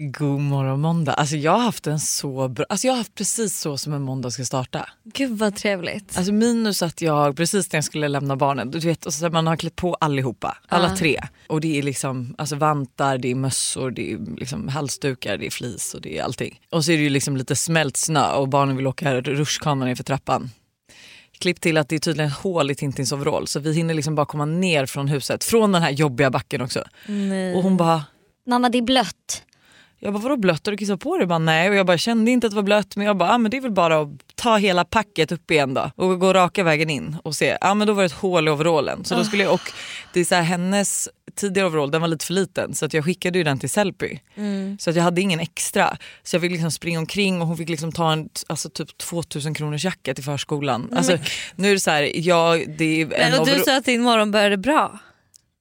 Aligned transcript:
God 0.00 0.40
morgon 0.40 0.80
måndag. 0.80 1.12
Alltså 1.12 1.36
jag 1.36 1.52
har 1.52 1.58
haft 1.58 1.86
en 1.86 2.00
så 2.00 2.48
bra, 2.48 2.66
alltså 2.68 2.86
jag 2.86 2.92
har 2.94 2.98
haft 2.98 3.14
precis 3.14 3.60
så 3.60 3.78
som 3.78 3.92
en 3.92 4.02
måndag 4.02 4.30
ska 4.30 4.44
starta. 4.44 4.88
Gud 5.04 5.38
vad 5.38 5.56
trevligt. 5.56 6.16
Alltså 6.16 6.32
minus 6.32 6.82
att 6.82 7.00
jag 7.02 7.36
precis 7.36 7.72
när 7.72 7.76
jag 7.76 7.84
skulle 7.84 8.08
lämna 8.08 8.36
barnen, 8.36 8.70
du 8.70 8.78
vet 8.78 9.06
och 9.06 9.14
så 9.14 9.30
man 9.30 9.46
har 9.46 9.56
klätt 9.56 9.76
på 9.76 9.94
allihopa, 9.94 10.56
alla 10.68 10.88
Ja. 10.88 10.96
tre. 10.96 11.20
Och 11.46 11.60
det 11.60 11.78
är 11.78 11.82
liksom 11.82 12.34
alltså 12.38 12.56
vantar, 12.56 13.18
det 13.18 13.30
är 13.30 13.34
mössor, 13.34 13.90
det 13.90 14.12
är 14.12 14.18
liksom 14.36 14.68
halsdukar, 14.68 15.36
det 15.36 15.46
är 15.46 15.50
flis 15.50 15.94
och 15.94 16.00
det 16.00 16.18
är 16.18 16.22
allting. 16.22 16.60
Och 16.70 16.84
så 16.84 16.92
är 16.92 16.96
det 16.96 17.02
ju 17.02 17.10
liksom 17.10 17.36
lite 17.36 17.56
smält 17.56 17.96
snö 17.96 18.32
och 18.32 18.48
barnen 18.48 18.76
vill 18.76 18.86
åka 18.86 19.20
rutschkana 19.20 19.84
ner 19.84 19.94
för 19.94 20.04
trappan. 20.04 20.50
Klipp 21.38 21.60
till 21.60 21.76
att 21.76 21.88
det 21.88 21.94
är 21.96 22.00
tydligen 22.00 22.30
hål 22.30 22.70
i 22.70 22.74
Tintins 22.74 23.12
overall 23.12 23.46
så 23.46 23.60
vi 23.60 23.72
hinner 23.72 23.94
liksom 23.94 24.14
bara 24.14 24.26
komma 24.26 24.44
ner 24.44 24.86
från 24.86 25.08
huset, 25.08 25.44
från 25.44 25.72
den 25.72 25.82
här 25.82 25.90
jobbiga 25.90 26.30
backen 26.30 26.60
också. 26.60 26.84
Nej. 27.06 27.54
Och 27.54 27.62
hon 27.62 27.76
bara 27.76 28.02
Mamma 28.46 28.68
det 28.68 28.78
är 28.78 28.82
blött. 28.82 29.42
Jag 30.00 30.12
bara 30.12 30.22
vadå 30.22 30.36
blött? 30.36 30.66
Har 30.66 30.70
du 30.70 30.76
kissat 30.76 31.00
på 31.00 31.14
dig? 31.14 31.22
Jag 31.22 31.28
bara, 31.28 31.38
nej. 31.38 31.68
Och 31.68 31.74
jag 31.74 31.86
bara 31.86 31.98
kände 31.98 32.30
inte 32.30 32.46
att 32.46 32.50
det 32.50 32.56
var 32.56 32.62
blött 32.62 32.96
men 32.96 33.06
jag 33.06 33.16
bara 33.16 33.30
ah, 33.30 33.38
men 33.38 33.50
det 33.50 33.56
är 33.56 33.60
väl 33.60 33.72
bara 33.72 34.00
att 34.00 34.08
ta 34.34 34.56
hela 34.56 34.84
packet 34.84 35.32
upp 35.32 35.50
igen 35.50 35.74
då 35.74 35.90
och 35.96 36.20
gå 36.20 36.32
raka 36.32 36.62
vägen 36.62 36.90
in 36.90 37.16
och 37.22 37.34
se. 37.34 37.46
Ja 37.46 37.56
ah, 37.60 37.74
men 37.74 37.86
då 37.86 37.92
var 37.92 38.02
det 38.02 38.06
ett 38.06 38.12
hål 38.12 38.48
i 38.48 38.50
overallen. 38.50 39.04
Så 39.04 39.14
då 39.14 39.24
skulle 39.24 39.42
jag, 39.42 39.52
och 39.54 39.72
det 40.12 40.20
är 40.20 40.24
så 40.24 40.34
här, 40.34 40.42
hennes 40.42 41.08
tidigare 41.34 41.68
overall 41.68 41.90
den 41.90 42.00
var 42.00 42.08
lite 42.08 42.26
för 42.26 42.34
liten 42.34 42.74
så 42.74 42.84
att 42.84 42.94
jag 42.94 43.04
skickade 43.04 43.38
ju 43.38 43.44
den 43.44 43.58
till 43.58 43.70
Sellpy. 43.70 44.18
Så 44.78 44.90
att 44.90 44.96
jag 44.96 45.02
hade 45.02 45.20
ingen 45.20 45.40
extra. 45.40 45.96
Så 46.22 46.36
jag 46.36 46.42
fick 46.42 46.52
liksom 46.52 46.70
springa 46.70 46.98
omkring 46.98 47.40
och 47.40 47.46
hon 47.46 47.56
fick 47.56 47.68
liksom 47.68 47.92
ta 47.92 48.12
en 48.12 48.28
alltså 48.46 48.70
typ 48.70 48.98
2000 48.98 49.54
kronors 49.54 49.84
jacka 49.84 50.14
till 50.14 50.24
förskolan. 50.24 50.92
Alltså, 50.96 51.18
nu 51.56 51.68
är 51.68 51.74
det 51.74 51.80
så 51.80 51.90
här, 51.90 52.10
jag, 52.14 52.76
det 52.78 52.84
är 52.84 53.02
en 53.02 53.30
Men, 53.30 53.40
och 53.40 53.46
du 53.46 53.58
sa 53.58 53.76
att 53.76 53.84
din 53.84 54.02
morgon 54.02 54.30
började 54.30 54.56
bra. 54.56 54.98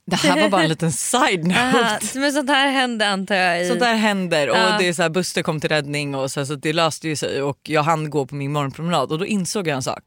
Det 0.10 0.16
här 0.16 0.42
var 0.42 0.50
bara 0.50 0.64
en 0.64 0.70
liten 0.70 0.92
side 0.92 1.44
note. 1.48 1.60
Aha, 1.60 2.00
men 2.16 2.32
sånt 2.34 2.50
här 2.50 2.72
hände 2.72 3.08
antar 3.08 3.36
jag. 3.36 3.64
I... 3.66 3.68
Sånt 3.68 3.80
där 3.80 3.94
händer 3.96 4.50
och 4.50 4.58
Ja. 4.58 4.76
det 4.80 4.88
är 4.88 4.94
så 4.94 5.02
här, 5.02 5.10
Buster 5.10 5.42
kom 5.44 5.60
till 5.60 5.70
räddning 5.70 6.16
och 6.16 6.32
så, 6.32 6.46
så 6.46 6.56
det 6.56 6.74
löste 6.74 7.08
ju 7.08 7.16
sig 7.16 7.42
och 7.42 7.60
jag 7.64 7.84
hann 7.84 8.10
gå 8.10 8.26
på 8.26 8.36
min 8.36 8.52
morgonpromenad 8.52 9.12
och 9.12 9.20
då 9.20 9.26
insåg 9.26 9.68
jag 9.68 9.76
en 9.76 9.84
sak. 9.84 10.00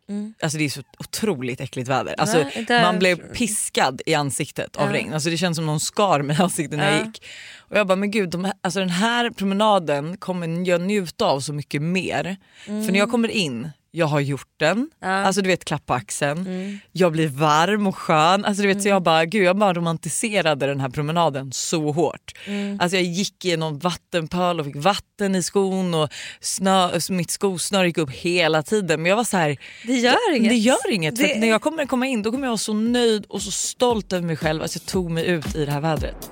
Alltså 0.43 0.59
det 0.59 0.65
är 0.65 0.69
så 0.69 0.81
otroligt 0.99 1.61
äckligt 1.61 1.89
väder. 1.89 2.15
Alltså, 2.19 2.39
Ja, 2.55 2.63
där- 2.69 2.83
man 2.83 2.99
blev 2.99 3.17
piskad 3.17 4.03
i 4.07 4.15
ansiktet 4.15 4.77
av 4.77 4.87
Ja. 4.87 4.93
regn. 4.93 5.15
Alltså 5.15 5.31
det 5.31 5.37
känns 5.37 5.57
som 5.57 5.67
någon 5.67 5.81
skar 5.81 6.23
mig 6.23 6.37
i 6.37 6.43
ansiktet 6.43 6.79
när 6.79 6.91
jag 6.93 7.01
Ja. 7.01 7.05
gick. 7.07 7.23
Och 7.59 7.77
jag 7.79 7.87
bara 7.87 7.97
men 7.97 8.11
gud 8.11 8.29
de 8.31 8.45
här, 8.45 8.55
alltså 8.63 8.81
den 8.81 8.91
här 8.91 9.31
promenaden 9.31 10.17
kommer 10.17 10.69
jag 10.69 10.81
njuta 10.81 11.25
av 11.25 11.41
så 11.41 11.53
mycket 11.53 11.83
mer. 11.83 12.37
För 12.65 12.93
när 12.93 12.99
jag 12.99 13.11
kommer 13.11 13.29
in 13.29 13.71
jag 13.93 14.07
har 14.07 14.21
gjort 14.21 14.49
den, 14.57 14.71
Mm. 14.77 14.89
Ja. 15.01 15.07
Mm. 15.07 15.27
alltså 15.27 15.43
du 15.43 15.49
vet 15.49 15.65
klappa 15.65 15.95
axeln, 15.95 16.81
jag 16.93 17.13
blir 17.13 17.29
varm 17.29 17.87
och 17.87 17.97
skön. 17.97 18.45
Alltså, 18.45 18.63
du 18.63 18.69
vet, 18.69 18.83
så 18.83 18.89
jag 18.89 19.03
bara, 19.03 19.25
gud, 19.25 19.43
jag 19.43 19.57
bara 19.59 19.75
romantiserade 19.75 20.67
den 20.67 20.81
här 20.81 20.89
promenaden 20.89 21.53
så 21.53 21.93
hårt. 21.93 22.35
Mm. 22.47 22.81
Alltså, 22.81 22.97
jag 22.97 23.05
gick 23.05 23.45
i 23.45 23.57
någon 23.57 23.79
vattenpöl 23.79 24.61
och 24.61 24.67
fick 24.67 24.77
vatten 24.77 25.35
i 25.35 25.43
skon 25.43 25.95
och 25.95 26.09
snö, 26.41 26.91
mitt 27.11 27.31
skosnöre 27.31 27.87
gick 27.87 27.99
upp 27.99 28.11
hela 28.11 28.63
tiden. 28.63 29.03
Men 29.03 29.11
jag 29.11 29.17
var 29.17 29.25
så 29.25 29.37
här, 29.37 29.57
Det 29.87 29.97
gör 29.97 30.35
inget. 30.37 30.51
det 30.51 30.57
gör 30.57 30.91
inget. 30.91 31.17
Det- 31.17 31.39
när 31.41 31.49
jag 31.49 31.63
kommer 31.63 31.87
komma 31.87 32.07
in 32.07 32.23
då 32.23 32.31
kommer 32.31 32.45
jag 32.47 32.51
vara 32.51 32.59
så 32.59 32.73
nöjd 32.75 33.25
och 33.29 33.43
så 33.43 33.51
stolt 33.51 34.13
över 34.13 34.27
mig 34.27 34.37
själv 34.37 34.63
att 34.63 34.75
jag 34.75 34.87
tog 34.87 35.11
mig 35.11 35.27
ut 35.27 35.55
i 35.57 35.65
det 35.65 35.73
här 35.73 35.81
vädret. 35.81 36.31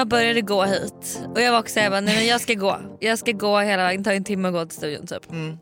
Jag 0.00 0.08
började 0.08 0.40
gå 0.40 0.64
hit 0.64 1.20
och 1.34 1.40
jag 1.40 1.52
var 1.52 1.58
också 1.58 1.80
bara, 1.80 2.00
nej 2.00 2.16
men 2.16 2.26
jag 2.26 2.40
ska 2.40 2.54
gå. 2.54 2.80
Jag 3.00 3.18
ska 3.18 3.32
gå 3.32 3.58
hela 3.58 3.82
vägen, 3.82 4.04
ta 4.04 4.12
en 4.12 4.24
timme 4.24 4.48
att 4.48 4.54
gå 4.54 4.64
till 4.64 4.76
studion 4.76 5.06
typ. 5.06 5.30
Mm. 5.30 5.58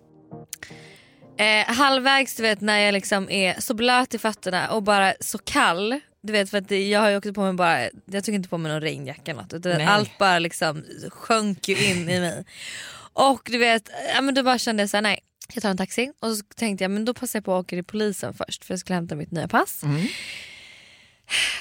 Eh, 1.39 1.75
halvvägs 1.75 2.35
du 2.35 2.43
vet 2.43 2.61
när 2.61 2.79
jag 2.79 2.93
liksom 2.93 3.31
är 3.31 3.61
så 3.61 3.75
blöt 3.75 4.15
i 4.15 4.19
fötterna 4.19 4.71
och 4.71 4.83
bara 4.83 5.15
så 5.21 5.39
kall. 5.39 6.01
Du 6.23 6.33
vet 6.33 6.51
för 6.51 6.59
att 6.59 6.71
jag 6.71 7.01
har 7.01 7.09
ju 7.09 7.17
också 7.17 7.33
på 7.33 7.41
mig 7.41 7.53
bara, 7.53 7.89
jag 8.05 8.25
tog 8.25 8.35
inte 8.35 8.49
på 8.49 8.59
mig 8.59 8.73
någon 8.73 8.81
regnjacka 8.81 9.31
eller 9.31 9.43
något 9.43 9.53
utan 9.53 9.73
Nej. 9.73 9.87
allt 9.87 10.19
bara 10.19 10.39
liksom 10.39 10.85
sjönk 11.09 11.69
ju 11.69 11.77
in 11.77 12.09
i 12.09 12.21
mig. 12.21 12.45
Och 13.13 13.43
du 13.45 13.59
vet, 13.59 13.91
ja, 14.15 14.21
men 14.21 14.35
då 14.35 14.43
bara 14.43 14.59
kände 14.59 14.83
jag 14.83 14.91
såhär 14.91 15.03
nej. 15.03 15.21
Jag 15.55 15.63
tar 15.63 15.71
en 15.71 15.77
taxi 15.77 16.13
och 16.21 16.37
så 16.37 16.43
tänkte 16.57 16.85
jag 16.85 16.91
men 16.91 17.05
då 17.05 17.15
passar 17.15 17.37
jag 17.37 17.45
på 17.45 17.55
att 17.55 17.65
åka 17.65 17.77
till 17.77 17.85
polisen 17.85 18.35
först 18.35 18.65
för 18.65 18.75
jag 18.75 18.81
skulle 18.81 18.95
hämta 18.95 19.15
mitt 19.15 19.31
nya 19.31 19.49
pass. 19.49 19.83
Mm. 19.83 20.07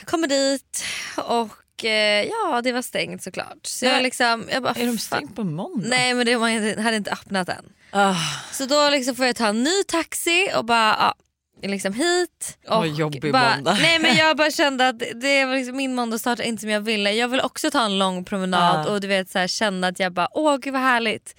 Kommer 0.05 0.27
dit 0.27 0.83
och 1.17 1.51
ja 1.83 2.61
det 2.63 2.71
var 2.71 2.81
stängt 2.81 3.23
såklart. 3.23 3.65
Så 3.65 3.85
jag 3.85 4.03
liksom, 4.03 4.47
jag 4.51 4.63
bara, 4.63 4.73
Är 4.73 4.85
de 4.85 4.97
stängt 4.97 5.35
på 5.35 5.43
måndag? 5.43 5.87
Nej 5.89 6.13
men 6.13 6.25
det 6.25 6.31
inte- 6.31 6.81
hade 6.81 6.97
inte 6.97 7.11
öppnat 7.11 7.49
än. 7.49 7.65
Ah, 7.91 8.15
Så 8.51 8.65
då 8.65 8.89
liksom 8.89 9.15
får 9.15 9.25
jag 9.25 9.35
ta 9.35 9.47
en 9.47 9.63
ny 9.63 9.83
taxi 9.87 10.51
och 10.55 10.65
bara 10.65 10.95
ja, 10.99 11.67
liksom 11.67 11.93
hit. 11.93 12.57
Och 12.67 12.75
Vad 12.75 12.87
jobbig 12.87 13.31
bara, 13.31 13.55
måndag. 13.55 13.77
Nej 13.81 13.99
men 13.99 14.15
jag 14.17 14.37
bara 14.37 14.51
kände 14.51 14.87
att 14.87 14.99
det 14.99 15.45
var 15.45 15.55
liksom, 15.55 15.77
min 15.77 15.95
måndag 15.95 16.19
startade 16.19 16.47
inte 16.47 16.61
som 16.61 16.69
jag 16.69 16.81
ville. 16.81 17.11
Jag 17.11 17.27
vill 17.27 17.41
också 17.41 17.71
ta 17.71 17.85
en 17.85 17.99
lång 17.99 18.25
promenad 18.25 18.85
Ja. 18.87 18.91
och 18.91 19.01
du 19.01 19.07
vet 19.07 19.29
så 19.29 19.39
här, 19.39 19.47
känna 19.47 19.87
att 19.87 19.99
jag 19.99 20.13
bara 20.13 20.27
åh 20.31 20.57
gud 20.57 20.73
vad 20.73 20.81
härligt. 20.81 21.35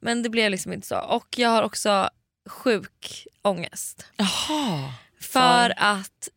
Men 0.00 0.22
det 0.22 0.30
blev 0.30 0.50
liksom 0.50 0.72
inte 0.72 0.86
så. 0.86 0.98
Och 0.98 1.26
jag 1.38 1.48
har 1.48 1.62
också 1.62 2.08
sjuk 2.48 3.26
ångest. 3.42 4.06
Jaha. 4.16 4.92
För 5.20 5.74
att 5.76 6.28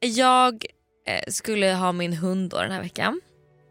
jag 0.00 0.64
eh, 1.08 1.20
skulle 1.32 1.72
ha 1.72 1.92
min 1.92 2.12
hund 2.12 2.50
då 2.50 2.62
den 2.62 2.72
här 2.72 2.82
veckan. 2.82 3.20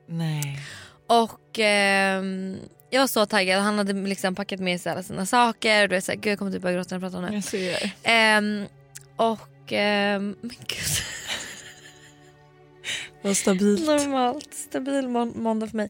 Nej. 0.08 0.60
Och 1.08 1.60
ehm, 1.60 2.58
jag 2.90 3.00
var 3.00 3.08
så 3.08 3.26
taggad. 3.26 3.62
Han 3.62 3.78
hade 3.78 3.94
liksom 3.94 4.36
packat 4.36 4.60
med 4.60 4.82
sig 4.82 4.92
alla 4.92 5.04
sina 5.04 5.26
saker. 5.26 5.84
Och 5.84 5.90
du 5.90 5.96
vet, 5.96 6.04
så 6.04 6.12
här, 6.12 6.20
Gud 6.20 6.32
jag 6.32 6.40
kommer 6.40 6.52
typ 6.52 6.62
börja 6.62 6.76
gråta 6.76 6.96
när 6.98 7.02
jag 7.04 7.12
pratar 7.12 7.26
om 7.26 7.30
det. 7.32 7.36
Jag 7.36 7.44
ser. 7.44 7.92
Ehm, 8.04 8.66
och 9.16 9.72
ehm, 9.74 10.36
men 10.42 10.50
gud. 10.68 10.80
Vad 13.22 13.38
stabilt. 13.38 13.86
Normalt. 13.88 14.54
Stabil 14.54 15.08
må- 15.08 15.26
måndag 15.26 15.68
för 15.68 15.78
mig. 15.78 15.90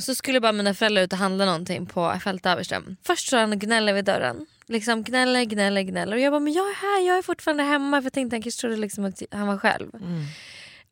Så 0.00 0.14
skulle 0.14 0.40
bara 0.40 0.52
mina 0.52 0.74
föräldrar 0.74 1.02
ut 1.02 1.12
och 1.12 1.18
handla 1.18 1.44
någonting 1.44 1.86
på 1.86 2.18
Fält 2.24 2.46
Överström. 2.46 2.96
Först 3.06 3.26
står 3.26 3.38
han 3.38 3.52
och 3.52 3.58
gnäller 3.58 3.92
vid 3.92 4.04
dörren. 4.04 4.46
Liksom 4.66 5.02
gnäller, 5.02 5.44
gnäller, 5.44 5.82
gnäller. 5.82 6.16
Och 6.16 6.20
jag 6.22 6.32
bara, 6.32 6.40
men 6.40 6.52
jag 6.52 6.68
är 6.70 6.74
här, 6.74 7.08
jag 7.08 7.18
är 7.18 7.22
fortfarande 7.22 7.62
hemma. 7.62 8.00
För 8.00 8.06
jag 8.06 8.12
tänkte 8.12 8.36
han 8.36 8.42
kanske 8.42 8.60
trodde 8.60 8.76
liksom 8.76 9.04
att 9.04 9.22
han 9.30 9.46
var 9.46 9.58
själv. 9.58 9.94
Mm. 9.94 10.24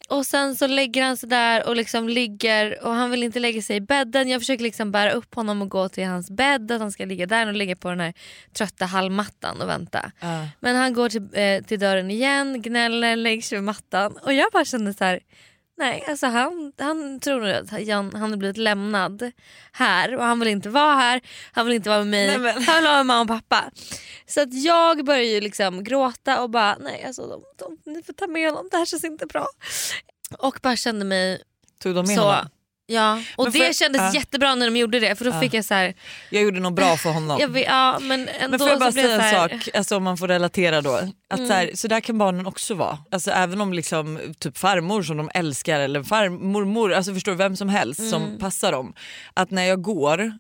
Och 0.09 0.27
sen 0.27 0.57
så 0.57 0.67
lägger 0.67 1.03
han 1.03 1.17
sig 1.17 1.29
där 1.29 1.69
och 1.69 1.77
liksom 1.77 2.09
ligger 2.09 2.85
och 2.85 2.93
han 2.93 3.11
vill 3.11 3.23
inte 3.23 3.41
lägga 3.41 3.63
sig 3.63 3.77
i 3.77 3.81
bädden. 3.81 4.29
Jag 4.29 4.41
försöker 4.41 4.63
liksom 4.63 4.93
bära 4.93 5.11
upp 5.11 5.35
honom 5.35 5.63
och 5.63 5.69
gå 5.69 5.89
till 5.89 6.07
hans 6.07 6.31
bädd. 6.31 6.73
Att 6.73 6.81
han 6.81 6.93
ska 6.93 7.05
ligga 7.05 7.27
där 7.27 7.47
och 7.47 7.55
ligga 7.55 7.77
på 7.77 7.89
den 7.89 8.01
här 8.01 8.15
trötta 8.53 8.85
hallmattan 8.85 9.61
och 9.61 9.69
vänta. 9.69 10.13
Ja. 10.21 10.49
Men 10.61 10.77
han 10.77 10.93
går 10.93 11.09
till, 11.09 11.29
eh, 11.33 11.63
till 11.63 11.81
dörren 11.81 12.11
igen, 12.11 12.63
gnäller, 12.63 13.17
lägger 13.17 13.43
sig 13.43 13.59
vid 13.59 13.65
mattan. 13.65 14.19
Och 14.23 14.33
jag 14.33 14.47
bara 14.53 14.65
kände 14.65 14.95
så 14.95 15.05
här. 15.05 15.21
Nej, 15.77 16.05
alltså 16.09 16.27
han, 16.27 16.73
han 16.79 17.21
tror 17.21 17.41
nog 17.41 17.51
att 17.51 17.71
han, 17.71 18.13
han 18.15 18.31
har 18.31 18.37
blivit 18.37 18.57
lämnad 18.57 19.33
här 19.73 20.17
och 20.17 20.25
han 20.25 20.41
vill 20.41 20.49
inte 20.49 20.69
vara 20.69 20.95
här. 20.95 21.21
Han 21.53 21.67
vill 21.67 21.75
inte 21.75 21.89
vara 21.89 22.05
med 22.05 22.41
mig. 22.41 22.55
Nej, 22.55 22.65
Han 22.67 22.75
vill 22.77 22.85
vara 22.85 22.97
med 22.97 23.07
mamma 23.07 23.21
och 23.21 23.29
pappa. 23.29 23.71
Så 24.27 24.41
att 24.41 24.55
jag 24.65 25.05
börjar 25.05 25.23
ju 25.25 25.41
liksom 25.41 25.85
gråta 25.85 26.43
och 26.43 26.51
bara 26.51 26.77
nej 26.81 27.05
alltså 27.05 27.27
de, 27.27 27.43
de, 27.59 27.93
ni 27.93 28.03
får 28.03 28.13
ta 28.13 28.27
med 28.27 28.51
honom, 28.51 28.69
det 28.71 28.77
här 28.77 28.87
känns 28.87 29.05
inte 29.05 29.27
bra. 29.27 29.47
Och 30.39 30.59
bara 30.63 30.77
kände 30.77 31.05
mig 31.05 31.43
Tog 31.83 31.95
de 31.95 32.07
med 32.07 32.17
så. 32.17 32.23
honom? 32.23 32.49
Ja, 32.87 33.23
och 33.37 33.45
Men 33.45 33.53
det 33.53 33.77
kändes 33.77 34.01
ja. 34.03 34.15
jättebra 34.15 34.55
när 34.55 34.67
de 34.71 34.77
gjorde 34.77 35.01
det 35.01 35.15
för 35.17 35.25
då 35.25 35.31
Ja. 35.31 35.41
fick 35.41 35.55
jag 35.55 35.65
så 35.65 35.75
här, 35.75 35.95
Jag 36.31 36.43
gjorde 36.43 36.61
nog 36.61 36.75
bra 36.75 36.97
för 36.97 37.11
honom. 37.11 37.39
vet, 37.53 37.67
ja, 37.67 37.99
men 38.01 38.29
ändå 38.29 38.51
Men 38.51 38.59
får 38.59 38.69
jag 38.69 38.79
bara 38.79 38.93
säga 38.93 39.11
en 39.13 39.17
så 39.21 39.23
här, 39.23 39.49
Mm. 39.49 39.61
sak, 39.61 39.69
alltså, 39.77 39.97
om 39.97 40.03
man 40.03 40.17
får 40.17 40.29
relatera 40.29 40.81
då. 40.81 40.95
Att 41.31 41.47
så, 41.47 41.53
här, 41.53 41.71
så 41.75 41.89
där 41.89 42.01
kan 42.01 42.19
barnen 42.19 42.47
också 42.47 42.75
vara. 42.75 42.99
Alltså, 43.11 43.31
även 43.31 43.61
om 43.61 43.73
liksom, 43.73 44.19
typ 44.39 44.59
farmor 44.59 45.03
som 45.03 45.17
de 45.17 45.31
älskar 45.35 45.81
eller 45.81 46.03
farmormor, 46.03 46.93
alltså 46.93 47.15
förstår 47.15 47.33
du, 47.33 47.39
vem 47.39 47.57
som 47.57 47.69
helst 47.69 48.01
Mm. 48.01 48.11
som 48.11 48.39
passar 48.39 48.73
dem. 48.73 48.95
Att 49.35 49.51
när 49.51 49.63
jag 49.65 49.83
går 49.83 50.33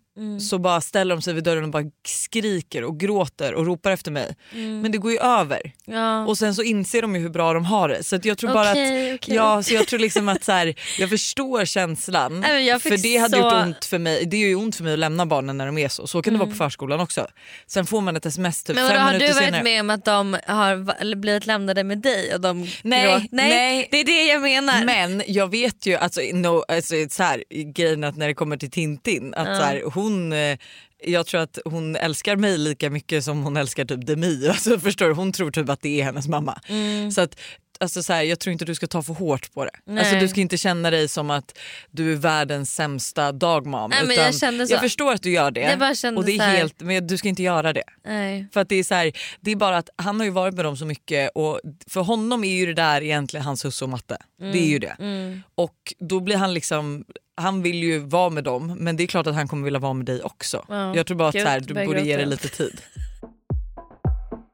så 0.50 0.58
bara 0.58 0.80
ställer 0.80 1.14
de 1.14 1.22
sig 1.22 1.34
vid 1.34 1.44
dörren 1.44 1.64
och 1.64 1.70
bara 1.70 1.84
skriker 2.06 2.84
och 2.84 3.00
gråter 3.00 3.54
och 3.54 3.66
ropar 3.66 3.90
efter 3.90 4.10
mig. 4.10 4.36
Mm. 4.52 4.80
Men 4.80 4.92
det 4.92 4.98
går 4.98 5.12
ju 5.12 5.18
över. 5.18 5.60
Ja. 5.84 6.26
Och 6.26 6.38
sen 6.38 6.54
så 6.54 6.62
inser 6.62 7.02
de 7.02 7.14
ju 7.16 7.22
hur 7.22 7.28
bra 7.28 7.52
de 7.52 7.64
har 7.64 7.88
det. 7.88 8.02
Så 8.04 8.18
jag 8.22 8.38
tror 8.38 8.52
bara 8.54 8.68
att 8.70 8.76
okej. 8.76 9.20
Ja, 9.26 9.62
så 9.62 9.74
jag 9.74 9.86
tror 9.86 9.98
liksom 9.98 10.28
att 10.28 10.44
så 10.44 10.52
här, 10.52 10.74
jag 10.98 11.10
förstår 11.10 11.64
känslan. 11.64 12.40
Nej, 12.40 12.66
jag 12.66 12.82
för 12.82 12.96
det 13.02 13.16
hade 13.16 13.36
så- 13.36 13.42
gjort 13.44 13.52
ont 13.52 13.84
för 13.84 13.98
mig. 13.98 14.24
Det 14.26 14.36
är 14.36 14.48
ju 14.48 14.54
ont 14.54 14.76
för 14.76 14.84
mig 14.84 14.92
att 14.92 14.98
lämna 14.98 15.26
barnen 15.26 15.56
när 15.58 15.66
de 15.66 15.78
är 15.78 15.88
så. 15.88 16.06
Så 16.06 16.22
kan 16.22 16.32
det 16.32 16.38
vara 16.38 16.50
på 16.50 16.56
förskolan 16.56 17.00
också. 17.00 17.26
Sen 17.66 17.86
får 17.86 18.00
man 18.00 18.16
ett 18.16 18.26
sms 18.26 18.64
typ 18.64 18.76
Mm. 18.76 18.84
Men 18.84 18.92
vadå, 18.92 18.98
fem 18.98 19.06
har 19.06 19.12
minuter 19.12 19.26
du 19.28 19.32
varit 19.34 19.44
senare. 19.44 19.62
med 19.62 19.80
om 19.80 19.90
att 19.90 20.04
de 20.04 20.36
har 20.46 21.14
blivit 21.14 21.46
lämnade 21.46 21.84
med 21.84 21.98
dig? 21.98 22.34
Och 22.34 22.40
de 22.40 22.60
Nej, 22.60 22.70
nej, 22.82 23.28
nej. 23.30 23.88
det 23.90 24.00
är 24.00 24.04
det 24.04 24.24
jag 24.26 24.42
menar. 24.42 24.84
Men 24.84 25.22
jag 25.26 25.50
vet 25.50 25.86
ju, 25.86 25.94
alltså, 25.96 26.20
no, 26.32 26.64
alltså 26.68 26.94
så 27.10 27.22
här, 27.22 27.44
grejen 27.74 28.04
att 28.04 28.16
när 28.16 28.28
det 28.28 28.34
kommer 28.34 28.56
till 28.56 28.70
Tintin, 28.70 29.34
att 29.34 29.46
så 29.46 29.62
här, 29.64 29.82
hon 30.04 30.32
eh, 30.32 30.58
jag 31.06 31.26
tror 31.26 31.40
att 31.40 31.58
hon 31.64 31.96
älskar 31.96 32.36
mig 32.36 32.58
lika 32.58 32.90
mycket 32.90 33.24
som 33.24 33.42
hon 33.42 33.56
älskar 33.56 33.84
typ 33.84 34.06
Demi. 34.06 34.48
Alltså, 34.48 34.78
förstår 34.78 35.08
du? 35.08 35.14
Hon 35.14 35.32
tror 35.32 35.50
typ 35.50 35.68
att 35.68 35.82
det 35.82 36.00
är 36.00 36.04
hennes 36.04 36.28
mamma. 36.28 36.60
Mm. 36.68 37.10
Så 37.10 37.20
att 37.20 37.40
alltså 37.84 38.02
så 38.02 38.12
här, 38.12 38.22
jag 38.22 38.38
tror 38.40 38.52
inte 38.52 38.64
du 38.64 38.74
ska 38.74 38.86
ta 38.86 39.02
för 39.02 39.14
hårt 39.14 39.52
på 39.52 39.64
det. 39.64 39.70
Nej. 39.86 39.98
Alltså, 39.98 40.14
du 40.16 40.28
ska 40.28 40.40
inte 40.40 40.56
känna 40.56 40.90
dig 40.90 41.08
som 41.08 41.30
att 41.30 41.58
du 41.90 42.12
är 42.12 42.16
världens 42.16 42.74
sämsta 42.74 43.32
dagmam. 43.32 43.90
Nej, 43.90 44.06
men 44.06 44.16
jag 44.16 44.34
kände 44.34 44.66
så. 44.66 44.74
jag 44.74 44.80
förstår 44.80 45.12
att 45.12 45.22
du 45.22 45.30
gör 45.30 45.50
det. 45.50 45.96
Kände 45.96 46.20
och 46.20 46.24
det 46.24 46.36
är 46.36 46.56
helt, 46.56 46.80
men 46.80 47.06
du 47.06 47.16
ska 47.16 47.28
inte 47.28 47.42
göra 47.42 47.72
det. 47.72 47.84
Nej. 48.04 48.48
För 48.52 48.60
att 48.60 48.68
det 48.68 48.76
är 48.76 48.84
så 48.84 48.94
här, 48.94 49.12
det 49.40 49.50
är 49.50 49.56
bara 49.56 49.76
att 49.76 49.90
han 49.96 50.20
har 50.20 50.24
ju 50.24 50.30
varit 50.30 50.54
med 50.54 50.64
dem 50.64 50.76
så 50.76 50.86
mycket 50.86 51.30
och 51.34 51.60
för 51.86 52.00
honom 52.00 52.44
är 52.44 52.54
ju 52.54 52.66
det 52.66 52.74
där 52.74 53.02
egentligen 53.02 53.46
hans 53.46 53.64
husse 53.64 53.84
och 53.84 53.90
matte. 53.90 54.16
Det 54.38 54.58
är 54.58 54.68
ju 54.68 54.78
det. 54.78 54.96
Mm. 54.98 55.42
Och 55.54 55.94
då 55.98 56.20
blir 56.20 56.36
han 56.36 56.54
liksom, 56.54 57.04
han 57.36 57.62
vill 57.62 57.82
ju 57.82 57.98
vara 57.98 58.30
med 58.30 58.44
dem 58.44 58.76
men 58.80 58.96
det 58.96 59.02
är 59.02 59.06
klart 59.06 59.26
att 59.26 59.34
han 59.34 59.48
kommer 59.48 59.64
vilja 59.64 59.80
vara 59.80 59.92
med 59.92 60.06
dig 60.06 60.22
också. 60.22 60.64
Ja. 60.68 60.96
Jag 60.96 61.06
tror 61.06 61.16
bara 61.16 61.28
att 61.28 61.34
Gud, 61.34 61.42
så 61.42 61.48
här, 61.48 61.60
du 61.60 61.86
borde 61.86 62.00
ge 62.00 62.16
det 62.16 62.26
lite 62.26 62.48
tid. 62.48 62.80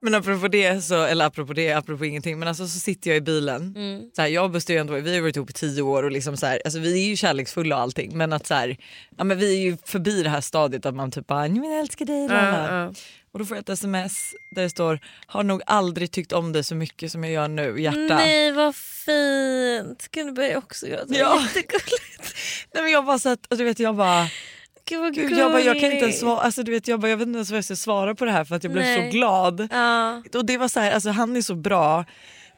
Men 0.02 0.14
apropå 0.14 0.49
det, 0.49 0.85
så, 0.85 1.05
eller 1.05 1.25
apropå 1.25 1.52
det, 1.52 1.73
apropå 1.73 2.05
ingenting, 2.05 2.38
men 2.38 2.49
alltså 2.49 2.67
så 2.67 2.79
sitter 2.79 3.11
jag 3.11 3.17
i 3.17 3.20
bilen. 3.20 3.75
Mm. 3.76 4.02
Så 4.17 4.23
här, 4.23 4.29
jag 4.29 4.44
och 4.44 4.50
Buster 4.50 4.76
ändå, 4.76 4.94
vi 4.94 5.14
har 5.14 5.23
varit 5.23 5.37
ihop 5.37 5.50
i 5.50 5.52
tio 5.52 5.82
år 5.82 6.02
och 6.02 6.11
liksom 6.11 6.37
så 6.37 6.47
här, 6.47 6.61
alltså 6.64 6.81
vi 6.81 7.05
är 7.05 7.08
ju 7.08 7.17
kärleksfulla 7.17 7.76
och 7.76 7.82
allting 7.82 8.19
men 8.19 8.32
att 8.32 8.47
så 8.47 8.55
här, 8.55 8.76
ja, 9.17 9.25
men 9.25 9.38
vi 9.38 9.56
är 9.56 9.61
ju 9.61 9.76
förbi 9.85 10.23
det 10.23 10.31
här 10.31 10.41
stadiet 10.41 10.87
att 10.87 10.94
man 10.94 11.11
typ 11.11 11.26
bara 11.26 11.41
“nej 11.41 11.61
men 11.61 11.70
jag 11.70 11.81
älskar 11.81 12.05
dig”. 12.05 12.26
Ja, 12.31 12.75
ja. 12.75 12.93
och 13.32 13.38
då 13.38 13.44
får 13.44 13.56
jag 13.56 13.62
ett 13.62 13.69
sms 13.69 14.35
där 14.50 14.62
det 14.62 14.70
står 14.70 15.00
“har 15.26 15.43
nog 15.43 15.62
aldrig 15.67 16.11
tyckt 16.11 16.32
om 16.32 16.52
dig 16.52 16.64
så 16.64 16.75
mycket 16.75 17.12
som 17.12 17.25
jag 17.25 17.32
gör 17.32 17.49
nu, 17.49 17.81
hjärta”. 17.81 18.17
Nej 18.17 18.52
vad 18.52 18.76
fint. 18.76 20.35
Börjar 20.35 20.50
jag 20.50 20.58
också 20.58 20.87
gråta. 20.87 21.05
Ja. 21.08 21.43
Jättegulligt. 21.43 22.35
Nej, 22.75 22.82
men 22.82 22.93
jag 22.93 23.05
bara 23.05 23.19
så 23.19 23.29
att, 23.29 23.47
och 23.47 23.56
du 23.56 23.64
vet 23.64 23.79
jag 23.79 23.97
bara 23.97 24.26
Gud 24.90 25.00
vad 25.00 25.14
Gud, 25.14 25.38
jag, 25.38 25.52
bara, 25.52 25.62
jag 25.62 25.75
kan 25.81 25.84
inte 25.84 25.87
ens 25.96 26.00
gulligt. 26.00 26.19
svara, 26.19 26.40
alltså, 26.40 26.62
du 26.62 26.72
vet, 26.72 26.88
jag, 26.88 27.00
bara, 27.00 27.08
jag 27.10 27.16
vet 27.16 27.26
inte 27.26 27.37
ens 27.37 27.50
vad 27.50 27.56
jag 27.58 27.64
ska 27.64 27.76
svara 27.76 28.14
på 28.14 28.25
det 28.25 28.32
här 28.32 28.44
för 28.44 28.56
att 28.56 28.64
jag 28.64 28.72
blev 28.72 28.84
Nej. 28.84 29.10
så 29.10 29.16
glad. 29.16 29.69
Ja. 29.70 30.22
Och 30.34 30.46
det 30.46 30.58
var 30.58 30.69
så 30.69 30.81
här, 30.81 30.92
alltså, 30.92 31.10
han 31.10 31.37
är 31.37 31.42
så 31.42 31.54
bra 31.54 32.04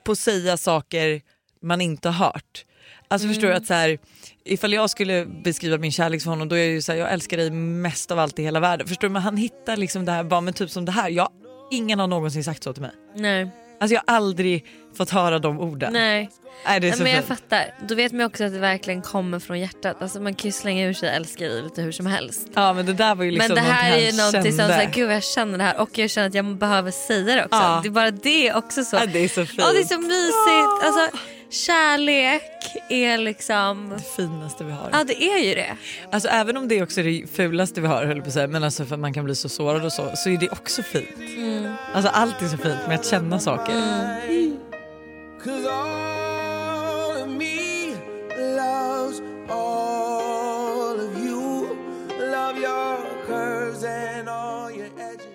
på 0.05 0.13
att 0.13 0.19
säga 0.19 0.57
saker 0.57 1.21
man 1.63 1.81
inte 1.81 2.09
har 2.09 2.25
hört. 2.27 2.65
Alltså 3.09 3.29
förstår 3.29 3.45
Mm. 3.45 3.55
du 3.55 3.57
att 3.57 3.67
så 3.67 3.75
här, 3.75 3.99
ifall 4.45 4.73
jag 4.73 4.91
skulle 4.91 5.27
beskriva 5.45 5.79
min 5.79 5.93
kärlek 5.93 6.23
för 6.23 6.31
honom 6.31 6.49
då 6.49 6.55
är 6.57 6.61
jag 6.61 6.69
ju 6.69 6.83
så 6.83 6.93
här, 6.93 6.99
jag 6.99 7.13
älskar 7.13 7.37
dig 7.37 7.51
mest 7.51 8.11
av 8.11 8.19
allt 8.19 8.39
i 8.39 8.43
hela 8.43 8.61
världen. 8.61 8.87
Förstår 8.89 9.09
du? 9.09 9.13
Men 9.13 9.23
han 9.23 9.37
hittar 9.37 9.77
liksom 9.77 10.05
det 10.05 10.13
här, 10.13 10.25
bara 10.25 10.41
men 10.41 10.55
typ 10.55 10.71
som 10.71 10.85
det 10.85 10.93
här. 10.93 11.09
Jag, 11.11 11.29
ingen 11.71 11.99
har 11.99 12.07
någonsin 12.07 12.45
sagt 12.45 12.63
så 12.63 12.73
till 12.73 12.83
mig. 12.83 12.91
Nej. 13.17 13.51
Alltså 13.81 13.95
jag 13.95 14.03
har 14.07 14.17
aldrig 14.17 14.67
fått 14.97 15.11
höra 15.11 15.39
de 15.39 15.61
orden. 15.61 15.93
Nej. 15.93 16.31
Nej, 16.67 16.81
det 16.81 16.89
är 16.89 16.93
så 16.93 17.03
men 17.03 17.13
jag 17.13 17.25
fint. 17.25 17.41
fattar. 17.41 17.75
Då 17.89 17.95
vet 17.95 18.13
man 18.13 18.27
också 18.27 18.45
att 18.45 18.53
det 18.53 18.59
verkligen 18.59 19.03
kommer 19.03 19.39
från 19.39 19.61
hjärtat. 19.61 20.03
Alltså 20.03 20.21
man 20.21 20.35
kan 20.35 20.49
ju 20.49 20.53
slänga 20.53 20.87
ur 20.87 20.93
sig 20.93 21.09
älskar 21.09 21.49
dig 21.49 21.63
lite 21.63 21.83
hur 21.83 21.93
som 21.93 22.07
helst. 22.07 22.49
Ja 22.55 22.73
men 22.73 22.87
det 22.87 22.93
där 22.93 23.15
var 23.15 23.25
ju 23.25 23.31
liksom 23.31 23.55
men 23.55 23.65
det 23.65 23.71
här 23.71 23.97
är 23.97 24.11
ju 24.11 24.17
någonting 24.17 24.41
han 24.41 24.53
som 24.53 24.59
kände. 24.59 24.75
såhär, 24.75 24.91
gud 24.93 25.11
jag 25.11 25.25
känner 25.25 25.59
det 25.59 25.65
här 25.65 25.81
och 25.81 25.99
jag 25.99 26.11
känner 26.11 26.29
att 26.29 26.35
jag 26.35 26.57
behöver 26.57 26.91
säga 26.91 27.37
det 27.37 27.45
också. 27.45 27.57
Ja. 27.57 27.81
Det 27.83 27.89
är 27.89 27.91
bara 27.91 28.11
det 28.11 28.55
också 28.55 28.85
så. 28.85 28.97
Ja, 28.97 29.07
det 29.07 29.19
är 29.19 29.29
så 29.29 29.47
fint. 29.47 29.59
Ja, 29.59 29.73
det 29.73 29.79
är 29.79 29.85
så 29.85 29.99
mysigt. 29.99 30.85
Alltså, 30.85 31.19
kärlek 31.51 32.43
är 32.89 33.19
liksom... 33.19 33.95
det 33.97 34.17
finaste 34.17 34.65
vi 34.65 34.73
har. 34.73 34.89
Ja 34.93 35.05
det 35.05 35.25
är 35.25 35.39
ju 35.39 35.55
det. 35.55 35.77
Alltså 36.11 36.29
även 36.29 36.57
om 36.57 36.69
det 36.69 36.83
också 36.83 37.01
är 37.01 37.05
det 37.05 37.27
fulaste 37.33 37.81
vi 37.81 37.87
har 37.87 38.05
höll 38.05 38.21
på 38.21 38.27
att 38.27 38.33
säga, 38.33 38.47
men 38.47 38.65
alltså 38.65 38.85
för 38.85 38.95
att 38.95 39.01
man 39.01 39.15
kan 39.15 39.25
bli 39.25 39.35
så 39.35 39.49
sårad 39.49 39.85
och 39.85 39.93
så, 39.93 40.11
så 40.17 40.31
är 40.31 40.37
det 40.37 40.51
också 40.51 40.83
fint. 40.83 41.19
Mm. 41.19 41.73
Alltså 41.95 42.11
allt 42.11 42.43
är 42.43 42.49
så 42.49 42.57
fint 42.57 42.87
med 42.89 42.95
att 42.95 43.07
känna 43.07 43.39
saker. 43.39 43.73
Cause 43.73 44.42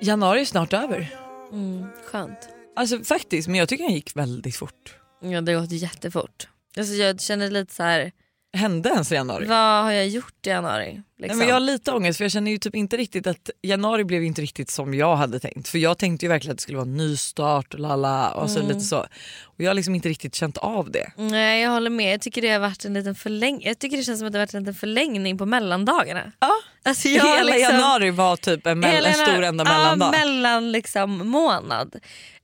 Januari 0.08 0.42
är 0.42 0.46
snart 0.46 0.74
över. 0.74 1.16
Mm, 1.52 1.86
skönt. 2.06 2.50
Alltså 2.76 3.04
faktiskt, 3.04 3.48
men 3.48 3.60
jag 3.60 3.70
tycker 3.70 3.84
den 3.84 3.94
gick 3.94 4.16
väldigt 4.16 4.56
fort. 4.56 4.96
Ja 5.22 5.42
det 5.42 5.54
har 5.54 5.62
gått 5.62 5.72
jättefort. 5.72 6.48
Alltså, 6.78 6.94
jag 6.94 7.22
känner 7.22 7.52
lite 7.52 7.74
så 7.74 7.84
här. 7.84 8.12
Hände 8.54 8.90
ens 8.90 9.12
i 9.12 9.16
januari? 9.16 9.46
vad 9.46 9.84
har 9.84 9.92
jag 9.92 10.08
gjort 10.08 10.48
i 10.48 10.50
januari? 10.50 11.02
Nej, 11.20 11.28
Liksom? 11.28 11.40
men 11.40 11.48
jag 11.48 11.56
har 11.56 11.60
lite 11.60 11.92
ångest 11.92 12.18
för 12.18 12.24
jag 12.26 12.32
känner 12.32 12.52
ju 12.52 12.58
typ 12.58 12.76
inte 12.76 12.98
riktigt 12.98 13.28
att 13.28 13.50
januari 13.62 14.04
blev 14.04 14.24
inte 14.24 14.42
riktigt 14.42 14.70
som 14.70 14.94
jag 14.94 15.16
hade 15.16 15.40
tänkt. 15.40 15.68
För 15.68 15.78
jag 15.78 15.98
tänkte 15.98 16.26
ju 16.26 16.30
verkligen 16.30 16.52
att 16.52 16.58
det 16.58 16.62
skulle 16.62 16.78
vara 16.78 16.88
en 16.88 16.98
nystart 16.98 17.74
och 17.74 17.80
lala 17.80 18.30
och 18.32 18.50
så 18.50 18.60
Mm. 18.60 18.68
lite 18.68 18.80
så. 18.82 18.98
Och 19.44 19.56
jag 19.64 19.70
har 19.70 19.74
liksom 19.74 19.96
inte 19.96 20.10
riktigt 20.10 20.36
känt 20.36 20.58
av 20.58 20.92
det. 20.92 21.12
Nej 21.16 21.62
jag 21.62 21.70
håller 21.72 21.90
med, 21.90 22.14
jag 22.14 22.22
tycker 22.22 22.42
det 22.42 22.50
har 22.50 22.60
varit 22.60 22.86
en 22.86 22.94
liten 22.94 23.16
förläng... 23.16 23.62
Jag 23.64 23.80
tycker 23.80 23.98
det 23.98 24.04
känns 24.04 24.20
som 24.20 24.28
att 24.28 24.34
det 24.34 24.40
har 24.40 24.46
varit 24.46 24.54
en 24.54 24.62
liten 24.64 24.76
förlängning 24.76 25.38
på 25.38 25.46
mellandagarna. 25.46 26.32
Ja, 26.40 26.52
Alltså, 26.84 27.08
jag 27.08 27.38
hela 27.38 27.44
liksom- 27.54 27.76
januari 27.76 28.12
var 28.12 28.36
typ 28.38 28.68
en, 28.68 28.84
en 28.84 29.14
stor 29.14 29.44
enda 29.44 29.64
mellandag. 29.64 30.06
Ja, 30.06 30.12
mellan 30.26 30.72
liksom 30.72 31.28
månad. 31.30 31.96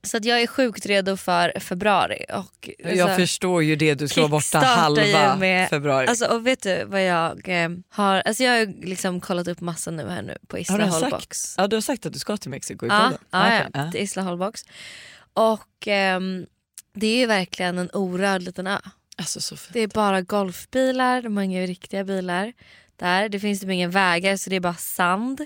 Så 0.02 0.16
att 0.16 0.24
jag 0.24 0.42
är 0.42 0.46
sjukt 0.46 0.86
redo 0.86 1.16
för 1.16 1.60
februari. 1.60 2.24
Och, 2.34 2.70
jag 2.78 3.00
alltså, 3.00 3.16
förstår 3.16 3.62
ju 3.62 3.76
det, 3.76 3.94
du 3.94 4.08
ska 4.08 4.20
vara 4.20 4.28
borta 4.30 4.58
halva 4.58 5.36
med- 5.36 5.68
februari. 5.68 6.06
Alltså, 6.06 6.26
och 6.26 6.46
vet 6.46 6.62
du 6.62 6.84
vad 6.84 7.04
jag 7.04 7.48
eh, 7.64 7.68
har, 7.90 8.22
alltså 8.26 8.42
jag 8.42 8.63
ju 8.66 8.80
liksom 8.86 9.20
kollat 9.20 9.48
upp 9.48 9.60
massa 9.60 9.90
nu 9.90 10.08
här 10.08 10.22
nu 10.22 10.38
på 10.46 10.58
Isla 10.58 10.86
Holbox. 10.86 11.54
Ja, 11.58 11.66
du 11.66 11.76
har 11.76 11.80
sagt 11.80 12.06
att 12.06 12.12
du 12.12 12.18
ska 12.18 12.36
till 12.36 12.50
Mexiko 12.50 12.86
i 12.86 12.88
Ja, 12.88 13.12
podden. 13.30 13.70
ja, 13.74 13.90
till 13.90 14.00
Isla 14.00 14.22
Holbox. 14.22 14.64
Och 15.34 15.86
ehm, 15.86 16.46
det 16.94 17.06
är 17.06 17.16
ju 17.18 17.26
verkligen 17.26 17.78
en 17.78 17.90
orörd 17.92 18.42
liten 18.42 18.66
ö. 18.66 18.78
Alltså 19.16 19.40
så 19.40 19.56
fint. 19.56 19.72
Det 19.72 19.80
är 19.80 19.88
bara 19.88 20.22
golfbilar, 20.22 21.22
de 21.22 21.36
har 21.36 21.44
inga 21.44 21.62
riktiga 21.62 22.04
bilar 22.04 22.52
där. 22.96 23.28
Det 23.28 23.40
finns 23.40 23.60
typ 23.60 23.70
inga 23.70 23.88
vägar 23.88 24.36
så 24.36 24.50
det 24.50 24.56
är 24.56 24.60
bara 24.60 24.74
sand. 24.74 25.40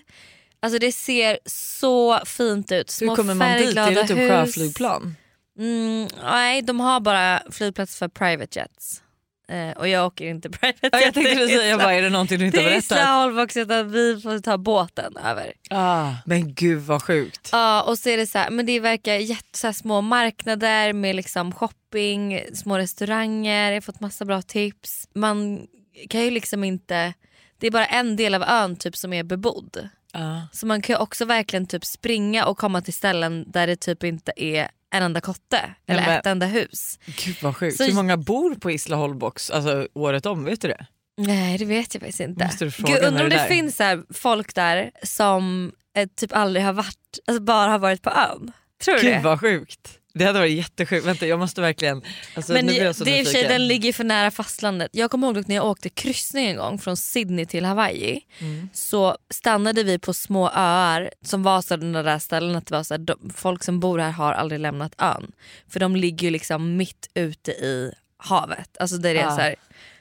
Alltså 0.61 0.79
det 0.79 0.93
ser 0.93 1.39
så 1.47 2.19
fint 2.25 2.73
ut. 2.73 2.91
Små 2.91 3.09
Hur 3.11 3.17
kommer 3.17 3.35
man 3.35 3.59
dit? 3.59 3.77
Är 3.77 3.95
det 3.95 4.07
typ 4.07 4.17
sjöflygplan? 4.17 5.17
Mm, 5.59 6.09
nej, 6.23 6.63
de 6.63 6.81
har 6.81 7.01
bara 7.01 7.43
flygplats 7.51 7.97
för 7.97 8.09
private 8.09 8.59
jets. 8.59 9.03
Eh, 9.49 9.71
och 9.71 9.89
jag 9.89 10.07
åker 10.07 10.27
inte 10.27 10.51
private 10.51 10.89
Ja, 10.93 11.01
jag 11.01 11.15
tänkte 11.15 11.21
till 11.23 11.39
precis 11.39 11.61
säga, 11.61 11.79
bara, 11.79 11.95
är 11.95 12.03
det 12.03 12.11
någonting 12.11 12.39
du 12.39 12.47
inte 12.47 12.61
har 12.61 12.69
till 12.69 12.79
Isla 12.79 12.97
berättat? 12.97 13.15
Holbox 13.15 13.57
utan 13.57 13.91
vi 13.93 14.21
får 14.21 14.39
ta 14.39 14.59
båten 14.59 15.17
över. 15.17 15.53
Ah, 15.71 16.11
men 16.27 16.55
gud 16.55 16.83
vad 16.83 17.03
sjukt. 17.03 17.49
Ja 17.53 17.83
och 17.83 17.99
så 17.99 18.09
är 18.09 18.17
det 18.17 18.27
så 18.27 18.39
här, 18.39 18.51
men 18.51 18.67
det 18.67 18.81
verkar 18.81 19.15
jätte, 19.15 19.59
så 19.59 19.73
små 19.73 20.01
marknader 20.01 20.93
med 20.93 21.17
liksom 21.17 21.53
shopping, 21.53 22.41
små 22.55 22.79
restauranger, 22.79 23.69
jag 23.71 23.77
har 23.77 23.81
fått 23.81 24.01
massa 24.01 24.25
bra 24.25 24.43
tips. 24.43 25.09
Man 25.15 25.67
kan 26.09 26.21
ju 26.21 26.31
liksom 26.31 26.65
inte, 26.65 27.15
det 27.59 27.67
är 27.67 27.71
bara 27.71 27.87
en 27.87 28.17
del 28.17 28.35
av 28.35 28.43
ön 28.43 28.77
typ 28.77 28.97
som 28.97 29.13
är 29.13 29.23
bebodd. 29.23 29.89
Ah. 30.13 30.41
Så 30.53 30.67
man 30.67 30.83
kan 30.83 30.97
också 30.97 31.25
verkligen 31.25 31.67
typ 31.67 31.85
springa 31.85 32.47
och 32.47 32.59
komma 32.59 32.81
till 32.83 32.95
ställen 32.95 33.45
där 33.51 33.67
det 33.67 33.77
typ 33.77 34.05
inte 34.05 34.33
är 34.37 34.69
en 34.91 35.03
enda 35.03 35.21
kotte 35.21 35.75
eller 35.87 36.03
men- 36.07 36.19
ett 36.19 36.27
enda 36.27 36.47
hus. 36.47 36.99
Gud 37.25 37.37
vad 37.43 37.57
sjukt. 37.57 37.77
Så- 37.77 37.85
Hur 37.85 37.95
många 37.95 38.17
bor 38.17 38.55
på 38.55 38.71
Isla 38.71 38.97
Holbox 38.97 39.51
alltså, 39.51 39.89
året 39.95 40.27
om? 40.27 40.45
Vet 40.45 40.61
du 40.61 40.69
det? 40.69 40.87
Nej 41.21 41.59
det 41.59 41.65
vet 41.65 41.95
jag 41.95 42.01
faktiskt 42.01 42.21
inte. 42.21 42.45
Måste 42.45 42.65
du 42.65 42.71
fråga 42.71 42.93
Gud, 42.93 43.03
när 43.03 43.09
undrar 43.09 43.25
om 43.25 43.31
du 43.31 43.37
det 43.37 43.43
där. 43.43 43.49
finns 43.49 43.77
så 43.77 43.83
här 43.83 44.03
folk 44.15 44.55
där 44.55 44.91
som 45.03 45.73
eh, 45.97 46.09
typ 46.17 46.33
aldrig 46.37 46.65
har 46.65 46.73
varit, 46.73 47.19
alltså 47.27 47.43
bara 47.43 47.71
har 47.71 47.79
varit 47.79 48.03
på 48.03 48.11
ön. 48.11 48.53
Tror 48.85 48.95
du 48.95 49.01
Gud 49.01 49.13
det? 49.13 49.21
vad 49.25 49.41
sjukt. 49.41 49.98
Det 50.15 50.25
hade 50.25 50.39
varit 50.39 50.53
jättesjukt. 50.57 51.07
Vänta 51.07 51.27
jag 51.27 51.39
måste 51.39 51.61
verkligen... 51.61 52.03
Alltså, 52.35 52.53
Men 52.53 52.67
nu 52.67 52.73
blir 52.73 52.85
jag 52.85 52.97
så 52.97 53.05
det 53.05 53.11
är 53.11 53.19
i 53.19 53.23
och 53.23 53.27
för 53.27 53.33
sig, 53.33 53.43
nyfiken. 53.43 53.61
den 53.61 53.69
ligger 53.69 53.93
för 53.93 54.05
nära 54.05 54.31
fastlandet. 54.31 54.91
Jag 54.93 55.11
kommer 55.11 55.27
ihåg 55.35 55.49
när 55.49 55.55
jag 55.57 55.65
åkte 55.67 55.89
kryssning 55.89 56.47
en 56.47 56.57
gång 56.57 56.79
från 56.79 56.97
Sydney 56.97 57.47
till 57.47 57.65
Hawaii. 57.65 58.21
Mm. 58.39 58.69
Så 58.73 59.17
stannade 59.31 59.83
vi 59.83 59.99
på 59.99 60.15
små 60.15 60.51
öar 60.51 61.11
som 61.25 61.43
var 61.43 61.63
sådana 61.63 62.03
där 62.03 62.19
ställen 62.19 62.57
att 62.57 62.67
det 62.67 62.75
var 62.75 62.83
så 62.83 62.95
här, 62.95 62.99
de, 62.99 63.31
folk 63.35 63.65
som 63.65 63.81
bor 63.81 63.99
här 63.99 64.11
har 64.11 64.33
aldrig 64.33 64.61
lämnat 64.61 64.93
ön. 64.99 65.33
För 65.69 65.81
de 65.81 65.97
ligger 65.97 66.25
ju 66.25 66.31
liksom 66.31 66.77
mitt 66.77 67.11
ute 67.15 67.51
i 67.51 67.93
havet. 68.17 68.77
Alltså 68.81 68.97
där 68.97 69.15
det 69.15 69.21
är 69.21 69.27
Ah. 69.27 69.35
så 69.37 69.41
här, 69.41 69.55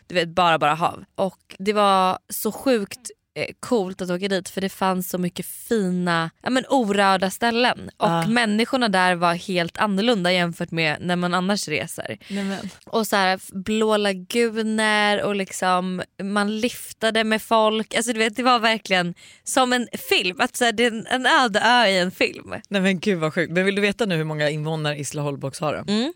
du 0.07 0.15
vet 0.15 0.29
bara 0.29 0.59
bara 0.59 0.73
hav. 0.75 1.03
Och 1.15 1.55
det 1.59 1.73
var 1.73 2.19
så 2.29 2.51
sjukt 2.51 3.11
coolt 3.59 4.01
att 4.01 4.09
åka 4.09 4.27
dit 4.27 4.49
för 4.49 4.61
det 4.61 4.69
fanns 4.69 5.09
så 5.09 5.17
mycket 5.17 5.45
fina 5.45 6.29
ja, 6.41 6.49
men 6.49 6.65
orörda 6.69 7.29
ställen. 7.29 7.89
Och 7.97 8.07
Ah. 8.07 8.27
människorna 8.27 8.89
där 8.89 9.15
var 9.15 9.33
helt 9.33 9.77
annorlunda 9.77 10.31
jämfört 10.31 10.71
med 10.71 10.97
när 11.01 11.15
man 11.15 11.33
annars 11.33 11.67
reser. 11.67 12.17
Nej, 12.29 12.43
men. 12.43 12.69
Och 12.85 13.07
så 13.07 13.15
här, 13.15 13.39
blå 13.53 13.97
laguner 13.97 15.23
och 15.23 15.35
liksom 15.35 16.01
man 16.23 16.59
liftade 16.59 17.23
med 17.23 17.41
folk. 17.41 17.95
Alltså 17.95 18.13
du 18.13 18.19
vet 18.19 18.35
det 18.35 18.43
var 18.43 18.59
verkligen 18.59 19.13
som 19.43 19.73
en 19.73 19.87
film. 20.09 20.41
Att 20.41 20.55
så 20.55 20.65
här, 20.65 20.71
det 20.71 20.83
är 20.85 20.91
en, 20.91 21.07
en 21.07 21.25
öde 21.25 21.59
ö 21.59 21.85
i 21.87 21.97
en 21.99 22.11
film. 22.11 22.53
Nej 22.69 22.81
men 22.81 22.99
gud 22.99 23.17
vad 23.19 23.33
sjukt. 23.33 23.51
Men 23.53 23.65
vill 23.65 23.75
du 23.75 23.81
veta 23.81 24.05
nu 24.05 24.15
hur 24.15 24.23
många 24.23 24.49
invånare 24.49 24.97
Isla 24.99 25.21
Holbox 25.21 25.59
har? 25.59 25.73
Mm. 25.87 26.13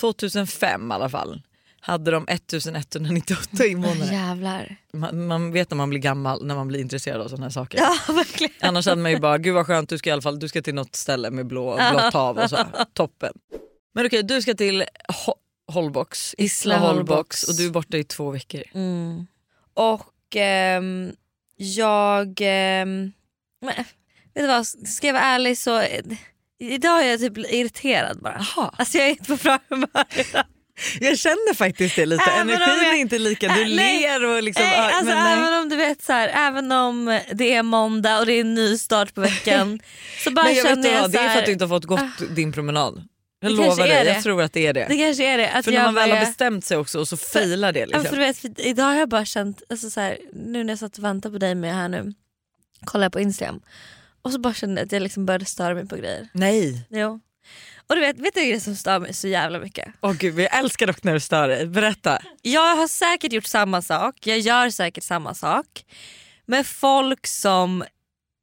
2005 0.00 0.90
i 0.90 0.94
alla 0.94 1.08
fall 1.08 1.42
hade 1.86 2.10
de 2.10 2.28
1198 2.28 3.64
invånare. 3.66 4.14
Jävlar. 4.14 4.76
Man, 4.92 5.26
man 5.26 5.52
vet 5.52 5.70
när 5.70 5.76
man 5.76 5.90
blir 5.90 6.00
gammal 6.00 6.46
när 6.46 6.54
man 6.54 6.68
blir 6.68 6.80
intresserad 6.80 7.20
av 7.20 7.28
sådana 7.28 7.46
här 7.46 7.50
saker. 7.50 7.78
Ja 7.78 7.94
verkligen. 8.12 8.52
Annars 8.60 8.86
hade 8.86 9.02
man 9.02 9.10
ju 9.10 9.18
bara, 9.18 9.38
gud 9.38 9.54
vad 9.54 9.66
skönt 9.66 9.88
du 9.88 9.98
ska 9.98 10.10
i 10.10 10.12
alla 10.12 10.22
fall 10.22 10.38
du 10.38 10.48
ska 10.48 10.62
till 10.62 10.74
något 10.74 10.96
ställe 10.96 11.30
med 11.30 11.46
blå, 11.46 11.76
blått 11.90 12.12
hav 12.14 12.38
och 12.38 12.50
så. 12.50 12.56
Toppen. 12.92 13.32
Men 13.94 14.06
okej 14.06 14.22
du 14.22 14.42
ska 14.42 14.54
till 14.54 14.84
Ho- 15.08 15.72
Holbox, 15.72 16.34
Isla 16.38 16.74
Isla 16.74 16.78
Holbox 16.92 17.42
och 17.42 17.54
du 17.56 17.66
är 17.66 17.70
borta 17.70 17.96
i 17.96 18.04
två 18.04 18.30
veckor. 18.30 18.62
Mm. 18.74 19.26
Och 19.74 20.36
ehm, 20.36 21.12
jag... 21.56 22.38
ehm, 22.40 23.12
men, 23.60 23.74
vet 23.76 23.84
du 24.34 24.46
vad, 24.46 24.66
ska 24.66 25.06
jag 25.06 25.14
vara 25.14 25.24
ärlig 25.24 25.58
så... 25.58 25.80
eh, 25.80 26.00
Idag 26.58 27.02
är 27.04 27.10
jag 27.10 27.20
typ 27.20 27.38
irriterad 27.38 28.18
bara. 28.22 28.46
Jaha. 28.56 28.74
Alltså 28.76 28.98
jag 28.98 29.06
är 29.06 29.10
inte 29.10 29.24
på 29.24 29.36
bra 29.42 29.58
humör. 29.68 30.04
Jag 31.00 31.18
känner 31.18 31.54
faktiskt 31.54 31.96
det 31.96 32.06
lite, 32.06 32.24
Även 32.30 32.50
energin 32.50 32.84
jag- 32.84 32.94
är 32.94 32.98
inte 32.98 33.18
lika, 33.18 33.48
du 33.48 33.62
Äh, 33.62 33.68
ler 33.68 34.24
och 34.24 34.42
liksom... 34.42 34.64
Nej, 34.64 34.78
alltså, 34.78 35.04
men 35.04 35.24
nej. 35.24 35.32
även 35.38 35.60
om 35.62 35.68
du 35.68 35.76
vet 35.76 36.02
så 36.02 36.12
här, 36.12 36.28
även 36.48 36.72
om 36.72 37.20
det 37.32 37.54
är 37.54 37.62
måndag 37.62 38.18
och 38.18 38.26
det 38.26 38.32
är 38.32 38.40
en 38.40 38.54
ny 38.54 38.78
start 38.78 39.14
på 39.14 39.20
veckan 39.20 39.80
så 40.24 40.30
bara 40.30 40.44
Men 40.44 40.54
jag 40.54 40.66
känner 40.66 40.92
jag 40.92 41.00
vad, 41.00 41.10
det 41.10 41.18
är 41.18 41.28
för 41.28 41.38
att 41.38 41.46
du 41.46 41.52
inte 41.52 41.64
har 41.64 41.68
fått 41.68 41.84
gått 41.84 42.36
din 42.36 42.52
promenad. 42.52 43.08
Jag 43.40 43.50
Det 43.50 43.56
lovar 43.56 43.88
dig, 43.88 44.06
jag 44.06 44.22
tror 44.22 44.42
att 44.42 44.52
det 44.52 44.66
är 44.66 44.72
det. 44.72 44.86
Det 44.88 44.96
kanske 44.96 45.24
är 45.24 45.38
det. 45.38 45.50
Att 45.50 45.64
för 45.64 45.72
när 45.72 45.84
man 45.84 45.94
väl 45.94 46.10
har 46.10 46.20
bestämt 46.20 46.64
sig 46.64 46.76
också 46.76 47.00
och 47.00 47.08
så 47.08 47.16
failar 47.16 47.72
det. 47.72 47.86
Liksom. 47.86 48.04
för 48.04 48.16
vet, 48.16 48.38
för 48.38 48.60
idag 48.60 48.84
har 48.84 48.94
jag 48.94 49.08
bara 49.08 49.24
känt, 49.24 49.62
alltså 49.68 49.90
så 49.90 50.00
här, 50.00 50.18
nu 50.32 50.64
när 50.64 50.72
jag 50.72 50.78
satt 50.78 50.98
och 50.98 51.04
väntade 51.04 51.32
på 51.32 51.38
dig 51.38 51.54
med 51.54 51.74
här 51.74 51.88
nu, 51.88 52.12
kollade 52.84 53.04
jag 53.04 53.12
på 53.12 53.20
Instagram 53.20 53.60
och 54.22 54.32
så 54.32 54.38
bara 54.38 54.54
kände 54.54 54.80
jag 54.80 54.86
att 54.86 54.92
jag 54.92 55.02
liksom 55.02 55.26
började 55.26 55.44
störa 55.44 55.74
mig 55.74 55.88
på 55.88 55.96
grejer. 55.96 56.28
Nej. 56.32 56.86
Jo. 56.90 57.20
Och 57.88 57.94
du 57.94 58.00
vet, 58.00 58.18
vet 58.18 58.34
du 58.34 58.40
det 58.40 58.60
som 58.60 58.76
stör 58.76 58.98
mig 58.98 59.14
så 59.14 59.28
jävla 59.28 59.58
mycket? 59.58 59.88
Åh 60.00 60.12
gud, 60.12 60.38
jag 60.38 60.58
älskar 60.58 60.86
dock 60.86 61.02
när 61.02 61.14
du 61.14 61.20
stör 61.20 61.48
dig. 61.48 61.66
Berätta. 61.66 62.18
Jag 62.42 62.76
har 62.76 62.88
säkert 62.88 63.32
gjort 63.32 63.46
samma 63.46 63.82
sak, 63.82 64.26
jag 64.26 64.38
gör 64.38 64.70
säkert 64.70 65.04
samma 65.04 65.34
sak. 65.34 65.84
Men 66.46 66.64
folk 66.64 67.26
som 67.26 67.84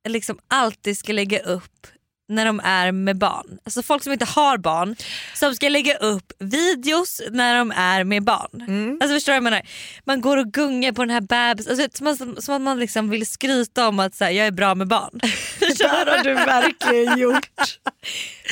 liksom 0.10 0.40
alltid 0.48 0.98
ska 0.98 1.14
lägga 1.14 1.40
upp 1.40 1.88
när 2.32 2.46
de 2.46 2.60
är 2.64 2.92
med 2.92 3.18
barn. 3.18 3.58
Alltså 3.66 3.82
folk 3.84 4.04
som 4.04 4.14
inte 4.14 4.26
har 4.26 4.58
barn 4.58 4.96
som 5.34 5.56
ska 5.56 5.70
lägga 5.70 5.98
upp 5.98 6.32
videos 6.40 7.22
när 7.32 7.58
de 7.58 7.72
är 7.72 8.04
med 8.04 8.24
barn. 8.24 8.62
Mm. 8.68 8.98
Alltså 9.02 9.16
förstår 9.16 9.32
du 9.34 9.34
vad 9.34 9.38
jag 9.38 9.44
menar? 9.44 9.62
Man 10.06 10.22
går 10.22 10.38
och 10.38 10.52
gungar 10.54 10.92
på 10.92 11.02
den 11.02 11.10
här 11.10 11.22
bebis, 11.22 11.68
alltså, 11.68 11.88
som, 11.94 12.16
som, 12.18 12.36
som 12.40 12.56
att 12.56 12.62
man 12.62 12.80
liksom 12.80 13.10
vill 13.10 13.26
skryta 13.28 13.88
om 13.88 14.00
att 14.00 14.16
så 14.16 14.24
här, 14.24 14.32
jag 14.32 14.48
är 14.48 14.52
bra 14.52 14.76
med 14.76 14.88
barn. 14.88 15.10
Det 15.60 15.88
har 15.88 16.24
du 16.24 16.34
verkligen 16.34 17.18
gjort. 17.18 17.50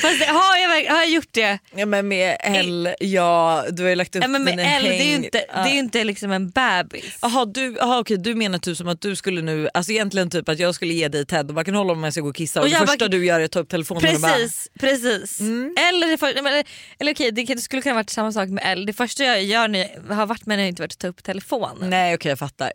Fast 0.02 0.24
har, 0.24 0.56
jag, 0.58 0.68
har 0.90 0.98
jag 0.98 1.10
gjort 1.10 1.28
det? 1.30 1.58
Ja, 1.74 1.86
men 1.86 2.08
med 2.08 2.36
L, 2.40 2.88
ja 3.00 3.64
du 3.70 3.82
har 3.82 3.90
ju 3.90 3.94
lagt 3.96 4.16
upp 4.16 4.22
Ja, 4.22 4.28
men 4.28 4.44
med 4.44 4.52
L, 4.52 4.58
det 4.84 4.88
är 5.00 5.04
ju 5.04 5.12
häng- 5.12 5.24
inte, 5.24 5.44
Ja. 5.54 5.62
det 5.62 5.68
är 5.70 5.78
inte 5.78 6.04
liksom 6.04 6.32
en 6.32 6.50
bebis. 6.50 7.18
Jaha 7.22 7.44
du, 7.44 7.80
aha, 7.80 7.98
okej, 7.98 8.16
du 8.18 8.34
menar 8.34 8.58
typ 8.58 8.76
som 8.76 8.88
att 8.88 9.00
du 9.00 9.16
skulle 9.16 9.42
nu, 9.42 9.68
alltså 9.74 9.92
egentligen 9.92 10.30
typ 10.30 10.48
att 10.48 10.58
jag 10.58 10.74
skulle 10.74 10.94
ge 10.94 11.08
dig 11.08 11.26
Ted 11.26 11.48
och 11.48 11.54
bara 11.54 11.64
kan 11.64 11.74
hålla 11.74 11.92
om 11.92 12.04
jag 12.04 12.12
ska 12.12 12.20
gå 12.22 12.28
och 12.28 12.36
kissa 12.36 12.60
och, 12.60 12.64
Och 12.66 12.70
det 12.72 12.76
första 12.78 12.96
bara- 12.98 13.08
du 13.08 13.24
gör 13.26 13.40
är 13.40 13.44
att 13.44 13.50
ta 13.50 13.58
upp 13.58 13.68
telefonen 13.70 14.14
och 14.14 14.20
bara 14.20 14.32
Precis, 14.32 14.68
precis. 14.80 15.40
Mm. 15.40 15.74
Eller, 15.88 16.06
det 16.06 16.18
för, 16.18 16.26
eller, 16.38 16.64
eller 16.98 17.12
okej, 17.12 17.46
kan- 17.46 17.56
det 17.56 17.62
skulle 17.62 17.82
kunna 17.82 17.94
varit 17.94 18.10
samma 18.10 18.32
sak 18.32 18.48
med 18.48 18.62
L. 18.66 18.86
Det 18.86 18.92
första 18.92 19.24
jag 19.24 19.42
gör 19.44 19.68
när 19.68 19.78
jag 20.08 20.14
har 20.14 20.26
varit 20.26 20.46
med 20.46 20.58
när 20.58 20.62
jag 20.64 20.68
inte 20.68 20.82
varit 20.82 20.92
att 20.92 20.98
ta 20.98 21.08
upp 21.08 21.22
telefonen. 21.24 21.90
Nej 21.90 22.14
okej 22.14 22.28
jag 22.28 22.38
fattar. 22.38 22.72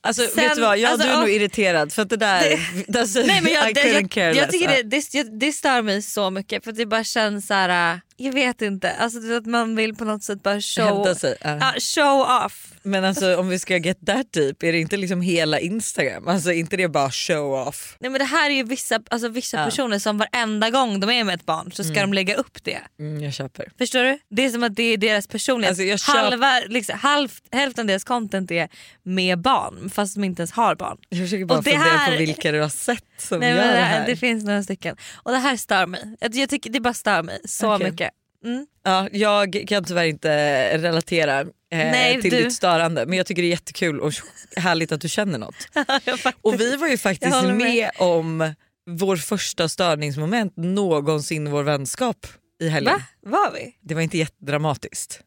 Alltså 0.00 0.22
Sen- 0.26 0.44
vet 0.44 0.54
du 0.54 0.60
vad, 0.60 0.78
ja, 0.78 0.88
alltså, 0.88 1.06
du 1.06 1.12
är 1.12 1.16
nog 1.16 1.24
och- 1.24 1.30
irriterad 1.30 1.92
för 1.92 2.02
att 2.02 2.08
det 2.10 2.16
där, 2.16 2.60
det, 2.86 2.98
alltså, 3.00 3.18
Nej, 3.20 3.40
men 3.42 3.52
jag, 3.52 3.70
I 3.70 3.72
det, 3.72 3.80
couldn't 3.82 3.92
jag, 4.00 4.10
care 4.10 4.24
jag 4.26 4.36
less. 4.36 4.50
tycker 4.50 4.70
Ja. 4.70 4.76
det, 4.76 4.82
det, 4.82 5.14
jag- 5.14 5.38
det 5.38 5.52
stör 5.52 5.82
mig 5.82 6.02
så 6.02 6.30
mycket 6.30 6.64
för 6.64 6.70
att 6.70 6.76
det 6.76 6.86
bara 6.86 7.04
känns 7.04 7.46
så 7.46 7.54
här. 7.54 8.00
Jag 8.16 8.32
vet 8.32 8.62
inte, 8.62 8.92
alltså, 8.92 9.18
att 9.36 9.46
man 9.46 9.76
vill 9.76 9.94
på 9.94 10.04
något 10.04 10.22
sätt 10.22 10.42
bara 10.42 10.60
show, 10.60 11.14
sig. 11.14 11.36
Ja. 11.40 11.58
ja, 11.60 11.74
show 11.80 12.44
off. 12.46 12.72
Men 12.82 13.04
alltså 13.04 13.36
om 13.36 13.48
vi 13.48 13.58
ska 13.58 13.76
get 13.76 14.06
that 14.06 14.32
deep, 14.32 14.62
är 14.62 14.72
det 14.72 14.78
inte 14.80 14.96
liksom 14.96 15.20
hela 15.20 15.60
Instagram? 15.60 16.28
Alltså 16.28 16.52
inte 16.52 16.76
det 16.76 16.88
bara 16.88 17.10
show 17.10 17.52
off? 17.68 17.96
Nej, 18.00 18.10
men 18.10 18.18
det 18.18 18.24
här 18.24 18.50
är 18.50 18.54
ju 18.54 18.62
vissa, 18.62 19.00
alltså, 19.10 19.28
vissa 19.28 19.56
Ja. 19.58 19.64
personer 19.64 19.98
som 19.98 20.18
varenda 20.18 20.70
gång 20.70 21.00
de 21.00 21.10
är 21.10 21.24
med 21.24 21.34
ett 21.34 21.46
barn 21.46 21.72
så 21.72 21.84
ska 21.84 22.00
de 22.00 22.12
lägga 22.12 22.34
upp 22.34 22.64
det. 22.64 22.78
Mm, 22.98 23.22
jag 23.22 23.34
köper. 23.34 23.68
Förstår 23.78 24.02
du? 24.04 24.18
Det 24.28 24.44
är 24.44 24.50
som 24.50 24.62
att 24.62 24.76
det 24.76 24.82
är 24.82 24.96
deras 24.96 25.26
personlighet. 25.26 25.90
Alltså, 25.92 26.12
Halva, 26.12 26.60
liksom, 26.68 26.98
halv, 26.98 27.28
hälften 27.52 27.82
av 27.82 27.86
deras 27.86 28.04
content 28.04 28.50
är 28.50 28.68
med 29.02 29.38
barn 29.40 29.90
fast 29.90 30.14
de 30.14 30.24
inte 30.24 30.40
ens 30.42 30.52
har 30.52 30.74
barn. 30.74 30.98
Jag 31.08 31.18
försöker 31.20 31.44
bara 31.44 31.58
Och 31.58 31.64
fundera 31.64 31.82
här- 31.82 32.12
på 32.12 32.18
vilka 32.18 32.52
du 32.52 32.60
har 32.60 32.68
sett 32.68 33.04
som 33.18 33.40
Nej, 33.40 33.50
gör 33.50 33.56
det 33.56 33.80
här. 33.80 34.06
det 34.06 34.16
finns 34.16 34.44
några 34.44 34.62
stycken. 34.62 34.96
Och 35.14 35.30
det 35.32 35.38
här 35.38 35.56
stör 35.56 35.86
mig. 35.86 36.16
Jag, 36.20 36.34
jag 36.34 36.48
tycker 36.50 36.70
Det 36.70 36.80
bara 36.80 36.94
stör 36.94 37.22
mig 37.22 37.40
så 37.44 37.74
Okej. 37.74 37.90
mycket. 37.90 38.05
Mm. 38.46 38.66
Ja, 38.84 39.08
jag 39.12 39.64
kan 39.68 39.84
tyvärr 39.84 40.04
inte 40.04 40.78
relatera 40.78 41.40
eh, 41.40 41.46
Nej, 41.70 42.22
till 42.22 42.30
du- 42.30 42.44
ditt 42.44 42.52
störande 42.52 43.06
men 43.06 43.18
jag 43.18 43.26
tycker 43.26 43.42
det 43.42 43.48
är 43.48 43.50
jättekul 43.50 44.00
och 44.00 44.12
härligt 44.56 44.92
att 44.92 45.00
du 45.00 45.08
känner 45.08 45.38
något. 45.38 45.54
Faktiskt- 46.06 46.26
Och 46.42 46.60
vi 46.60 46.76
var 46.76 46.88
ju 46.88 46.98
faktiskt 46.98 47.42
med. 47.42 47.56
med. 47.56 47.90
om 47.98 48.54
vår 48.90 49.16
första 49.16 49.68
störningsmoment 49.68 50.52
någonsin 50.56 51.46
i 51.46 51.50
vår 51.50 51.62
vänskap 51.62 52.26
i 52.60 52.68
helgen. 52.68 52.94
Va? 53.22 53.30
Var 53.30 53.52
vi? 53.52 53.76
Det 53.80 53.94
var 53.94 54.02
inte 54.02 54.18
jättedramatiskt. 54.18 55.20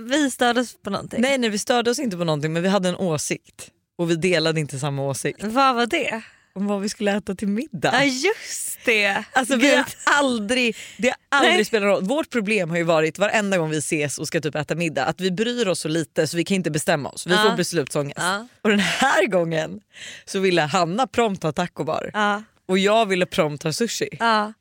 Vi 0.00 0.30
stördes 0.30 0.82
på 0.82 0.90
någonting. 0.90 1.20
Nej, 1.20 1.38
nej 1.38 1.50
vi 1.50 1.58
störde 1.58 1.90
oss 1.90 1.98
inte 1.98 2.16
på 2.16 2.24
någonting 2.24 2.52
men 2.52 2.62
vi 2.62 2.68
hade 2.68 2.88
en 2.88 2.96
åsikt. 2.96 3.70
Och 3.98 4.10
vi 4.10 4.16
delade 4.16 4.60
inte 4.60 4.78
samma 4.78 5.02
åsikt 5.02 5.42
Vad 5.42 5.74
var 5.74 5.86
det? 5.86 6.22
Om 6.54 6.66
vad 6.66 6.80
vi 6.80 6.88
skulle 6.88 7.16
äta 7.16 7.34
till 7.34 7.48
middag. 7.48 7.90
Ja 7.92 8.02
just 8.04 8.78
det. 8.84 9.24
Alltså 9.32 9.56
vi 9.56 9.74
har 9.76 9.84
aldrig, 10.04 10.76
det 10.96 11.08
har 11.08 11.16
aldrig 11.38 11.54
Nej. 11.54 11.64
spelat 11.64 11.86
roll. 11.86 12.04
Vårt 12.04 12.30
problem 12.30 12.70
har 12.70 12.76
ju 12.76 12.82
varit 12.82 13.18
varenda 13.18 13.58
gång 13.58 13.70
vi 13.70 13.76
ses 13.78 14.18
och 14.18 14.26
ska 14.28 14.40
typ 14.40 14.54
äta 14.54 14.74
middag 14.74 15.04
att 15.04 15.20
vi 15.20 15.30
bryr 15.30 15.68
oss 15.68 15.80
så 15.80 15.88
lite 15.88 16.26
så 16.26 16.36
vi 16.36 16.44
kan 16.44 16.54
inte 16.54 16.70
bestämma 16.70 17.08
oss. 17.08 17.26
Vi 17.26 17.34
Ja. 17.34 17.42
får 17.50 17.56
beslutsångest. 17.56 18.18
Ja. 18.20 18.46
Och 18.62 18.70
den 18.70 18.78
här 18.78 19.26
gången 19.26 19.80
så 20.24 20.38
ville 20.40 20.62
Hanna 20.62 21.06
prompt 21.06 21.42
ha 21.42 21.52
tacobar 21.52 22.10
Ja. 22.14 22.42
och 22.68 22.78
jag 22.78 23.06
ville 23.06 23.26
prompt 23.26 23.62
ha 23.62 23.72
sushi. 23.72 24.08
Ja. 24.18 24.52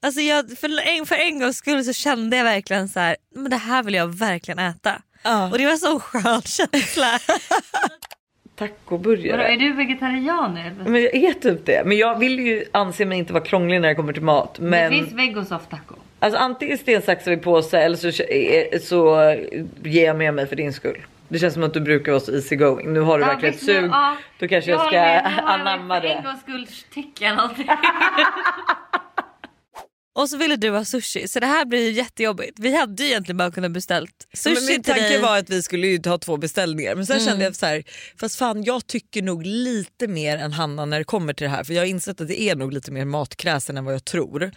Alltså 0.00 0.20
jag, 0.20 0.58
för, 0.58 0.80
en, 0.88 1.06
för 1.06 1.14
en 1.14 1.40
gångs 1.40 1.56
skull 1.56 1.84
så 1.84 1.92
kände 1.92 2.36
jag 2.36 2.44
verkligen 2.44 2.88
så 2.88 3.00
här, 3.00 3.16
men 3.34 3.50
det 3.50 3.56
här 3.56 3.82
vill 3.82 3.94
jag 3.94 4.06
verkligen 4.18 4.58
äta. 4.58 5.02
Ja. 5.22 5.50
Och 5.50 5.58
det 5.58 5.66
var 5.66 5.76
så 5.76 6.00
skön 6.00 6.42
känsla. 6.44 7.20
Tacoburgare. 8.56 9.56
du 9.56 9.72
vegetarian 9.72 10.56
eller? 10.56 10.90
Men 10.90 11.02
jag 11.02 11.14
är 11.14 11.32
typ 11.32 11.66
det. 11.66 11.82
Men 11.86 11.96
jag 11.96 12.18
vill 12.18 12.40
ju 12.40 12.64
anse 12.72 13.04
mig 13.04 13.18
inte 13.18 13.32
vara 13.32 13.44
krånglig 13.44 13.80
när 13.80 13.88
det 13.88 13.94
kommer 13.94 14.12
till 14.12 14.22
mat. 14.22 14.58
Men 14.58 15.16
veg 15.16 15.36
och 15.36 15.46
soft 15.46 15.70
taco. 15.70 15.94
alltså, 16.18 16.40
antingen 16.40 16.78
sten, 16.78 17.02
sax 17.02 17.26
eller 17.26 17.36
påse 17.36 17.78
eller 17.78 17.96
så, 17.96 18.22
eh, 18.22 18.80
så 18.80 19.34
ger 19.82 20.06
jag 20.06 20.16
med 20.16 20.34
mig 20.34 20.46
för 20.46 20.56
din 20.56 20.72
skull. 20.72 20.98
Det 21.28 21.38
känns 21.38 21.54
som 21.54 21.62
att 21.62 21.74
du 21.74 21.80
brukar 21.80 22.12
vara 22.12 22.20
så 22.20 22.32
easy 22.32 22.56
going. 22.56 22.92
Nu 22.92 23.00
har 23.00 23.18
du 23.18 23.24
verkligen 23.24 23.54
ett 23.54 23.60
sug. 23.60 23.90
Då 24.38 24.48
kanske 24.48 24.70
jag, 24.70 24.86
ska 24.86 25.00
anamma 25.00 26.00
det. 26.00 26.22
gångs 26.24 26.40
skull 26.40 26.66
tycker 26.94 27.24
jag 27.24 27.36
någonting. 27.36 27.66
Och 30.16 30.28
så 30.30 30.36
ville 30.36 30.56
du 30.56 30.70
ha 30.70 30.84
sushi 30.84 31.28
så 31.28 31.40
det 31.40 31.46
här 31.46 31.64
blir 31.64 31.80
ju 31.84 31.90
jättejobbigt. 31.90 32.58
Vi 32.58 32.76
hade 32.76 33.02
ju 33.02 33.08
egentligen 33.08 33.36
bara 33.36 33.50
kunnat 33.50 33.70
beställt 33.70 34.28
sushi 34.34 34.54
Men 34.54 34.64
min 34.66 34.82
tanke 34.82 35.00
dig. 35.02 35.20
var 35.22 35.38
att 35.38 35.50
vi 35.50 35.62
skulle 35.62 36.00
ha 36.04 36.18
två 36.18 36.36
beställningar 36.36 36.94
men 36.94 37.06
sen 37.06 37.16
Mm. 37.16 37.26
kände 37.28 37.44
jag 37.44 37.56
så 37.56 37.66
här, 37.66 37.84
fast 38.20 38.36
fan 38.36 38.64
jag 38.64 38.86
tycker 38.86 39.22
nog 39.22 39.46
lite 39.46 40.08
mer 40.08 40.36
än 40.38 40.52
Hanna 40.52 40.84
när 40.84 40.98
det 40.98 41.04
kommer 41.04 41.32
till 41.32 41.44
det 41.44 41.50
här 41.50 41.64
för 41.64 41.72
jag 41.74 41.80
har 41.82 41.86
insett 41.86 42.20
att 42.20 42.28
det 42.28 42.40
är 42.40 42.56
nog 42.56 42.72
lite 42.72 42.90
mer 42.92 43.04
matkräsen 43.04 43.76
än 43.76 43.84
vad 43.84 43.94
jag 43.94 44.04
tror. 44.04 44.50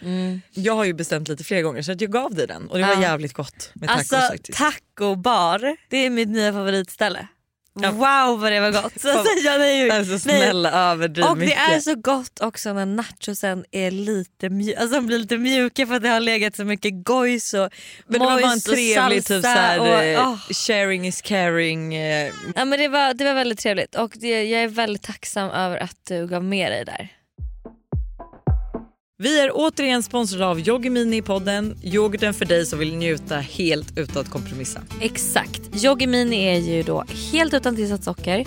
Jag 0.50 0.74
har 0.76 0.84
ju 0.84 0.92
bestämt 0.94 1.28
lite 1.28 1.44
fler 1.44 1.62
gånger 1.62 1.82
så 1.82 1.92
att 1.92 2.00
jag 2.00 2.12
gav 2.12 2.34
dig 2.34 2.46
den 2.46 2.68
och 2.68 2.78
det 2.78 2.84
var 2.84 2.90
Mm. 2.92 3.02
Ja. 3.02 3.08
jävligt 3.08 3.32
gott 3.32 3.70
med 3.74 3.88
tacos 3.88 4.12
Alltså 4.12 4.32
faktiskt. 4.32 4.58
tacobar, 4.58 5.76
det 5.90 5.96
är 6.06 6.10
mitt 6.10 6.28
nya 6.28 6.52
favoritställe. 6.52 7.26
Ja. 7.82 7.90
Wow 7.90 8.40
vad 8.40 8.52
det 8.52 8.60
var 8.60 8.70
gott. 8.82 8.92
Så, 9.00 9.08
så, 9.08 9.24
ja, 9.44 9.56
nej, 9.58 9.90
Alltså 9.90 10.10
nej. 10.12 10.20
snälla 10.20 10.70
överdriv 10.90 11.24
Och 11.24 11.36
det 11.36 11.40
mycket. 11.44 11.58
är 11.70 11.80
så 11.80 11.94
gott 11.94 12.40
också 12.40 12.72
när 12.72 12.86
nachosen 12.86 13.64
är 13.70 13.90
lite, 13.90 14.48
mju- 14.48 14.76
alltså 14.80 14.96
de 14.96 15.06
blir 15.06 15.18
lite 15.18 15.38
mjuka 15.38 15.86
för 15.86 15.94
att 15.94 16.02
det 16.02 16.08
har 16.08 16.20
legat 16.20 16.56
så 16.56 16.64
mycket 16.64 17.04
gojs 17.04 17.54
och 17.54 17.68
men 18.06 18.20
det 18.20 18.26
var 18.26 18.52
en 18.52 18.60
trevlig 18.60 19.24
typ 19.26 19.42
såhär, 19.42 19.78
och, 20.18 20.26
åh. 20.26 20.36
sharing 20.66 21.06
is 21.06 21.22
caring. 21.22 21.94
Eh, 21.94 22.32
Ja, 22.56 22.64
men 22.64 22.78
det, 22.78 22.88
var, 22.88 23.14
det 23.14 23.24
var 23.24 23.34
väldigt 23.34 23.58
trevligt 23.58 23.94
och 23.94 24.12
det, 24.14 24.44
jag 24.44 24.62
är 24.62 24.68
väldigt 24.68 25.02
tacksam 25.02 25.50
över 25.50 25.76
att 25.78 25.96
du 26.08 26.26
gav 26.26 26.44
med 26.44 26.72
dig 26.72 26.84
där. 26.84 27.08
Vi 29.22 29.40
är 29.40 29.50
återigen 29.54 30.02
sponsrade 30.02 30.46
av 30.46 30.60
Yoggi 30.60 30.90
Mini 30.90 31.16
i 31.16 31.22
podden. 31.22 31.76
Yoghurten 31.82 32.34
för 32.34 32.44
dig 32.44 32.66
som 32.66 32.78
vill 32.78 32.96
njuta 32.96 33.36
helt 33.36 33.98
utan 33.98 34.22
att 34.22 34.30
kompromissa. 34.30 34.80
Exakt. 35.00 35.84
Yoggi 35.84 36.06
Mini 36.06 36.44
är 36.44 36.58
ju 36.58 36.82
då 36.82 37.04
helt 37.32 37.54
utan 37.54 37.76
tillsatt 37.76 38.04
socker, 38.04 38.46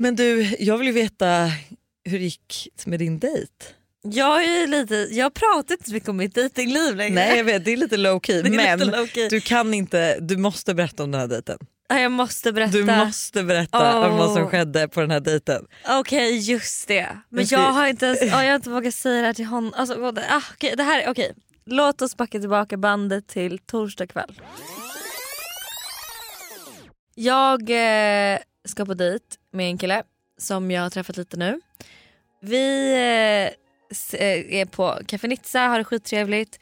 Men 0.00 0.16
du, 0.16 0.56
jag 0.58 0.78
vill 0.78 0.86
ju 0.86 0.92
veta 0.92 1.50
hur 2.04 2.18
det 2.18 2.24
gick 2.24 2.68
med 2.84 2.98
din 2.98 3.18
dejt. 3.18 3.52
Jag, 4.02 4.44
är 4.44 4.66
lite, 4.66 4.94
jag 4.94 5.34
pratar 5.34 5.74
inte 5.74 5.88
så 5.88 5.94
mycket 5.94 6.08
om 6.08 6.16
mitt 6.16 6.34
dejtingliv 6.34 6.96
längre. 6.96 7.14
Nej 7.14 7.36
jag 7.36 7.44
vet, 7.44 7.64
det 7.64 7.72
är 7.72 7.76
lite 7.76 7.96
low 7.96 8.20
key 8.20 8.42
men 8.50 8.78
low 8.78 9.06
key. 9.06 9.28
du 9.28 9.40
kan 9.40 9.74
inte, 9.74 10.20
du 10.20 10.36
måste 10.36 10.74
berätta 10.74 11.04
om 11.04 11.10
den 11.10 11.20
här 11.20 11.28
dejten. 11.28 11.58
Ja, 11.88 12.00
Jag 12.00 12.12
måste 12.12 12.52
berätta. 12.52 12.72
Du 12.72 12.84
måste 12.84 13.42
berätta 13.42 14.08
om 14.08 14.16
vad 14.18 14.32
som 14.32 14.48
skedde 14.48 14.88
på 14.88 15.00
den 15.00 15.10
här 15.10 15.20
dejten. 15.20 15.66
Okej 15.88 16.38
just 16.38 16.88
det. 16.88 17.08
Men 17.28 17.46
Jag 17.48 17.72
har 17.72 17.86
inte 17.86 18.06
ens, 18.06 18.20
ja, 18.22 18.26
jag 18.44 18.50
har 18.50 18.56
inte 18.56 18.70
vågat 18.70 18.94
säga 18.94 19.20
det 19.20 19.26
här 19.26 19.34
till 19.34 19.44
honom. 19.44 19.72
Alltså, 19.76 20.12
ah, 20.30 20.42
det 20.76 20.82
här, 20.82 21.04
okej. 21.08 21.34
Låt 21.66 22.02
oss 22.02 22.16
backa 22.16 22.40
tillbaka 22.40 22.76
bandet 22.76 23.28
till 23.28 23.58
torsdag 23.58 24.06
kväll. 24.06 24.40
Jag 27.14 27.70
eh, 27.70 28.38
ska 28.68 28.86
på 28.86 28.94
dejt 28.94 29.24
med 29.52 29.66
en 29.66 29.78
kille 29.78 30.02
som 30.38 30.70
jag 30.70 30.82
har 30.82 30.90
träffat 30.90 31.16
lite 31.16 31.36
nu. 31.36 31.60
Vi 32.40 32.92
eh, 32.92 34.20
eh, 34.20 34.60
är 34.60 34.64
på 34.66 34.98
Café 35.06 35.28
Nizza, 35.28 35.60
har 35.60 35.78
det 35.78 35.84
skittrevligt. 35.84 36.60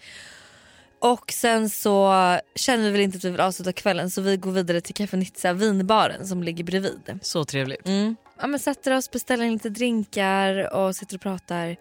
Och 1.00 1.32
sen 1.32 1.70
så 1.70 2.12
känner 2.54 2.84
vi 2.84 2.90
väl 2.90 3.00
inte 3.00 3.16
att 3.18 3.24
vi 3.24 3.30
vill 3.30 3.40
avsluta 3.40 3.72
kvällen 3.72 4.10
så 4.10 4.20
vi 4.20 4.36
går 4.36 4.50
vidare 4.50 4.80
till 4.80 4.94
Café 4.94 5.16
Nizza, 5.16 5.52
vinbaren 5.52 6.26
som 6.26 6.42
ligger 6.42 6.64
bredvid. 6.64 7.18
Så 7.22 7.44
trevligt. 7.44 7.86
Mm. 7.86 8.16
Ja, 8.40 8.46
men 8.46 8.60
sätter 8.60 8.96
oss, 8.96 9.10
beställer 9.10 9.50
lite 9.50 9.68
drinkar 9.68 10.74
och 10.74 10.96
sitter 10.96 11.16
och 11.16 11.20
pratar. 11.22 11.76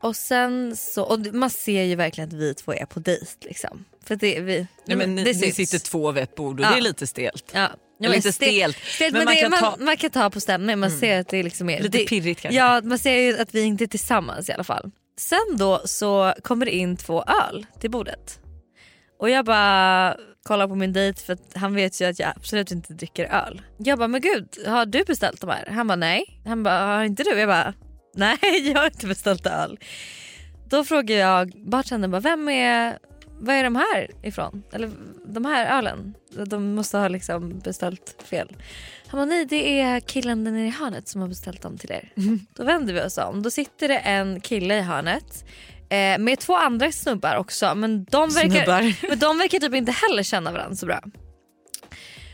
Och 0.00 0.16
sen 0.16 0.76
så, 0.76 1.04
och 1.04 1.34
man 1.34 1.50
ser 1.50 1.82
ju 1.82 1.94
verkligen 1.94 2.28
att 2.28 2.34
vi 2.34 2.54
två 2.54 2.74
är 2.74 2.86
på 2.86 3.00
dejt 3.00 3.32
liksom. 3.40 3.84
För 4.02 4.16
det, 4.16 4.40
vi, 4.40 4.66
Nej, 4.84 4.96
men 4.96 5.14
ni, 5.14 5.24
det 5.24 5.40
ni 5.40 5.52
sitter 5.52 5.78
två 5.78 6.12
vid 6.12 6.22
ett 6.22 6.34
bord 6.34 6.60
och 6.60 6.66
Ja. 6.66 6.70
det 6.70 6.76
är 6.76 6.80
lite 6.80 7.06
stelt. 7.06 7.50
Ja. 7.54 7.68
Ja, 7.98 8.04
Eller 8.06 8.16
inte 8.16 8.32
stel- 8.32 8.72
stelt, 8.72 8.76
stelt, 8.84 9.12
men 9.12 9.18
men, 9.18 9.24
man 9.24 9.34
det, 9.34 9.40
kan 9.40 9.50
man, 9.50 9.60
ta- 9.60 9.76
man 9.84 9.96
kan 9.96 10.10
ta 10.10 10.30
på 10.30 10.40
stämningen, 10.40 10.78
man 10.80 10.90
ser 10.90 11.20
att 11.20 11.28
det 11.28 11.42
liksom 11.42 11.70
är, 11.70 11.82
Lite 11.82 11.98
det, 11.98 12.04
pirrigt 12.08 12.40
kanske. 12.40 12.58
Ja 12.58 12.80
man 12.84 12.98
ser 12.98 13.18
ju 13.20 13.38
att 13.40 13.54
vi 13.54 13.62
inte 13.62 13.84
är 13.84 13.88
tillsammans 13.88 14.48
i 14.48 14.52
alla 14.52 14.64
fall. 14.64 14.90
Sen 15.18 15.38
då 15.56 15.82
så 15.84 16.34
kommer 16.42 16.66
det 16.66 16.74
in 16.76 16.96
två 16.96 17.24
öl 17.48 17.66
till 17.80 17.90
bordet. 17.90 18.40
Och 19.18 19.30
jag 19.30 19.44
bara 19.44 20.16
kollar 20.42 20.68
på 20.68 20.74
min 20.74 20.92
dejt 20.92 21.22
för 21.22 21.38
han 21.54 21.74
vet 21.74 22.00
ju 22.00 22.04
att 22.08 22.18
jag 22.18 22.32
absolut 22.36 22.70
inte 22.70 22.92
dricker 22.94 23.24
öl. 23.24 23.62
Jag 23.78 23.98
bara 23.98 24.08
men 24.08 24.20
gud 24.20 24.48
har 24.66 24.86
du 24.86 25.04
beställt 25.04 25.40
de 25.40 25.50
här? 25.50 25.68
Han 25.70 25.86
bara 25.86 25.96
nej. 25.96 26.40
Han 26.46 26.62
bara 26.62 26.78
har 26.96 27.04
inte 27.04 27.22
du? 27.22 27.30
Jag 27.38 27.48
bara 27.48 27.74
nej 28.16 28.38
jag 28.72 28.78
har 28.78 28.86
inte 28.86 29.06
beställt 29.06 29.46
öl. 29.46 29.78
Då 30.70 30.84
frågar 30.84 31.16
jag 31.16 31.52
bartendern 31.66 32.10
bara 32.10 32.20
vem 32.20 32.48
är, 32.48 32.98
vad 33.44 33.56
är 33.56 33.64
de 33.64 33.76
här 33.76 34.10
ifrån? 34.22 34.62
Eller 34.72 34.90
de 35.26 35.44
här 35.44 35.78
ölen? 35.78 36.14
De 36.46 36.74
måste 36.74 36.98
ha 36.98 37.08
liksom 37.08 37.58
beställt 37.58 38.22
fel. 38.24 38.56
Han 39.06 39.18
bara 39.18 39.24
nej 39.24 39.46
det 39.46 39.80
är 39.80 40.00
killen 40.00 40.44
där 40.44 40.52
nere 40.52 40.66
i 40.66 40.70
hörnet 40.70 41.08
som 41.08 41.20
har 41.20 41.28
beställt 41.28 41.62
dem 41.62 41.78
till 41.78 41.92
er. 41.92 42.12
Då 42.54 42.64
vänder 42.64 42.94
vi 42.94 43.00
oss 43.00 43.18
om. 43.18 43.42
Då 43.42 43.50
sitter 43.50 43.88
det 43.88 43.98
en 43.98 44.40
kille 44.40 44.78
i 44.78 44.80
hörnet 44.80 45.44
eh, 45.90 46.18
med 46.18 46.38
två 46.38 46.56
andra 46.56 46.92
snubbar 46.92 47.36
också 47.36 47.74
men 47.74 48.04
de 48.04 48.30
verkar, 48.30 49.08
men 49.08 49.18
de 49.18 49.38
verkar 49.38 49.58
typ 49.58 49.74
inte 49.74 49.92
heller 49.92 50.22
känna 50.22 50.52
varandra 50.52 50.76
så 50.76 50.86
bra. 50.86 51.00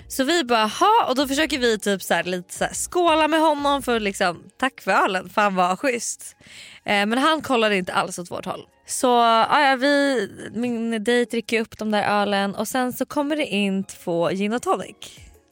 Så 0.08 0.24
vi 0.24 0.44
bara 0.44 0.66
ha 0.66 1.06
och 1.08 1.14
då 1.14 1.28
försöker 1.28 1.58
vi 1.58 1.78
typ 1.78 2.02
så 2.02 2.14
här, 2.14 2.24
lite 2.24 2.54
så 2.54 2.64
här, 2.64 2.74
skåla 2.74 3.28
med 3.28 3.40
honom 3.40 3.82
för 3.82 4.00
liksom 4.00 4.42
tack 4.58 4.80
för 4.80 4.90
ölen, 4.90 5.28
fan 5.28 5.54
vad 5.54 5.78
schysst. 5.78 6.36
Eh, 6.84 7.06
men 7.06 7.18
han 7.18 7.42
kollade 7.42 7.76
inte 7.76 7.92
alls 7.92 8.18
åt 8.18 8.30
vårt 8.30 8.46
håll. 8.46 8.66
Så 8.90 9.06
ja, 9.06 9.76
vi, 9.80 10.28
min 10.52 11.04
dejt 11.04 11.30
dricker 11.30 11.60
upp 11.60 11.78
de 11.78 11.90
där 11.90 12.02
ölen 12.22 12.54
och 12.54 12.68
sen 12.68 12.92
så 12.92 13.06
kommer 13.06 13.36
det 13.36 13.46
in 13.46 13.84
två 13.84 14.28
gin 14.30 14.52
och 14.52 14.62
tonic. 14.62 14.96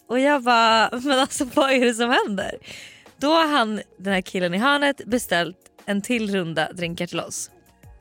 Och 0.09 0.19
jag 0.19 0.43
bara, 0.43 0.91
men 1.03 1.19
alltså 1.19 1.45
vad 1.55 1.73
är 1.73 1.85
det 1.85 1.95
som 1.95 2.11
händer? 2.11 2.59
Då 3.17 3.29
har 3.29 3.49
han, 3.49 3.81
den 3.99 4.13
här 4.13 4.21
killen 4.21 4.55
i 4.55 4.59
hörnet 4.59 5.07
beställt 5.07 5.57
en 5.87 6.03
till 6.03 6.31
runda 6.31 6.73
drinkar 6.73 7.07
till 7.07 7.21
oss. 7.21 7.51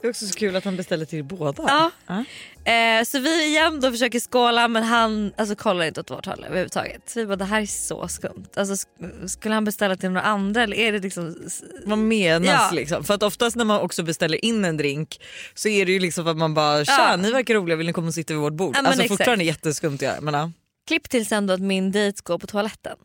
Det 0.01 0.07
är 0.07 0.09
också 0.09 0.27
så 0.27 0.33
kul 0.33 0.55
att 0.55 0.65
han 0.65 0.75
beställer 0.77 1.05
till 1.05 1.23
båda. 1.23 1.63
Ja. 1.67 1.91
Ja. 2.07 2.23
Eh, 2.71 3.03
så 3.03 3.19
vi 3.19 3.45
igen 3.45 3.79
då 3.79 3.91
försöker 3.91 4.19
skåla 4.19 4.67
men 4.67 4.83
han 4.83 5.33
alltså, 5.37 5.55
kollar 5.55 5.85
inte 5.85 5.99
åt 5.99 6.11
vårt 6.11 6.25
håll 6.25 6.43
överhuvudtaget. 6.47 7.09
Så 7.09 7.19
vi 7.19 7.25
bara 7.25 7.35
det 7.35 7.45
här 7.45 7.61
är 7.61 7.65
så 7.65 8.07
skumt. 8.07 8.45
Alltså, 8.55 8.73
sk- 8.73 9.27
skulle 9.27 9.53
han 9.55 9.65
beställa 9.65 9.95
till 9.95 10.09
några 10.09 10.21
andra 10.21 10.63
eller 10.63 10.77
är 10.77 10.91
det 10.91 10.99
liksom... 10.99 11.35
Vad 11.85 11.97
menas 11.97 12.47
Ja. 12.49 12.69
liksom? 12.73 13.03
För 13.03 13.13
att 13.13 13.23
oftast 13.23 13.55
när 13.55 13.65
man 13.65 13.81
också 13.81 14.03
beställer 14.03 14.45
in 14.45 14.65
en 14.65 14.77
drink 14.77 15.21
så 15.53 15.67
är 15.69 15.85
det 15.85 15.91
ju 15.91 15.99
liksom 15.99 16.27
att 16.27 16.37
man 16.37 16.53
bara 16.53 16.85
tja 16.85 17.07
Ja. 17.09 17.15
ni 17.15 17.31
verkar 17.31 17.53
roliga 17.55 17.75
vill 17.75 17.87
ni 17.87 17.93
komma 17.93 18.07
och 18.07 18.13
sitta 18.13 18.33
vid 18.33 18.41
vårt 18.41 18.53
bord? 18.53 18.75
Ja, 18.75 18.79
alltså 18.79 19.01
exakt. 19.03 19.17
fortfarande 19.17 19.43
jätteskumt 19.43 19.97
ja. 20.01 20.11
Men, 20.21 20.33
ja. 20.33 20.51
Klipp 20.87 21.09
till 21.09 21.25
sen 21.25 21.47
då 21.47 21.53
att 21.53 21.61
min 21.61 21.91
dejt 21.91 22.19
går 22.23 22.39
på 22.39 22.47
toaletten. 22.47 22.97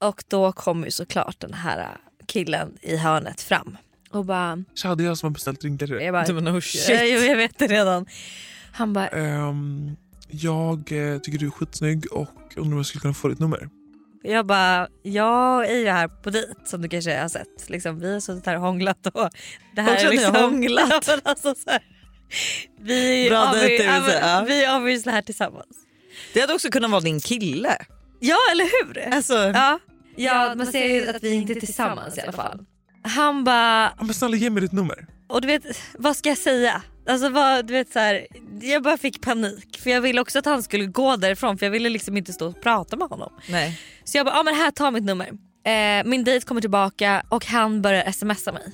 Och 0.00 0.24
då 0.28 0.52
kommer 0.52 0.84
ju 0.86 0.90
såklart 0.90 1.40
den 1.40 1.54
här 1.54 1.78
äh, 1.78 1.86
killen 2.26 2.78
i 2.80 2.96
hörnet 2.96 3.40
fram. 3.40 3.76
Och 4.14 4.24
bara... 4.24 4.64
Så 4.74 4.94
det 4.94 5.04
är 5.04 5.06
jag 5.06 5.18
som 5.18 5.26
har 5.26 5.34
beställt 5.34 5.60
drinkar 5.60 5.86
till 5.86 5.96
dig. 5.96 6.04
Jag 6.04 6.14
bara 6.14 6.24
Du 6.24 6.50
oh, 6.50 6.60
shit. 6.60 6.88
"Ja, 6.88 7.04
jo, 7.04 7.18
jag 7.20 7.36
vet 7.36 7.58
det 7.58 7.66
redan. 7.66 8.06
Han 8.72 8.92
bara 8.92 9.08
Ehm, 9.08 9.96
jag 10.28 10.78
eh, 10.78 11.18
tycker 11.18 11.38
du 11.38 11.46
är 11.46 11.50
skitsnygg 11.50 12.12
och 12.12 12.28
undrar 12.56 12.72
om 12.72 12.76
jag 12.76 12.86
skulle 12.86 13.00
kunna 13.00 13.14
få 13.14 13.28
ditt 13.28 13.38
nummer. 13.38 13.68
Jag 14.22 14.46
bara, 14.46 14.88
jag 15.02 15.70
är 15.70 15.76
ju 15.78 15.88
här 15.88 16.08
på 16.08 16.30
dejt 16.30 16.54
som 16.64 16.82
du 16.82 16.88
kanske 16.88 17.20
har 17.20 17.28
sett. 17.28 17.68
Liksom, 17.68 18.00
vi 18.00 18.12
har 18.12 18.20
suttit 18.20 18.46
här 18.46 18.56
och 18.56 18.62
hånglat 18.62 19.06
och 19.06 19.30
det 19.74 19.82
här 19.82 19.94
Också 19.94 20.06
är 20.06 20.10
liksom... 20.10 20.34
har 20.34 20.42
hånglat. 20.42 21.08
Alltså, 21.24 21.54
så 21.54 21.70
här, 21.70 21.82
vi, 22.80 23.28
Bra 23.30 23.52
vill 23.52 23.78
säga. 23.78 24.44
vi 24.48 24.68
obviously 24.68 25.12
här 25.12 25.22
tillsammans. 25.22 25.76
Det 26.34 26.40
hade 26.40 26.54
också 26.54 26.68
kunnat 26.70 26.90
vara 26.90 27.00
din 27.00 27.20
kille. 27.20 27.76
Ja 28.20 28.36
eller 28.52 28.64
hur? 28.64 29.14
Alltså, 29.14 29.34
Ja, 29.34 29.78
ja 30.16 30.54
man 30.56 30.66
ser 30.66 30.86
ju 30.86 31.08
att 31.08 31.22
vi 31.22 31.32
inte 31.34 31.52
är 31.52 31.60
tillsammans 31.60 32.18
i 32.18 32.20
alla 32.20 32.32
fall. 32.32 32.64
Han 33.04 33.44
bara, 33.44 33.92
men 34.00 34.14
snälla 34.14 34.36
ge 34.36 34.50
mig 34.50 34.60
ditt 34.60 34.72
nummer. 34.72 35.06
Och 35.28 35.40
du 35.40 35.46
vet, 35.48 35.62
vad 35.98 36.16
ska 36.16 36.28
jag 36.28 36.38
säga? 36.38 36.82
Alltså 37.08 37.28
vad, 37.28 37.66
du 37.66 37.72
vet, 37.72 37.92
så 37.92 37.98
här, 37.98 38.26
jag 38.60 38.82
bara 38.82 38.98
fick 38.98 39.20
panik 39.20 39.78
för 39.82 39.90
jag 39.90 40.00
ville 40.00 40.20
också 40.20 40.38
att 40.38 40.44
han 40.44 40.62
skulle 40.62 40.86
gå 40.86 41.16
därifrån 41.16 41.58
för 41.58 41.66
jag 41.66 41.70
ville 41.70 41.88
liksom 41.88 42.16
inte 42.16 42.32
stå 42.32 42.46
och 42.46 42.62
prata 42.62 42.96
med 42.96 43.08
honom. 43.08 43.32
Nej. 43.48 43.80
Så 44.04 44.18
jag 44.18 44.26
bara, 44.26 44.36
ja 44.36 44.42
men 44.42 44.54
här 44.54 44.70
ta 44.70 44.90
mitt 44.90 45.04
nummer. 45.04 45.26
Eh, 45.66 46.04
min 46.04 46.24
dejt 46.24 46.46
kommer 46.46 46.60
tillbaka 46.60 47.22
och 47.28 47.46
han 47.46 47.82
börjar 47.82 48.12
smsa 48.12 48.52
mig. 48.52 48.72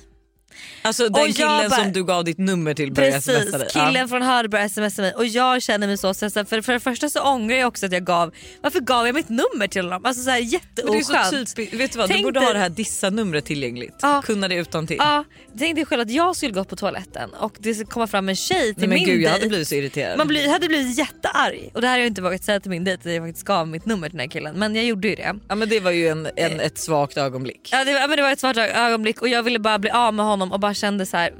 Alltså 0.81 1.09
den 1.09 1.21
Och 1.29 1.35
killen 1.35 1.69
bara- 1.69 1.83
som 1.83 1.91
du 1.91 2.03
gav 2.03 2.23
ditt 2.23 2.37
nummer 2.37 2.73
till 2.73 2.91
började 2.93 3.21
smsa 3.21 3.57
dig. 3.57 3.67
killen 3.73 4.09
från 4.09 4.21
Hörde 4.21 4.49
började 4.49 4.69
smsa 4.69 5.01
mig 5.01 5.13
och 5.13 5.25
jag 5.25 5.61
känner 5.61 5.87
mig 5.87 5.97
så 5.97 6.13
stressad 6.13 6.47
för, 6.49 6.61
för 6.61 6.73
det 6.73 6.79
första 6.79 7.09
så 7.09 7.19
ångrar 7.21 7.55
jag 7.55 7.67
också 7.67 7.85
att 7.85 7.91
jag 7.91 8.03
gav, 8.05 8.33
varför 8.61 8.79
gav 8.79 9.05
jag 9.05 9.15
mitt 9.15 9.29
nummer 9.29 9.67
till 9.67 9.81
honom? 9.83 10.05
Alltså 10.05 10.23
såhär 10.23 10.39
Men 10.41 10.49
det 10.49 10.57
är 10.57 10.59
jätteoskönt. 10.97 11.27
så 11.49 11.55
typiskt, 11.55 11.73
vet 11.73 11.91
du 11.91 11.97
vad? 11.97 12.09
Du 12.09 12.13
Tänk 12.13 12.25
borde 12.25 12.39
dig- 12.39 12.47
ha 12.47 12.53
det 12.53 12.59
här 12.59 12.69
dissa-numret 12.69 13.45
tillgängligt. 13.45 13.95
Ja. 14.01 14.21
Kunna 14.25 14.47
det 14.47 14.55
utan 14.55 14.87
till. 14.87 14.97
Ja, 14.99 15.23
tänk 15.59 15.75
dig 15.75 15.85
själv 15.85 16.01
att 16.01 16.11
jag 16.11 16.35
skulle 16.35 16.53
gå 16.53 16.63
på 16.63 16.75
toaletten 16.75 17.29
och 17.33 17.55
det 17.59 17.73
skulle 17.73 17.87
komma 17.91 18.07
fram 18.07 18.29
en 18.29 18.35
tjej 18.35 18.57
till 18.59 18.73
Nej, 18.77 18.87
men 18.87 18.95
min 18.95 19.05
gud 19.05 19.21
jag 19.21 19.31
hade 19.31 19.47
blivit 19.47 19.67
så 19.67 19.75
irriterad. 19.75 20.17
Man 20.17 20.27
blir, 20.27 20.49
hade 20.49 20.67
blivit 20.67 20.97
jättearg 20.97 21.71
och 21.73 21.81
det 21.81 21.87
här 21.87 21.93
har 21.93 21.99
jag 21.99 22.07
inte 22.07 22.21
vågat 22.21 22.43
säga 22.43 22.59
till 22.59 22.71
min 22.71 22.83
dejt 22.83 23.09
att 23.09 23.15
jag 23.15 23.23
faktiskt 23.27 23.45
gav 23.45 23.67
mitt 23.67 23.85
nummer 23.85 24.09
till 24.09 24.17
den 24.17 24.23
här 24.23 24.31
killen 24.31 24.59
men 24.59 24.75
jag 24.75 24.85
gjorde 24.85 25.07
ju 25.07 25.15
det. 25.15 25.35
Ja 25.49 25.55
men 25.55 25.69
det 25.69 25.79
var 25.79 25.91
ju 25.91 26.07
en, 26.07 26.29
en, 26.35 26.59
ett 26.59 26.77
svagt 26.77 27.17
ögonblick. 27.17 27.69
Ja, 27.71 27.83
det, 27.83 27.91
ja, 27.91 28.07
men 28.07 28.17
det 28.17 28.23
var 28.23 28.31
ett 28.31 28.39
svart 28.39 28.57
ögonblick 28.57 29.21
och 29.21 29.27
jag 29.27 29.43
ville 29.43 29.59
bara 29.59 29.79
bli 29.79 29.89
av 29.89 30.13
med 30.13 30.25
honom 30.25 30.50
och 30.51 30.59
bara 30.59 30.73
kände 30.73 31.05
så 31.05 31.17
här, 31.17 31.33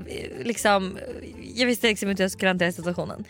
liksom, 0.43 0.97
jag 1.55 1.65
visste 1.67 1.87
liksom 1.87 2.09
inte 2.09 2.23
hur 2.23 2.25
jag 2.25 2.31
skulle 2.31 2.49
hantera 2.49 2.71
situationen. 2.71 3.23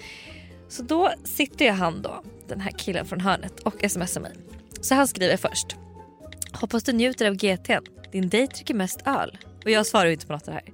Så 0.70 0.84
då 0.84 1.12
sitter 1.24 1.66
ju 1.66 1.72
han 1.72 2.02
då, 2.02 2.24
den 2.48 2.60
här 2.62 2.72
killen 2.72 3.06
från 3.06 3.20
hörnet 3.22 3.60
och 3.60 3.86
smsar 3.88 4.22
mig. 4.22 4.32
Så 4.82 4.96
han 4.96 5.08
skriver 5.08 5.38
först. 5.38 5.76
Hoppas 6.54 6.84
du 6.84 6.92
njuter 6.94 7.28
av 7.28 7.34
GT'n. 7.36 7.86
Din 8.12 8.30
dejt 8.30 8.56
dricker 8.56 8.74
mest 8.74 9.02
öl. 9.06 9.38
Och 9.64 9.72
jag 9.72 9.86
svarar 9.86 10.06
ju 10.06 10.14
inte 10.14 10.28
på 10.28 10.34
något 10.34 10.48
av 10.48 10.54
det 10.54 10.62
här. 10.66 10.74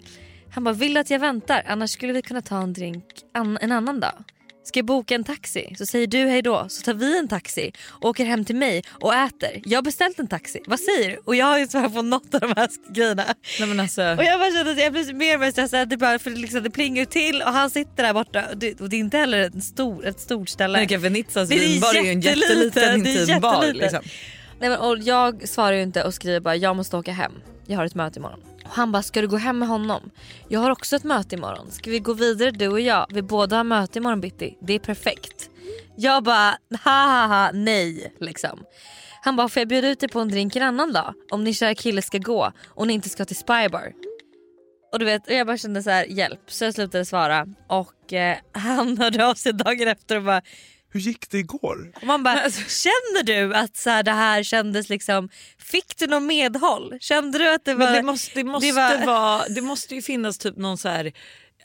Han 0.50 0.64
bara, 0.64 0.74
vill 0.74 0.98
att 0.98 1.10
jag 1.10 1.20
väntar? 1.20 1.64
Annars 1.68 1.90
skulle 1.92 2.14
vi 2.14 2.22
kunna 2.22 2.42
ta 2.42 2.62
en 2.62 2.74
drink 2.74 3.06
an- 3.34 3.58
en 3.62 3.72
annan 3.72 4.00
dag. 4.00 4.24
Ska 4.68 4.80
jag 4.80 4.86
boka 4.86 5.16
en 5.16 5.24
taxi? 5.24 5.76
Så 5.78 5.86
säger 5.86 6.08
du 6.08 6.18
hej 6.18 6.42
då 6.42 6.66
så 6.70 6.82
tar 6.82 6.94
vi 6.94 7.18
en 7.18 7.28
taxi 7.28 7.72
och 7.88 8.10
åker 8.10 8.26
hem 8.26 8.46
till 8.46 8.56
mig 8.56 8.84
och 8.90 9.14
äter. 9.14 9.62
Jag 9.66 9.78
har 9.78 9.84
beställt 9.84 10.20
en 10.20 10.28
taxi. 10.28 10.62
Vad 10.68 10.80
säger 10.80 11.10
du? 11.10 11.18
Och 11.26 11.36
jag 11.36 11.46
har 11.46 11.60
ju 11.60 11.68
svarat 11.68 11.94
på 11.94 12.02
något 12.02 12.34
av 12.34 12.40
de 12.40 12.54
här 12.58 12.70
grejerna. 12.94 13.24
Nej, 13.60 13.68
men 13.68 13.80
alltså, 13.80 14.02
Och 14.02 14.24
jag 14.24 14.40
bara 14.40 14.52
kände 14.52 14.72
att 14.72 14.80
jag 14.80 14.92
blir 14.92 15.14
mer 15.14 15.34
och 15.34 15.40
mer 15.40 15.52
stressad. 15.52 15.90
Det, 15.90 15.98
bara, 15.98 16.20
för 16.20 16.30
liksom, 16.32 16.64
det 16.64 16.70
plingar 16.70 17.06
till 17.06 17.42
och 17.42 17.54
han 17.54 17.70
sitter 17.70 18.04
där 18.04 18.14
borta. 18.14 18.44
Och 18.52 18.58
det, 18.58 18.82
och 18.82 18.90
det 18.90 18.96
är 18.96 19.00
inte 19.00 19.18
heller 19.18 19.40
en 19.54 19.62
stor, 19.62 20.06
ett 20.08 20.20
stort 20.20 20.50
ställe. 20.50 20.78
men 20.78 20.88
Café 20.88 21.10
Nizzas 21.10 21.50
vinbar 21.50 21.96
är 21.96 22.04
ju 22.04 22.10
en 22.12 22.22
jättelite, 22.22 22.54
jätteliten 22.54 23.04
det 23.04 23.10
är 23.10 23.22
intim 23.22 23.40
bar. 23.40 23.64
jättelite. 23.64 23.86
Liksom. 23.86 24.02
Nej, 24.60 24.70
men, 24.70 24.80
och 24.80 24.98
jag 25.00 25.50
svarar 25.50 25.74
ju 25.74 25.82
inte 25.82 26.04
och 26.04 26.14
skriver 26.14 26.40
bara 26.40 26.56
jag 26.56 26.76
måste 26.76 26.98
åka 26.98 27.12
hem. 27.12 27.32
Jag 27.68 27.78
har 27.78 27.86
ett 27.86 27.96
möte 27.96 28.20
imorgon. 28.20 28.40
Och 28.68 28.76
han 28.76 28.92
bara 28.92 29.04
ska 29.04 29.22
du 29.22 29.28
gå 29.28 29.38
hem 29.38 29.60
med 29.60 29.68
honom? 29.68 30.10
Jag 30.48 30.60
har 30.60 30.72
också 30.72 30.96
ett 30.96 31.04
möte 31.04 31.36
imorgon. 31.36 31.72
Ska 31.72 31.92
vi 31.92 32.00
gå 32.00 32.14
vidare 32.14 32.52
du 32.52 32.68
och 32.68 32.80
jag? 32.80 33.06
Vi 33.10 33.22
båda 33.22 33.58
har 33.58 33.64
möte 33.64 34.00
imorgon 34.00 34.22
bitti. 34.22 34.58
Det 34.62 34.74
är 34.74 34.80
perfekt. 34.80 35.50
Jag 35.96 36.24
bara 36.24 36.58
ha 36.84 37.06
ha 37.06 37.28
ha 37.28 37.52
nej 37.54 38.14
liksom. 38.20 38.64
Han 39.22 39.36
bara 39.36 39.50
får 39.50 39.62
jag 39.62 39.68
bjuda 39.68 39.88
ut 39.88 40.00
dig 40.00 40.10
på 40.10 40.20
en 40.20 40.30
drink 40.30 40.56
en 40.56 40.64
annan 40.64 40.94
dag? 40.94 41.14
Om 41.32 41.46
din 41.46 41.54
kära 41.54 41.76
kille 41.76 42.02
ska 42.02 42.18
gå 42.18 42.52
och 42.68 42.88
ni 42.88 42.94
inte 42.94 43.10
ska 43.10 43.26
till 43.26 43.36
Spybar. 43.36 43.94
Och 44.92 45.00
du 45.00 45.06
vet, 45.06 45.30
jag 45.30 45.48
bara 45.48 45.58
kände 45.58 45.84
så 45.84 45.90
här 45.90 46.06
hjälp 46.06 46.42
så 46.48 46.64
jag 46.64 46.74
slutade 46.74 47.06
svara 47.06 47.48
och 47.68 48.14
eh, 48.14 48.38
han 48.52 48.98
hörde 48.98 49.28
av 49.28 49.34
sig 49.34 49.54
dagen 49.54 49.88
efter 49.88 50.16
och 50.18 50.24
bara 50.24 50.42
hur 50.90 51.00
gick 51.00 51.30
det 51.30 51.38
igår? 51.38 51.92
och 51.96 52.04
man 52.08 52.24
bara, 52.24 52.50
känner 52.52 53.24
du 53.24 53.56
att 53.56 53.78
så 53.78 53.90
här, 53.90 54.04
det 54.04 54.12
här 54.12 54.44
kändes 54.44 54.90
liksom, 54.90 55.30
fick 55.60 55.98
du 55.98 56.08
någon 56.08 56.28
medhåll? 56.28 56.98
Kände 57.00 57.38
du 57.38 57.54
att 57.54 57.66
det 57.66 57.74
var... 57.74 57.86
Men 57.86 57.94
det 57.94 58.04
måste, 58.04 58.32
det, 58.36 58.44
måste 58.44 58.72
var- 58.72 59.06
vara, 59.06 59.48
det 59.48 59.62
måste 59.62 59.96
ju 59.96 60.02
finnas 60.02 60.38
typ 60.38 60.58
någon 60.58 60.78
så 60.78 60.90
här, 60.90 61.12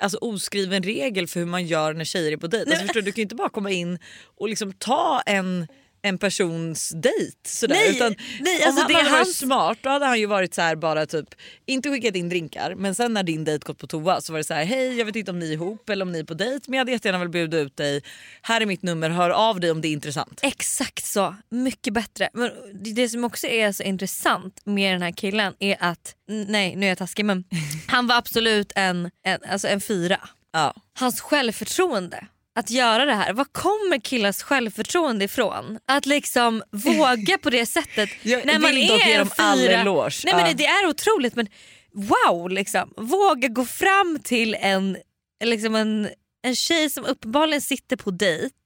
alltså 0.00 0.18
oskriven 0.18 0.82
regel 0.82 1.28
för 1.28 1.40
hur 1.40 1.46
man 1.46 1.66
gör 1.66 1.94
när 1.94 2.04
tjejer 2.04 2.32
är 2.32 2.36
på 2.36 2.46
dejt. 2.46 2.70
Alltså, 2.70 2.86
förstår 2.86 3.00
du, 3.00 3.04
du 3.04 3.12
kan 3.12 3.16
ju 3.16 3.22
inte 3.22 3.34
bara 3.34 3.48
komma 3.48 3.70
in 3.70 3.98
och 4.38 4.48
liksom 4.48 4.72
ta 4.72 5.22
en 5.26 5.68
en 6.04 6.18
persons 6.18 6.88
dejt 6.88 7.36
sådär. 7.46 7.74
Nej, 7.74 7.96
Utan 7.96 8.14
nej, 8.40 8.56
om 8.62 8.66
alltså 8.66 8.80
han 8.82 8.88
det 8.88 8.94
är 8.94 8.98
hade 8.98 9.10
varit 9.10 9.26
hans- 9.26 9.38
smart 9.38 9.78
då 9.82 9.90
hade 9.90 10.06
han 10.06 10.20
ju 10.20 10.26
varit 10.26 10.54
så 10.54 10.76
bara 10.76 11.06
typ 11.06 11.34
inte 11.66 11.90
skickat 11.90 12.16
in 12.16 12.28
drinkar 12.28 12.74
men 12.74 12.94
sen 12.94 13.14
när 13.14 13.22
din 13.22 13.44
dejt 13.44 13.64
gått 13.66 13.78
på 13.78 13.86
toa 13.86 14.20
så 14.20 14.32
var 14.32 14.38
det 14.38 14.44
så 14.44 14.54
här 14.54 14.64
hej 14.64 14.98
jag 14.98 15.04
vet 15.04 15.16
inte 15.16 15.30
om 15.30 15.38
ni 15.38 15.48
är 15.48 15.52
ihop 15.52 15.90
eller 15.90 16.04
om 16.04 16.12
ni 16.12 16.18
är 16.18 16.24
på 16.24 16.34
dejt 16.34 16.64
men 16.68 16.76
jag 16.76 16.80
hade 16.80 16.92
jättegärna 16.92 17.18
velat 17.18 17.32
bjuda 17.32 17.58
ut 17.58 17.76
dig. 17.76 18.02
Här 18.42 18.60
är 18.60 18.66
mitt 18.66 18.82
nummer, 18.82 19.10
hör 19.10 19.30
av 19.30 19.60
dig 19.60 19.70
om 19.70 19.80
det 19.80 19.88
är 19.88 19.92
intressant. 19.92 20.40
Exakt 20.42 21.04
så, 21.04 21.34
mycket 21.50 21.92
bättre. 21.94 22.28
Men 22.34 22.50
det- 22.82 22.92
det 22.92 23.08
som 23.08 23.24
också 23.24 23.46
är 23.46 23.72
så 23.72 23.82
intressant 23.82 24.60
med 24.64 24.94
den 24.94 25.02
här 25.02 25.12
killen 25.12 25.54
är 25.58 25.76
att, 25.80 26.14
nej 26.48 26.76
nu 26.76 26.86
är 26.86 26.90
jag 26.90 26.98
taskig 26.98 27.24
men 27.24 27.44
han 27.86 28.06
var 28.06 28.16
absolut 28.16 28.72
en, 28.76 29.10
en, 29.26 29.38
alltså 29.48 29.68
en 29.68 29.80
fyra. 29.80 30.20
Ja. 30.52 30.74
Hans 30.98 31.20
självförtroende 31.20 32.26
att 32.54 32.70
göra 32.70 33.04
det 33.04 33.14
här, 33.14 33.32
var 33.32 33.44
kommer 33.44 33.98
killars 33.98 34.42
självförtroende 34.42 35.24
ifrån? 35.24 35.78
Att 35.86 36.06
liksom 36.06 36.62
våga 36.70 37.38
på 37.38 37.50
det 37.50 37.66
sättet. 37.66 38.10
Jag 38.22 38.60
vill 38.60 38.88
dock 38.88 39.06
ge 39.06 39.18
dem 39.18 39.30
eloge. 39.38 40.22
Nej, 40.24 40.34
men 40.34 40.44
det, 40.44 40.54
det 40.54 40.66
är 40.66 40.86
otroligt 40.86 41.34
men 41.34 41.46
wow 41.92 42.50
liksom. 42.50 42.94
Våga 42.96 43.48
gå 43.48 43.64
fram 43.64 44.18
till 44.24 44.56
en, 44.60 44.96
liksom 45.44 45.74
en, 45.74 46.08
en 46.42 46.56
tjej 46.56 46.90
som 46.90 47.04
uppenbarligen 47.04 47.60
sitter 47.60 47.96
på 47.96 48.10
dejt 48.10 48.56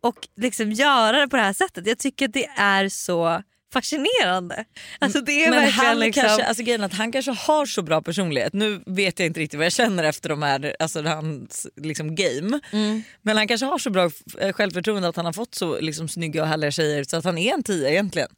och 0.00 0.28
liksom 0.36 0.72
göra 0.72 1.20
det 1.20 1.28
på 1.28 1.36
det 1.36 1.42
här 1.42 1.52
sättet. 1.52 1.86
Jag 1.86 1.98
tycker 1.98 2.24
att 2.28 2.32
det 2.32 2.48
är 2.56 2.88
så 2.88 3.42
fascinerande. 3.72 4.64
Alltså 4.98 5.20
det 5.20 5.44
är 5.44 5.50
Men 5.50 5.70
han, 5.70 5.98
liksom... 5.98 6.22
kanske, 6.22 6.44
alltså 6.44 6.62
grejen 6.62 6.84
att 6.84 6.94
han 6.94 7.12
kanske 7.12 7.30
har 7.30 7.66
så 7.66 7.82
bra 7.82 8.02
personlighet. 8.02 8.52
Nu 8.52 8.82
vet 8.86 9.18
jag 9.18 9.26
inte 9.26 9.40
riktigt 9.40 9.58
vad 9.58 9.66
jag 9.66 9.72
känner 9.72 10.04
efter 10.04 10.28
de 10.28 10.42
här, 10.42 10.76
alltså 10.78 11.02
hans 11.02 11.66
liksom 11.76 12.14
game. 12.14 12.60
Mm. 12.72 13.02
Men 13.22 13.36
han 13.36 13.48
kanske 13.48 13.66
har 13.66 13.78
så 13.78 13.90
bra 13.90 14.10
eh, 14.38 14.52
självförtroende 14.52 15.08
att 15.08 15.16
han 15.16 15.24
har 15.24 15.32
fått 15.32 15.54
så 15.54 15.80
liksom, 15.80 16.08
snygga 16.08 16.42
och 16.42 16.48
härliga 16.48 16.70
tjejer 16.70 17.04
så 17.04 17.16
att 17.16 17.24
han 17.24 17.38
är 17.38 17.54
en 17.54 17.62
tia 17.62 17.90
egentligen. 17.90 18.28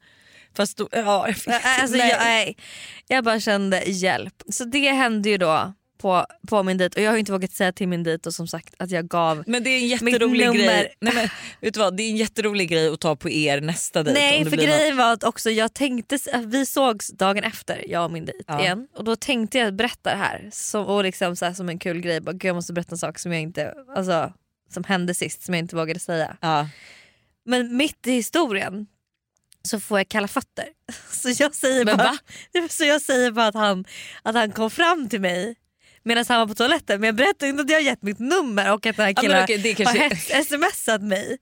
Fast 0.57 0.77
då, 0.79 0.89
ja, 0.93 1.29
jag 1.47 1.61
Alltså, 1.65 1.97
jag, 1.97 2.19
nej. 2.19 2.57
jag 3.07 3.25
bara 3.25 3.41
kände 3.41 3.83
hjälp. 3.87 4.43
Så 4.49 4.65
det 4.65 4.91
hände 4.91 5.31
ju 5.31 5.39
då 5.39 5.73
på, 6.01 6.27
på 6.49 6.63
min 6.63 6.79
dejt 6.79 7.01
och 7.01 7.05
jag 7.07 7.11
har 7.11 7.19
inte 7.19 7.33
vågat 7.33 7.53
säga 7.53 7.73
till 7.73 7.89
min 7.89 8.03
dejt 8.03 8.29
och 8.29 8.35
som 8.35 8.47
sagt 8.49 8.75
att 8.79 8.91
jag 8.91 9.09
gav 9.09 9.45
Men 9.47 9.63
det 9.65 9.71
är 9.71 9.79
en 9.79 9.89
jätterolig 9.89 10.47
nummer. 10.47 10.59
grej. 10.59 10.95
Nej, 11.01 11.15
men, 11.15 11.29
vet 11.61 11.75
du 11.75 11.81
vad? 11.81 11.97
Det 11.97 12.03
är 12.03 12.11
en 12.11 12.17
jätterolig 12.17 12.69
grej 12.69 12.89
att 12.89 13.01
ta 13.01 13.17
på 13.17 13.31
er 13.31 13.61
nästa 13.61 14.03
dejt. 14.03 14.21
Nej 14.21 14.45
för 14.45 14.51
något. 14.51 14.65
grejen 14.67 14.97
var 14.97 15.13
att 15.13 15.25
också 15.25 15.51
jag 15.51 15.75
tänkte, 15.75 16.19
att 16.33 16.45
vi 16.45 16.67
sågs 16.67 17.09
dagen 17.09 17.45
efter 17.45 17.85
jag 17.91 18.05
och 18.05 18.11
min 18.11 18.25
dejt 18.25 18.45
Ja. 18.47 18.61
igen 18.61 18.89
och 18.97 19.05
då 19.05 19.17
tänkte 19.17 19.59
jag 19.59 19.75
berätta 19.75 20.11
det 20.11 20.17
här 20.17 20.49
som, 20.53 20.87
och 20.87 21.03
liksom 21.03 21.37
så 21.37 21.45
här, 21.45 21.53
som 21.53 21.69
en 21.69 21.79
kul 21.79 22.01
grej. 22.01 22.21
Bara, 22.21 22.37
jag 22.43 22.55
måste 22.57 22.73
berätta 22.73 22.93
en 22.95 22.99
sak 22.99 23.19
som 23.19 23.33
jag 23.33 23.43
inte, 23.43 23.75
alltså, 23.97 24.33
som 24.75 24.85
hände 24.85 25.15
sist 25.15 25.43
som 25.43 25.55
jag 25.55 25.59
inte 25.59 25.77
vågade 25.77 26.01
säga. 26.01 26.37
Ja. 26.41 26.69
Men 27.45 27.77
mitt 27.77 28.07
i 28.07 28.13
historien 28.13 28.87
så 29.63 29.81
får 29.81 29.99
jag 29.99 30.09
kalla 30.09 30.29
fötter. 30.29 30.65
Så 31.11 31.43
jag 31.43 31.55
säger, 31.55 31.85
Men 31.85 31.97
bara, 31.97 32.05
va? 32.53 32.69
så 32.71 32.85
jag 32.85 33.03
säger 33.03 33.31
bara 33.31 33.47
att 33.47 33.55
han, 33.55 33.85
att 34.23 34.35
han 34.35 34.53
kom 34.53 34.71
fram 34.71 35.09
till 35.09 35.21
mig 35.21 35.57
medan 36.05 36.25
han 36.29 36.39
var 36.39 36.47
på 36.47 36.55
toaletten 36.55 37.01
men 37.01 37.07
jag 37.07 37.15
berättar 37.15 37.47
inte 37.47 37.63
att 37.63 37.71
jag 37.71 37.77
har 37.77 37.83
gett 37.83 38.03
mitt 38.03 38.19
nummer 38.19 38.73
och 38.73 38.87
att 38.87 38.97
den 38.97 39.05
här 39.07 39.13
Ja, 39.17 39.23
killen 39.23 39.43
okej, 39.45 39.59
det 39.59 39.75
kanske- 39.75 40.35
har 40.37 40.43
smsat 40.45 41.03
mig. 41.03 41.39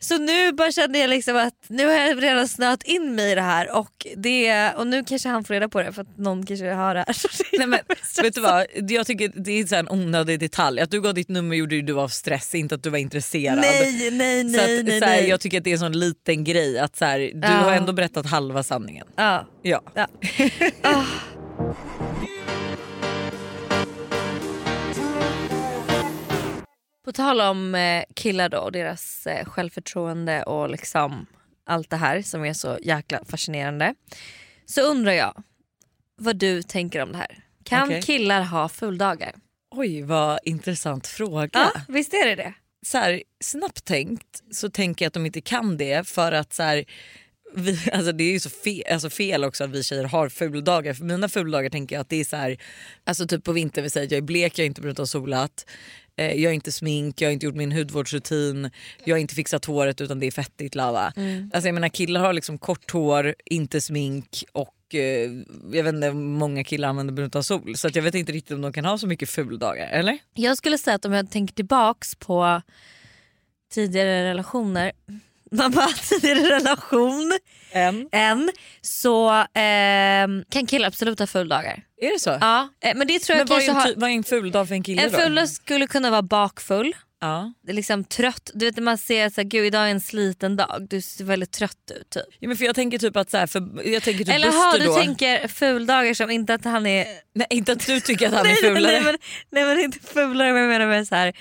Så 0.00 0.18
nu 0.18 0.52
bara 0.52 0.72
kände 0.72 0.98
jag 0.98 1.10
liksom 1.10 1.36
att 1.36 1.54
nu 1.68 1.86
har 1.86 1.92
jag 1.94 2.22
redan 2.22 2.48
snöat 2.48 2.82
in 2.82 3.14
mig 3.14 3.32
i 3.32 3.34
det 3.34 3.40
här 3.42 3.76
och, 3.76 4.06
det, 4.16 4.70
och 4.76 4.86
nu 4.86 5.04
kanske 5.04 5.28
han 5.28 5.44
får 5.44 5.54
reda 5.54 5.68
på 5.68 5.82
det 5.82 5.92
för 5.92 6.02
att 6.02 6.18
någon 6.18 6.46
kanske 6.46 6.66
hör 6.74 6.94
det 6.94 7.04
här. 7.06 7.12
Så 7.12 7.28
Nej, 7.58 7.66
men, 7.66 7.78
vet 8.22 8.34
du 8.34 8.40
vad? 8.40 8.66
Jag 8.88 9.06
tycker 9.06 9.32
det 9.44 9.52
är 9.60 9.66
så 9.66 9.74
en 9.76 9.88
onödig 9.88 10.40
detalj. 10.40 10.80
Att 10.80 10.90
du 10.90 11.00
gav 11.00 11.14
ditt 11.14 11.28
nummer 11.28 11.56
gjorde 11.56 11.82
du 11.82 11.98
av 12.00 12.08
stress, 12.08 12.54
inte 12.54 12.74
att 12.74 12.82
du 12.82 12.90
var 12.90 12.98
intresserad. 12.98 13.58
Nej 13.58 14.10
nej 14.10 14.42
så 14.42 14.56
nej 14.56 14.78
att, 14.78 14.84
nej. 14.86 15.00
så 15.00 15.06
här, 15.06 15.16
nej. 15.16 15.28
Jag 15.28 15.40
tycker 15.40 15.58
att 15.58 15.64
det 15.64 15.70
är 15.70 15.74
en 15.74 15.78
sån 15.78 15.98
liten 15.98 16.44
grej 16.44 16.78
att 16.78 16.96
så 16.96 17.04
här, 17.04 17.18
du 17.18 17.40
Ja. 17.42 17.48
har 17.48 17.72
ändå 17.72 17.92
berättat 17.92 18.26
halva 18.26 18.62
sanningen. 18.62 19.06
ja. 19.16 19.46
Ja. 19.62 19.82
Ja. 19.94 20.06
Ah. 20.82 21.04
På 27.04 27.12
tal 27.12 27.40
om 27.40 27.74
eh, 27.74 28.04
killar 28.14 28.48
då 28.48 28.58
och 28.58 28.72
deras 28.72 29.26
eh, 29.26 29.44
självförtroende 29.44 30.42
och 30.42 30.70
liksom 30.70 31.26
allt 31.66 31.90
det 31.90 31.96
här 31.96 32.22
som 32.22 32.44
är 32.44 32.52
så 32.52 32.78
jäkla 32.82 33.24
fascinerande. 33.24 33.94
Så 34.66 34.80
undrar 34.80 35.12
jag 35.12 35.42
vad 36.16 36.36
du 36.36 36.62
tänker 36.62 37.02
om 37.02 37.12
det 37.12 37.18
här. 37.18 37.44
Kan 37.64 37.88
Okej. 37.88 38.02
killar 38.02 38.42
ha 38.42 38.68
fuldagar? 38.68 39.32
Oj 39.70 40.02
vad 40.02 40.38
intressant 40.44 41.06
fråga. 41.06 41.48
Ja, 41.52 41.72
visst 41.88 42.14
är 42.14 42.26
det 42.26 42.34
det? 42.34 42.54
Så 42.86 42.98
här, 42.98 43.22
snabbt 43.40 43.84
tänkt 43.84 44.42
så 44.50 44.70
tänker 44.70 45.04
jag 45.04 45.08
att 45.08 45.14
de 45.14 45.26
inte 45.26 45.40
kan 45.40 45.76
det 45.76 46.08
för 46.08 46.32
att 46.32 46.52
så 46.52 46.62
här, 46.62 46.84
vi, 47.54 47.78
alltså 47.92 48.12
det 48.12 48.24
är 48.24 48.32
ju 48.32 48.40
så 48.40 48.50
fel, 48.50 48.82
alltså 48.92 49.10
fel 49.10 49.44
också 49.44 49.64
att 49.64 49.70
vi 49.70 49.82
tjejer 49.82 50.04
har 50.04 50.28
fuldagar. 50.28 50.94
För 50.94 51.04
mina 51.04 51.28
fuldagar 51.28 51.70
tänker 51.70 51.96
jag 51.96 52.00
att 52.00 52.08
det 52.08 52.20
är 52.20 52.24
så 52.24 52.36
här, 52.36 52.58
alltså 53.04 53.26
typ 53.26 53.44
på 53.44 53.52
vintern, 53.52 53.84
vi 53.84 53.90
säger 53.90 54.06
att 54.06 54.10
jag 54.10 54.18
är 54.18 54.22
blek, 54.22 54.58
jag 54.58 54.62
har 54.62 54.66
inte 54.66 54.80
brunnit 54.80 54.98
och 54.98 55.08
solat. 55.08 55.66
Eh, 56.16 56.32
jag 56.32 56.50
har 56.50 56.54
inte 56.54 56.72
smink, 56.72 57.20
jag 57.20 57.28
har 57.28 57.32
inte 57.32 57.46
gjort 57.46 57.54
min 57.54 57.72
hudvårdsrutin, 57.72 58.70
jag 59.04 59.14
har 59.14 59.20
inte 59.20 59.34
fixat 59.34 59.64
håret 59.64 60.00
utan 60.00 60.20
det 60.20 60.26
är 60.26 60.30
fettigt 60.30 60.74
lava. 60.74 61.12
Alltså 61.52 61.68
jag 61.68 61.74
menar 61.74 61.88
killar 61.88 62.20
har 62.20 62.32
liksom 62.32 62.58
kort 62.58 62.90
hår, 62.90 63.34
inte 63.44 63.80
smink 63.80 64.44
och 64.52 64.94
eh, 64.94 65.30
jag 65.72 65.84
vet 65.84 65.94
inte, 65.94 66.12
många 66.12 66.64
killar 66.64 66.88
använder 66.88 67.14
brunt 67.14 67.36
av 67.36 67.42
sol 67.42 67.76
så 67.76 67.88
jag 67.92 68.02
vet 68.02 68.14
inte 68.14 68.32
riktigt 68.32 68.54
om 68.54 68.60
de 68.60 68.72
kan 68.72 68.84
ha 68.84 68.98
så 68.98 69.06
mycket 69.06 69.30
fuldagar 69.30 69.88
eller? 69.88 70.18
Jag 70.34 70.56
skulle 70.56 70.78
säga 70.78 70.94
att 70.94 71.04
om 71.04 71.12
jag 71.12 71.30
tänker 71.30 71.54
tillbaks 71.54 72.14
på 72.14 72.62
tidigare 73.72 74.30
relationer, 74.30 74.92
man 75.52 75.70
bara 75.70 75.88
tidigare 76.08 76.56
relation, 76.56 77.32
En. 77.72 78.08
en, 78.12 78.50
så 78.80 79.44
ehm, 79.54 80.44
kan 80.50 80.66
killar 80.66 80.88
absolut 80.88 81.18
ha 81.18 81.26
fuldagar. 81.26 81.82
Är 82.00 82.12
det 82.12 82.18
så? 82.20 82.38
Ja, 82.40 82.68
eh, 82.84 82.94
men 82.96 83.06
det 83.06 83.18
tror 83.18 83.36
Men 83.36 83.38
jag 83.38 83.46
vad 83.46 83.62
är, 83.62 83.68
en, 83.86 83.86
ty- 83.94 84.00
vad 84.00 84.10
är 84.10 84.14
en 84.14 84.24
ful 84.24 84.50
dag 84.50 84.68
för 84.68 84.74
en 84.74 84.82
kille 84.82 85.02
En 85.02 85.12
då? 85.12 85.18
full 85.18 85.48
skulle 85.48 85.86
kunna 85.86 86.10
vara 86.10 86.22
bakfull, 86.22 86.92
Ja. 87.20 87.52
det 87.62 87.70
är 87.72 87.74
liksom 87.74 88.04
trött. 88.04 88.50
Du 88.54 88.64
vet 88.66 88.76
när 88.76 88.82
man 88.82 88.98
ser 88.98 89.26
att 89.26 89.34
gud 89.36 89.66
idag 89.66 89.86
är 89.86 89.90
en 89.90 90.00
sliten 90.00 90.56
dag, 90.56 90.86
du 90.90 91.00
ser 91.00 91.24
väldigt 91.24 91.52
trött 91.52 91.90
ut. 92.00 92.10
Typ. 92.10 92.22
ja 92.38 92.48
men 92.48 92.56
för 92.56 92.64
jag 92.64 92.74
tänker 92.74 92.98
typ 92.98 93.16
att 93.16 93.30
så 93.30 93.36
här, 93.36 93.46
för 93.46 93.88
jag 93.92 94.02
tänker 94.02 94.24
typ 94.24 94.34
Eller 94.34 94.46
Buster 94.46 94.60
har 94.62 94.78
du 94.78 94.84
då. 94.86 94.94
tänker 94.94 95.48
fuldagar 95.48 96.14
som 96.14 96.30
inte 96.30 96.54
att 96.54 96.64
han 96.64 96.86
är... 96.86 97.06
Nej 97.34 97.46
inte 97.50 97.72
att 97.72 97.86
du 97.86 98.00
tycker 98.00 98.26
att 98.28 98.34
han 98.34 98.46
är 98.46 98.54
fulare. 98.54 98.92
nej, 98.92 99.02
men, 99.02 99.18
nej 99.50 99.64
men 99.64 99.80
inte 99.80 99.98
fulare 100.00 100.52
men 100.52 100.62
jag 100.62 100.68
menar 100.68 100.86
med 100.86 101.08
så 101.08 101.14
här 101.14 101.32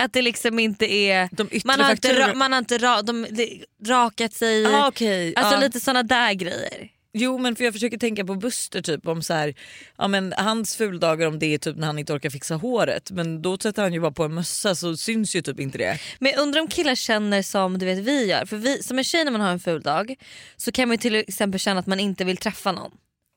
att 0.00 0.12
det 0.12 0.22
liksom 0.22 0.58
inte 0.58 0.92
är... 0.92 1.28
Man 1.66 1.80
har 1.80 1.90
inte, 1.90 2.08
faktorer- 2.08 2.28
ra, 2.28 2.34
man 2.34 2.52
har 2.52 2.58
inte 2.58 2.78
ra, 2.78 3.02
de, 3.02 3.26
de, 3.30 3.64
rakat 3.86 4.32
sig. 4.32 4.66
Ah, 4.66 4.88
okej. 4.88 5.34
Alltså 5.36 5.54
ja. 5.54 5.60
lite 5.60 5.80
såna 5.80 6.02
där 6.02 6.34
grejer. 6.34 6.90
Jo 7.14 7.38
men 7.38 7.56
för 7.56 7.64
jag 7.64 7.72
försöker 7.72 7.98
tänka 7.98 8.24
på 8.24 8.34
Buster 8.34 8.82
typ 8.82 9.06
om 9.06 9.22
så 9.22 9.34
här, 9.34 9.54
ja 9.98 10.08
men 10.08 10.34
hans 10.36 10.76
fuldagar 10.76 11.26
om 11.26 11.38
det 11.38 11.54
är 11.54 11.58
typ 11.58 11.76
när 11.76 11.86
han 11.86 11.98
inte 11.98 12.12
orkar 12.12 12.30
fixa 12.30 12.54
håret 12.54 13.10
men 13.10 13.42
då 13.42 13.58
sätter 13.58 13.82
han 13.82 13.92
ju 13.92 14.00
bara 14.00 14.12
på 14.12 14.24
en 14.24 14.34
mössa 14.34 14.74
så 14.74 14.96
syns 14.96 15.36
ju 15.36 15.42
typ 15.42 15.60
inte 15.60 15.78
det. 15.78 15.98
Men 16.18 16.34
undrar 16.34 16.60
om 16.60 16.68
killar 16.68 16.94
känner 16.94 17.42
som 17.42 17.78
du 17.78 17.86
vet 17.86 17.98
vi 17.98 18.26
gör. 18.26 18.44
För 18.44 18.56
vi, 18.56 18.82
som 18.82 18.98
en 18.98 19.04
tjej 19.04 19.24
när 19.24 19.32
man 19.32 19.40
har 19.40 19.50
en 19.50 19.60
ful 19.60 19.82
dag 19.82 20.14
så 20.56 20.72
kan 20.72 20.88
man 20.88 20.98
till 20.98 21.14
exempel 21.14 21.60
känna 21.60 21.80
att 21.80 21.86
man 21.86 22.00
inte 22.00 22.24
vill 22.24 22.36
träffa 22.36 22.72
någon. 22.72 22.92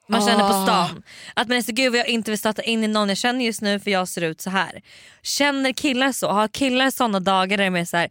Man 0.08 0.22
känner 0.22 0.39
på 0.39 0.56
Ah. 0.56 0.63
stan. 0.63 1.04
Att 1.34 1.48
man 1.48 1.58
är 1.58 1.62
så 1.62 1.72
gud 1.72 1.96
jag 1.96 2.08
inte 2.08 2.32
vill 2.32 2.38
stöta 2.39 2.62
in 2.62 2.84
i 2.84 2.88
någon 2.88 3.10
jag 3.10 3.18
känner 3.18 3.46
just 3.46 3.62
nu 3.62 3.80
för 3.80 3.91
jag 3.91 4.08
ser 4.08 4.22
ut 4.22 4.41
så 4.41 4.50
här. 4.50 4.82
Känner 5.24 5.72
killar 5.74 6.12
så? 6.12 6.32
Har 6.32 6.48
killar 6.48 6.89
såna 6.91 7.20
dagar 7.20 7.58
där 7.58 7.63
de 7.65 7.76
är 7.76 7.86
så 7.86 7.98
här 7.98 8.10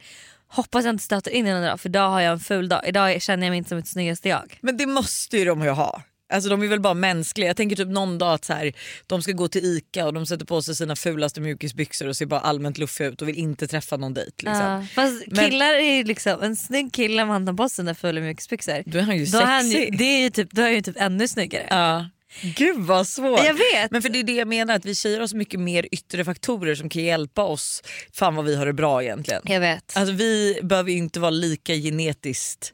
hoppas 0.49 0.85
jag 0.85 0.95
inte 0.95 1.05
stöter 1.05 1.31
in 1.31 1.47
i 1.47 1.51
någon 1.53 1.63
idag 1.65 1.81
för 1.81 1.89
idag 1.89 2.11
har 2.11 2.21
jag 2.21 2.33
en 2.33 2.41
ful 2.41 2.69
dag. 2.69 2.81
Idag 2.89 3.23
känner 3.23 3.47
jag 3.47 3.51
mig 3.51 3.59
inte 3.59 3.69
som 3.69 3.79
ett 3.79 3.89
snyggaste 3.89 4.29
jag. 4.29 4.59
Men 4.61 4.77
det 4.77 4.87
måste 4.87 5.37
ju 5.39 5.45
de 5.45 5.63
ju 5.63 5.71
ha. 5.71 6.03
Alltså 6.33 6.51
de 6.51 6.63
är 6.63 6.67
väl 6.69 6.81
bara 6.81 6.95
mänskliga. 6.95 7.47
Jag 7.47 7.57
tänker 7.57 7.77
typ 7.77 7.89
någon 7.89 8.19
dag 8.19 8.35
att 8.35 8.45
så 8.45 8.53
här, 8.53 8.73
de 9.07 9.23
ska 9.23 9.33
gå 9.33 9.49
till 9.49 9.65
ICA 9.65 10.07
och 10.07 10.15
de 10.15 10.27
sätter 10.27 10.47
på 10.47 10.63
sig 10.63 10.77
sina 10.77 10.97
fulaste 10.97 11.41
mjukisbyxor 11.41 12.09
och 12.09 12.17
ser 12.17 12.27
bara 12.27 12.41
allmänt 12.41 12.79
luffiga 12.79 13.09
ut 13.09 13.23
och 13.23 13.29
vill 13.29 13.39
inte 13.39 13.67
träffa 13.67 13.97
någon 13.97 14.15
dejt. 14.15 14.31
Liksom. 14.39 14.53
Ja. 14.55 14.87
Fast 14.95 15.25
Men- 15.27 15.51
killar 15.51 15.75
är 15.75 15.97
ju 15.97 16.05
liksom, 16.05 16.43
en 16.43 16.57
snygg 16.57 16.93
kille 16.93 17.23
om 17.23 17.29
han 17.29 17.47
tar 17.47 17.53
på 17.53 17.69
sig 17.69 17.77
sina 17.77 17.95
fulla 17.95 18.21
mjukisbyxor. 18.21 18.83
Då 18.87 18.99
är 18.99 19.03
han 19.03 19.17
ju 19.17 19.25
Då 19.25 19.39
är 19.39 19.43
han, 19.45 19.67
ju- 19.69 19.73
sexig. 19.73 19.99
det 19.99 20.05
är 20.05 20.21
ju 20.23 20.31
typ, 20.31 20.51
då 20.51 20.61
är 20.63 20.67
han 20.67 20.75
ju 20.75 20.83
typ 20.83 20.97
ännu 21.01 21.29
snyggare. 21.29 21.67
Ja. 21.71 22.09
Gud 22.43 22.77
vad 22.79 23.07
svårt. 23.09 23.45
Jag 23.45 23.55
vet. 23.55 23.91
Men 23.91 24.03
för 24.03 24.09
det 24.09 24.19
är 24.19 24.25
det 24.25 24.33
jag 24.35 24.49
menar 24.49 24.75
att 24.75 24.85
vi 24.85 24.95
tjejer 24.95 25.21
har 25.21 25.27
så 25.27 25.37
mycket 25.37 25.61
mer 25.61 25.87
yttre 25.93 26.25
faktorer 26.25 26.75
som 26.75 26.89
kan 26.89 27.03
hjälpa 27.05 27.43
oss. 27.43 27.83
Fan 28.13 28.35
vad 28.35 28.45
vi 28.45 28.57
har 28.57 28.67
det 28.67 28.73
bra 28.73 29.03
egentligen. 29.03 29.43
Jag 29.45 29.61
vet. 29.61 29.93
Alltså 29.97 30.15
vi 30.15 30.59
behöver 30.63 30.91
ju 30.91 30.97
inte 30.97 31.21
vara 31.21 31.31
lika 31.31 31.75
genetiskt 31.75 32.73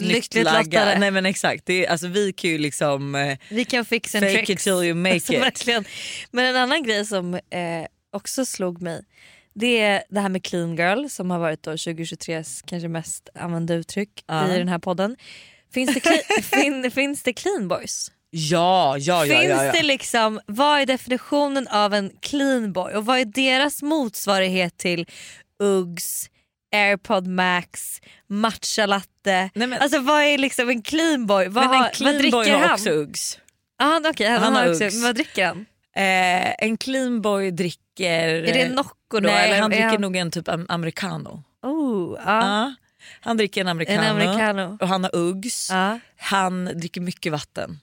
Lyckligt 0.00 0.44
lagda. 0.44 0.60
lottade. 0.80 0.98
Nej 0.98 1.10
men 1.10 1.26
exakt. 1.26 1.66
Det 1.66 1.86
är, 1.86 1.90
alltså 1.90 2.06
vi 2.08 2.32
kan 2.32 2.50
ju 2.50 2.58
liksom 2.58 3.14
eh, 3.14 3.38
Vi 3.48 3.64
kan 3.64 3.84
fixa 3.84 4.18
en 4.18 4.24
fake 4.24 4.34
tricks. 4.46 4.50
it 4.50 4.64
till 4.64 4.72
you 4.72 4.94
make 4.94 5.14
Alltså, 5.14 5.32
it. 5.32 5.40
verkligen. 5.42 5.84
Men 6.30 6.44
en 6.46 6.56
annan 6.56 6.82
grej 6.82 7.04
som 7.06 7.34
eh, 7.34 7.40
också 8.12 8.44
slog 8.44 8.82
mig 8.82 9.04
det 9.54 9.80
är 9.80 10.02
det 10.10 10.20
här 10.20 10.28
med 10.28 10.42
clean 10.44 10.76
girl 10.76 11.08
som 11.08 11.30
har 11.30 11.38
varit 11.38 11.62
då 11.62 11.70
2023s 11.72 12.62
kanske 12.66 12.88
mest 12.88 13.28
använda 13.34 13.74
uttryck 13.74 14.24
Ja. 14.26 14.54
i 14.54 14.58
den 14.58 14.68
här 14.68 14.78
podden. 14.78 15.16
Finns 15.74 15.94
det, 15.94 16.00
cle- 16.00 16.42
fin, 16.60 16.90
finns 16.90 17.22
det 17.22 17.32
clean 17.32 17.68
boys? 17.68 18.10
Ja, 18.30 18.96
ja, 18.98 19.26
ja. 19.26 19.40
finns 19.40 19.50
ja, 19.50 19.64
ja. 19.64 19.72
det 19.72 19.82
liksom, 19.82 20.40
vad 20.46 20.80
är 20.80 20.86
definitionen 20.86 21.68
av 21.68 21.94
en 21.94 22.10
clean 22.20 22.72
boy 22.72 22.92
och 22.94 23.06
vad 23.06 23.18
är 23.18 23.24
deras 23.24 23.82
motsvarighet 23.82 24.76
till 24.78 25.06
Uggs, 25.62 26.30
airpod 26.76 27.26
max, 27.26 28.00
matcha 28.26 28.86
latte? 28.86 29.50
Nej, 29.54 29.66
men- 29.68 29.82
Alltså 29.82 29.98
vad 29.98 30.22
är 30.22 30.38
liksom 30.38 30.68
en 30.68 30.82
clean 30.82 31.26
boy? 31.26 31.48
Vad, 31.48 31.70
Men 31.70 31.84
en 31.84 31.90
clean 31.90 32.12
vad 32.14 32.20
dricker 32.22 32.36
boy 32.38 32.50
har 32.50 32.58
han? 32.60 32.72
också 32.72 32.90
Uggs. 32.90 33.38
Ah, 33.78 33.84
han, 33.84 34.06
okay, 34.06 34.26
han, 34.28 34.42
Han 34.42 34.54
har 34.56 34.70
också, 34.70 34.84
Uggs. 34.84 34.94
men 34.94 35.02
vad 35.02 35.14
dricker 35.14 35.46
han? 35.46 35.66
Eh, 35.96 36.54
en 36.58 36.76
clean 36.76 37.22
boy 37.22 37.50
dricker... 37.50 38.28
Är 38.28 38.52
det 38.54 38.68
Nocco 38.68 38.94
då? 39.10 39.20
Nej 39.20 39.50
eller 39.50 39.60
han 39.60 39.70
dricker 39.70 39.98
nog 39.98 40.16
en 40.16 40.30
typ 40.30 40.48
am- 40.48 40.66
americano. 40.68 41.42
Oh, 41.62 42.18
ja. 42.26 42.40
Ja. 42.40 42.74
Han 43.20 43.36
dricker 43.36 43.60
en 43.60 43.68
americano, 43.68 44.02
En 44.02 44.10
americano. 44.16 44.78
och 44.80 44.88
han 44.88 45.04
har 45.04 45.16
Uggs. 45.16 45.70
Han 46.16 46.64
dricker 46.64 47.00
mycket 47.00 47.32
vatten. 47.32 47.80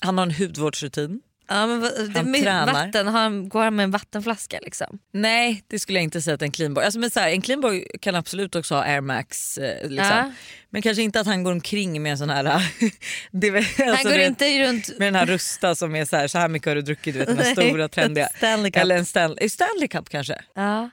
Han 0.00 0.18
har 0.18 0.26
en 0.26 0.34
hudvårdsrutin. 0.34 1.20
Ja, 1.54 1.66
men 1.66 1.82
Han 2.14 2.34
tränar. 2.34 2.72
vatten, 2.72 3.06
har 3.08 3.20
han, 3.20 3.48
går 3.48 3.62
han 3.62 3.76
med 3.76 3.84
en 3.84 3.90
vattenflaska 3.90 4.58
liksom? 4.62 4.98
Nej 5.12 5.64
det 5.66 5.78
skulle 5.78 5.98
jag 5.98 6.04
inte 6.04 6.22
säga 6.22 6.34
att 6.34 6.42
en 6.42 6.50
clean 6.52 6.74
boy. 6.74 6.84
Alltså, 6.84 6.98
men 7.00 7.10
så 7.10 7.20
här, 7.20 7.28
en 7.28 7.42
clean 7.42 7.60
boy 7.60 7.86
kan 8.00 8.14
absolut 8.14 8.54
också 8.54 8.74
ha 8.74 8.82
Air 8.84 9.00
Max. 9.00 9.58
Eh, 9.58 9.88
liksom. 9.88 10.08
Ja. 10.08 10.32
Men 10.70 10.82
kanske 10.82 11.02
inte 11.02 11.20
att 11.20 11.26
han 11.26 11.42
går 11.44 11.52
omkring 11.52 12.02
med 12.02 12.12
en 12.12 12.18
sån 12.18 12.30
här... 12.30 12.44
det, 13.30 13.50
väl- 13.50 13.64
Han 13.78 13.88
alltså, 13.88 14.08
går 14.08 14.16
det- 14.18 14.26
inte 14.26 14.68
runt... 14.68 14.98
Med 14.98 15.06
den 15.06 15.14
här 15.14 15.26
rusta 15.26 15.74
som 15.74 15.96
är 15.96 16.04
så 16.04 16.16
här, 16.16 16.28
så 16.28 16.38
här 16.38 16.48
mycket 16.48 16.68
har 16.68 16.74
du 16.74 16.82
druckit, 16.82 17.14
du 17.14 17.18
vet, 17.18 17.28
den 17.28 17.38
här 17.38 17.52
stora 17.68 17.88
trendiga. 17.88 18.28
Stanley 18.36 18.70
Cup. 18.70 18.82
Eller 18.82 18.96
en 18.96 19.04
Stanley, 19.06 19.48
Stanley 19.48 19.88
Cup 19.88 20.08
kanske. 20.08 20.38
Ja. 20.54 20.90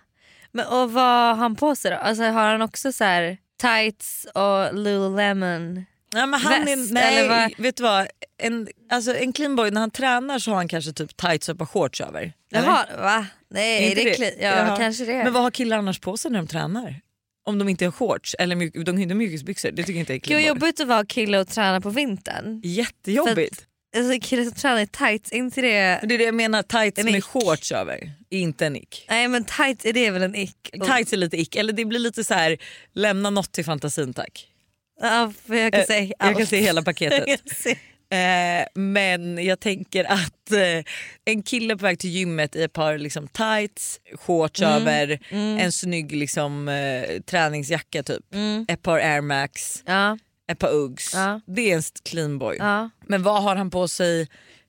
Men, 0.51 0.65
och 0.65 0.91
vad 0.91 1.03
har 1.03 1.35
han 1.35 1.55
på 1.55 1.75
sig 1.75 1.91
då? 1.91 1.97
Alltså, 1.97 2.23
har 2.23 2.51
han 2.51 2.61
också 2.61 2.91
så 2.91 3.03
här 3.03 3.37
tights 3.61 4.25
och 4.33 4.73
Lululemon? 4.75 5.85
Nej, 6.13 6.27
men 6.27 6.39
han 6.39 6.65
Väst, 6.65 6.91
är, 6.91 6.93
nej, 6.93 7.55
vet 7.57 7.77
du 7.77 7.83
vad? 7.83 8.07
En, 8.37 8.67
alltså, 8.91 9.15
en 9.15 9.33
clean 9.33 9.55
boy 9.55 9.71
när 9.71 9.81
han 9.81 9.91
tränar 9.91 10.39
så 10.39 10.51
har 10.51 10.55
han 10.55 10.67
kanske 10.67 10.93
typ 10.93 11.17
tights 11.17 11.49
och 11.49 11.53
ett 11.53 11.59
par 11.59 11.65
shorts 11.65 12.01
över. 12.01 12.33
Jaha, 12.49 12.85
va? 12.97 13.25
Nej, 13.49 13.89
Inte 13.89 14.03
det 14.03 14.09
är 14.09 14.15
clean. 14.15 14.33
Ja, 14.39 14.47
Jaha. 14.47 14.77
kanske 14.77 15.05
det. 15.05 15.23
Men 15.23 15.33
vad 15.33 15.43
har 15.43 15.51
killar 15.51 15.77
annars 15.77 15.99
på 15.99 16.17
sig 16.17 16.31
när 16.31 16.39
de 16.39 16.47
tränar? 16.47 17.01
Om 17.45 17.59
de 17.59 17.69
inte 17.69 17.85
har 17.85 17.91
shorts 17.91 18.35
eller 18.39 18.55
mjuk, 18.55 18.85
de 18.85 18.97
inte 18.97 19.15
mjukisbyxor. 19.15 19.71
Det 19.71 19.83
tycker 19.83 19.93
jag 19.93 19.99
inte 19.99 20.13
är 20.13 20.15
Gud 20.15 20.23
clean 20.23 20.41
boy. 20.41 20.47
jobbigt 20.47 20.79
att 20.79 20.87
vara 20.87 21.05
kille 21.05 21.39
och 21.39 21.47
träna 21.47 21.81
på 21.81 21.89
vintern. 21.89 22.61
Jättejobbigt. 22.63 23.65
Alltså, 23.97 24.19
kille 24.21 24.43
som 24.43 24.53
tränar 24.53 24.81
i 24.81 24.87
tights, 24.87 25.31
är 25.31 25.37
inte 25.37 25.61
det... 25.61 25.99
Det 26.03 26.15
är 26.15 26.17
det 26.17 26.23
jag 26.23 26.35
menar, 26.35 26.63
tights 26.63 27.03
med 27.03 27.23
shorts 27.23 27.71
över 27.71 28.11
är 28.29 28.39
inte 28.39 28.65
en 28.65 28.75
ick. 28.75 29.05
Nej 29.09 29.27
men 29.27 29.43
tights 29.43 29.85
är 29.85 29.93
det 29.93 30.11
väl 30.11 30.21
en 30.23 30.35
ick? 30.35 30.69
Tights 30.71 31.13
är 31.13 31.17
lite 31.17 31.37
ick, 31.37 31.55
eller 31.55 31.73
det 31.73 31.85
blir 31.85 31.99
lite 31.99 32.23
så 32.23 32.33
här 32.33 32.57
lämna 32.93 33.29
något 33.29 33.51
till 33.51 33.65
fantasin 33.65 34.13
tack. 34.13 34.48
Ja, 35.01 35.33
jag 35.47 35.71
kan 35.73 35.81
Eh, 35.81 35.87
säga 35.87 36.01
jag 36.19 36.33
kan 36.33 36.35
allt. 36.35 36.49
se 36.49 36.59
hela 36.61 36.81
paketet. 36.81 37.25
Jag. 37.65 37.75
Eh, 38.11 38.65
men 38.75 39.45
jag 39.45 39.59
tänker 39.59 40.03
att 40.11 40.51
eh, 40.51 40.83
en 41.25 41.43
kille 41.43 41.77
på 41.77 41.83
väg 41.83 41.99
till 41.99 42.09
gymmet 42.09 42.55
i 42.55 42.63
ett 42.63 42.73
par 42.73 42.97
liksom, 42.97 43.27
tights, 43.27 43.99
shorts 44.13 44.61
Mm, 44.61 44.73
över, 44.73 45.19
en 45.59 45.71
snygg 45.71 46.11
liksom, 46.11 46.67
eh, 46.69 47.21
träningsjacka 47.21 48.03
typ, 48.03 48.25
ett 48.67 48.81
par 48.81 48.99
air 48.99 49.21
max, 49.21 49.83
Ja, 49.85 50.17
ett 50.51 50.59
par 50.59 50.69
Uggs. 50.73 51.11
Ja. 51.13 51.41
Det 51.47 51.71
är 51.71 51.75
en 51.75 51.81
clean 52.09 52.39
boy. 52.39 52.55
ja. 52.59 52.89
Men 53.07 53.23
vad 53.23 53.43
har 53.43 53.55
han 53.55 53.69
på 53.71 53.87
sig? 53.87 54.27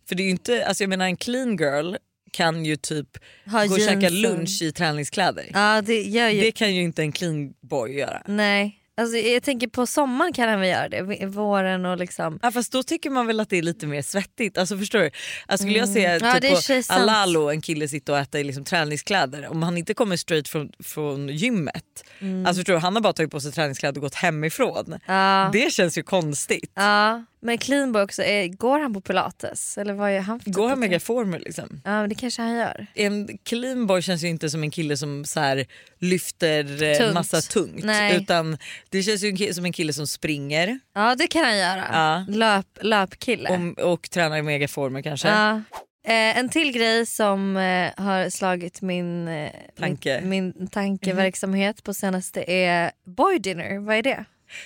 För 0.09 0.14
det 0.14 0.23
är 0.23 0.31
inte, 0.31 0.66
alltså 0.66 0.83
jag 0.83 0.88
menar 0.88 1.05
en 1.07 1.16
clean 1.16 1.57
girl 1.57 1.95
kan 2.33 2.64
ju 2.64 2.77
typ 2.77 3.09
Ha 3.47 3.64
gå 3.66 3.75
och 3.75 3.81
käka 3.81 4.09
lunch 4.09 4.62
i 4.62 4.73
träningskläder. 4.73 5.47
ja 5.53 5.83
det. 5.87 6.03
Det 6.40 6.53
kan 6.53 6.75
ju 6.75 6.83
inte 6.83 7.03
en 7.03 7.12
clean 7.12 7.53
boy 7.61 7.99
göra. 7.99 8.23
Nej. 8.27 8.77
Alltså, 9.01 9.17
jag 9.17 9.43
tänker 9.43 9.69
på 9.69 9.87
sommaren 9.87 10.33
kan 10.33 10.49
han 10.49 10.61
väl 10.61 10.69
göra 10.69 10.89
det, 10.89 11.27
våren 11.27 11.87
och 11.87 11.99
liksom... 11.99 12.39
Ja, 12.43 12.51
fast 12.51 12.73
då 12.73 12.83
tycker 12.83 13.11
man 13.11 13.27
väl 13.27 13.41
att 13.41 13.51
det 13.51 13.59
är 13.59 13.63
lite 13.63 13.87
mer 13.87 14.03
svettigt. 14.03 14.59
Alltså 14.59 14.79
förstår 14.79 14.99
du? 14.99 15.11
Alltså, 15.47 15.65
skulle 15.67 15.79
jag 15.79 15.89
se 15.89 16.11
Mm. 16.11 16.29
Ja, 16.29 16.37
och 16.37 16.43
typ 16.43 16.59
sig 16.59 16.79
på 16.79 16.83
sant. 16.83 17.01
Alalo 17.01 17.51
en 17.51 17.61
kille 17.61 17.89
sitta 17.89 18.13
och 18.13 18.19
äta 18.19 18.41
i 18.41 18.45
liksom 18.45 18.65
träningskläder, 18.65 19.49
om 19.49 19.63
han 19.63 19.77
inte 19.79 19.95
kommer 19.95 20.17
straight 20.17 20.49
från, 20.49 20.73
från 20.85 21.29
gymmet, 21.29 22.05
alltså 22.47 22.61
förstår 22.61 22.73
du, 22.73 22.79
han 22.79 22.95
har 22.95 23.03
bara 23.03 23.13
tagit 23.13 23.31
på 23.31 23.41
sig 23.41 23.53
träningskläder 23.53 23.99
och 23.99 24.03
gått 24.03 24.15
hemifrån. 24.15 24.87
Mm. 24.87 25.01
Ja. 25.07 25.51
Det 25.53 25.73
känns 25.73 25.99
ju 25.99 26.03
konstigt. 26.03 26.73
Ja, 26.75 27.25
men 27.42 27.59
cleanboy 27.59 28.03
också, 28.03 28.22
är, 28.22 28.48
går 28.48 28.79
han 28.81 28.94
på 28.94 29.00
pilates? 29.00 29.79
Eller 29.79 29.94
vad 29.94 30.11
är 30.11 30.20
han 30.20 30.40
för 30.40 30.50
Går 30.50 30.62
typ 30.62 30.68
han 30.70 30.81
med 30.81 30.88
träning? 30.88 31.00
formel 31.00 31.42
liksom? 31.42 31.81
Ja 31.85 32.07
det 32.07 32.14
kanske 32.14 32.42
han 32.42 32.55
gör. 32.57 32.87
En 32.94 33.38
clean 33.42 33.87
boy 33.87 34.03
känns 34.03 34.24
ju 34.24 34.29
inte 34.29 34.50
som 34.50 34.62
en 34.62 34.70
kille 34.70 34.96
som 34.96 35.24
så 35.24 35.40
här 35.40 35.66
lyfter 35.98 36.83
eh, 36.83 36.96
Tungt. 36.98 37.14
massa 37.14 37.40
tungt. 37.40 37.85
Nej. 37.85 38.16
Utan 38.16 38.59
det 38.88 39.03
känns 39.03 39.22
ju 39.22 39.55
som 39.55 39.64
en 39.64 39.72
kille 39.72 39.92
som 39.92 40.07
springer 40.07 40.79
Ja 40.94 41.14
det 41.14 41.26
kan 41.26 41.44
han 41.44 41.59
göra. 41.59 41.85
Ja. 41.92 42.24
Löp, 42.29 42.66
löpkille. 42.81 43.74
och, 43.76 43.92
och 43.92 44.11
tränar 44.11 44.37
i 44.37 44.42
megaformer 44.42 45.03
kanske. 45.03 45.29
Ja. 45.29 45.62
Eh, 46.05 46.38
en 46.38 46.48
till 46.48 46.72
grej 46.72 47.07
som 47.07 47.57
eh, 47.57 47.90
har 48.05 48.31
slagit 48.31 48.83
min, 48.83 49.29
eh, 49.29 49.50
Tanke. 49.79 50.20
min, 50.24 50.53
min 50.57 50.68
tankeverksamhet 50.68 51.85
på 51.85 51.94
senaste 51.94 52.53
är 52.53 52.90
boy 53.05 53.38
dinner. 53.38 53.79
Vad 53.79 53.96
är 53.96 54.03
det? 54.03 54.24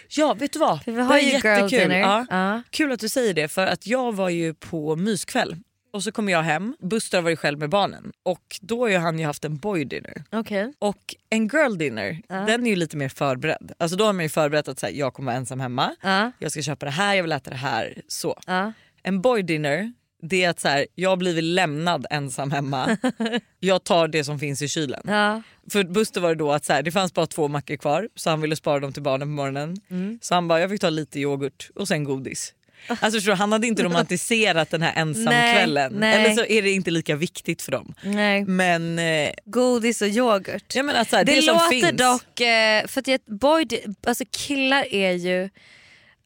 Ja 0.08 0.34
vet 0.34 0.52
du 0.52 0.58
vad? 0.58 0.82
För 0.84 0.92
vi 0.92 0.96
Det 0.98 1.02
har 1.04 1.16
är 1.18 1.20
ju 1.20 1.30
jättekul. 1.30 1.92
Ja. 1.92 2.26
Ja. 2.30 2.62
Kul 2.70 2.92
att 2.92 3.00
du 3.00 3.08
säger 3.08 3.34
det 3.34 3.48
för 3.48 3.66
att 3.66 3.86
jag 3.86 4.14
var 4.14 4.28
ju 4.28 4.54
på 4.54 4.96
myskväll 4.96 5.56
och 5.92 6.02
så 6.02 6.12
kommer 6.12 6.32
jag 6.32 6.42
hem, 6.42 6.76
Buster 6.80 7.18
har 7.18 7.22
varit 7.22 7.38
själv 7.38 7.58
med 7.58 7.70
barnen 7.70 8.12
och 8.22 8.42
då 8.60 8.80
har 8.80 8.88
ju 8.88 8.96
han 8.96 9.18
ju 9.18 9.24
haft 9.24 9.44
en 9.44 9.56
boy 9.56 9.84
dinner. 9.84 10.24
Okej. 10.32 10.72
Och 10.78 11.14
en 11.30 11.48
girl 11.48 11.76
dinner 11.78 12.22
den 12.28 12.66
är 12.66 12.70
ju 12.70 12.76
lite 12.76 12.96
mer 12.96 13.08
förberedd. 13.08 13.72
Alltså 13.78 13.96
då 13.96 14.04
har 14.04 14.12
man 14.12 14.22
ju 14.24 14.28
förberett 14.28 14.68
att 14.68 14.78
så 14.78 14.86
här, 14.86 14.92
jag 14.92 15.14
kommer 15.14 15.26
vara 15.32 15.36
ensam 15.36 15.60
hemma, 15.60 15.96
Ja. 16.02 16.32
jag 16.38 16.50
ska 16.52 16.62
köpa 16.62 16.86
det 16.86 16.92
här, 16.92 17.14
jag 17.14 17.22
vill 17.22 17.32
äta 17.32 17.50
det 17.50 17.56
här. 17.56 18.02
så. 18.08 18.38
Ja. 18.46 18.72
En 19.02 19.20
boy 19.20 19.42
dinner 19.42 19.92
det 20.28 20.44
är 20.44 20.50
att 20.50 20.60
så 20.60 20.68
här, 20.68 20.86
jag 20.94 21.10
har 21.10 21.16
blivit 21.16 21.44
lämnad 21.44 22.06
ensam 22.10 22.50
hemma. 22.50 22.96
jag 23.60 23.84
tar 23.84 24.08
det 24.08 24.24
som 24.24 24.38
finns 24.38 24.62
i 24.62 24.68
kylen. 24.68 25.02
Ja. 25.04 25.42
För 25.70 25.84
Buster 25.84 26.20
var 26.20 26.28
det 26.28 26.34
då 26.34 26.52
att 26.52 26.64
så 26.64 26.72
här, 26.72 26.82
det 26.82 26.92
fanns 26.92 27.14
bara 27.14 27.26
två 27.26 27.48
mackor 27.48 27.76
kvar 27.76 28.08
så 28.14 28.30
han 28.30 28.40
ville 28.40 28.56
spara 28.56 28.80
dem 28.80 28.92
till 28.92 29.02
barnen 29.02 29.28
på 29.28 29.32
morgonen. 29.32 29.76
Mm. 29.90 30.18
Så 30.22 30.34
han 30.34 30.48
bara 30.48 30.60
jag 30.60 30.70
fick 30.70 30.80
ta 30.80 30.90
lite 30.90 31.20
yoghurt 31.20 31.70
och 31.74 31.88
sen 31.88 32.04
godis. 32.04 32.54
Alltså 32.88 33.10
förstår 33.10 33.32
han 33.32 33.52
hade 33.52 33.66
inte 33.66 33.82
romantiserat 33.84 34.70
den 34.70 34.82
här 34.82 34.92
ensamkvällen. 34.96 35.92
Nej, 35.92 36.00
nej. 36.00 36.24
Eller 36.24 36.34
så 36.34 36.44
är 36.44 36.62
det 36.62 36.70
inte 36.70 36.90
lika 36.90 37.16
viktigt 37.16 37.62
för 37.62 37.72
dem. 37.72 37.94
Nej. 38.02 38.44
Men 38.44 38.98
eh, 38.98 39.30
Godis 39.44 40.02
och 40.02 40.08
yoghurt. 40.08 40.74
jag 40.74 40.84
menar 40.84 41.04
så 41.04 41.16
här, 41.16 41.24
det 41.24 41.34
det, 41.34 41.42
som 41.42 41.54
låter 41.54 41.68
finns. 41.68 41.92
dock, 41.92 42.40
eh, 42.40 42.86
för 42.86 43.14
att 43.14 43.26
boy, 43.26 43.66
alltså 44.06 44.24
killar 44.30 44.94
är 44.94 45.12
ju, 45.12 45.50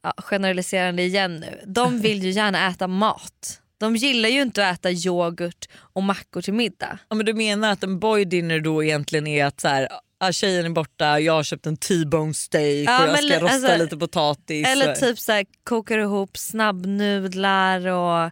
ja, 0.02 0.14
generaliserande 0.18 1.02
igen 1.02 1.36
nu, 1.36 1.60
de 1.66 2.00
vill 2.00 2.22
ju 2.22 2.30
gärna 2.30 2.68
äta 2.68 2.86
mat. 2.86 3.60
De 3.78 3.96
gillar 3.96 4.28
ju 4.28 4.42
inte 4.42 4.68
att 4.68 4.78
äta 4.78 4.90
yoghurt 4.90 5.68
och 5.74 6.02
mackor 6.02 6.42
till 6.42 6.54
middag. 6.54 6.98
Ja, 7.08 7.16
men 7.16 7.26
du 7.26 7.34
menar 7.34 7.72
att 7.72 7.82
en 7.82 7.98
boy 7.98 8.24
dinner 8.24 8.60
då 8.60 8.84
egentligen 8.84 9.26
är 9.26 9.44
att 9.44 9.60
så 9.60 9.68
här, 9.68 9.88
ah, 10.20 10.32
tjejen 10.32 10.66
är 10.66 10.70
borta, 10.70 11.20
jag 11.20 11.32
har 11.32 11.42
köpt 11.42 11.66
en 11.66 11.76
T-bone 11.76 12.34
steak 12.34 12.88
Ja, 12.88 13.02
och 13.02 13.08
jag 13.08 13.24
ska 13.24 13.40
rosta 13.40 13.54
alltså- 13.54 13.76
lite 13.76 13.96
potatis. 13.96 14.68
Eller 14.68 14.94
typ 14.94 15.18
så 15.18 15.32
här, 15.32 15.46
kokar 15.64 15.98
ihop 15.98 16.36
snabbnudlar 16.38 17.86
och, 17.86 18.30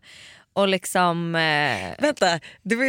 och 0.53 0.69
liksom... 0.69 1.35
Eh, 1.35 1.95
Vänta, 1.99 2.41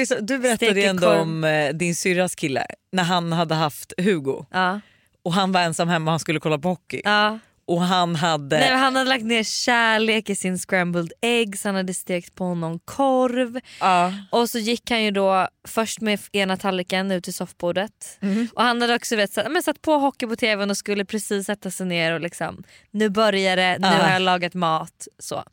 så, 0.07 0.15
du 0.21 0.37
berättade 0.37 0.81
ju 0.81 0.85
ändå 0.85 1.09
om 1.13 1.43
eh, 1.43 1.69
din 1.73 1.95
syrras 1.95 2.35
kille 2.35 2.65
när 2.91 3.03
han 3.03 3.31
hade 3.31 3.55
haft 3.55 3.93
Hugo 3.97 4.45
ja, 4.51 4.79
och 5.23 5.33
han 5.33 5.51
var 5.51 5.61
ensam 5.61 5.89
hemma 5.89 6.11
och 6.11 6.13
han 6.13 6.19
skulle 6.19 6.39
kolla 6.39 6.57
på 6.57 6.69
hockey. 6.69 7.01
ja. 7.03 7.39
Och 7.67 7.81
han 7.81 8.15
hade... 8.15 8.59
Nej, 8.59 8.71
han 8.73 8.95
hade 8.95 9.09
lagt 9.09 9.25
ner 9.25 9.43
kärlek 9.43 10.29
i 10.29 10.35
sin 10.35 10.57
scrambled 10.57 11.11
eggs, 11.21 11.63
han 11.63 11.75
hade 11.75 11.93
stekt 11.93 12.35
på 12.35 12.53
någon 12.55 12.79
korv. 12.79 13.59
ja. 13.79 14.13
Och 14.31 14.49
så 14.49 14.59
gick 14.59 14.89
han 14.91 15.03
ju 15.03 15.11
då 15.11 15.47
först 15.67 16.01
med 16.01 16.19
ena 16.31 16.57
tallriken 16.57 17.11
ut 17.11 17.23
till 17.23 17.33
soffbordet. 17.33 18.17
Mhm. 18.19 18.47
Och 18.55 18.63
han 18.63 18.81
hade 18.81 18.95
också 18.95 19.15
vet, 19.15 19.33
satt, 19.33 19.51
men 19.51 19.63
satt 19.63 19.81
på 19.81 19.97
hockey 19.97 20.27
på 20.27 20.35
tvn 20.35 20.69
och 20.69 20.77
skulle 20.77 21.05
precis 21.05 21.45
sätta 21.45 21.71
sig 21.71 21.85
ner 21.85 22.13
och 22.13 22.21
liksom 22.21 22.63
nu 22.91 23.09
börjar 23.09 23.55
det, 23.55 23.77
nu 23.79 23.87
Ja. 23.87 23.93
har 23.93 24.11
jag 24.13 24.21
lagat 24.21 24.53
mat. 24.53 25.07
Så. 25.19 25.43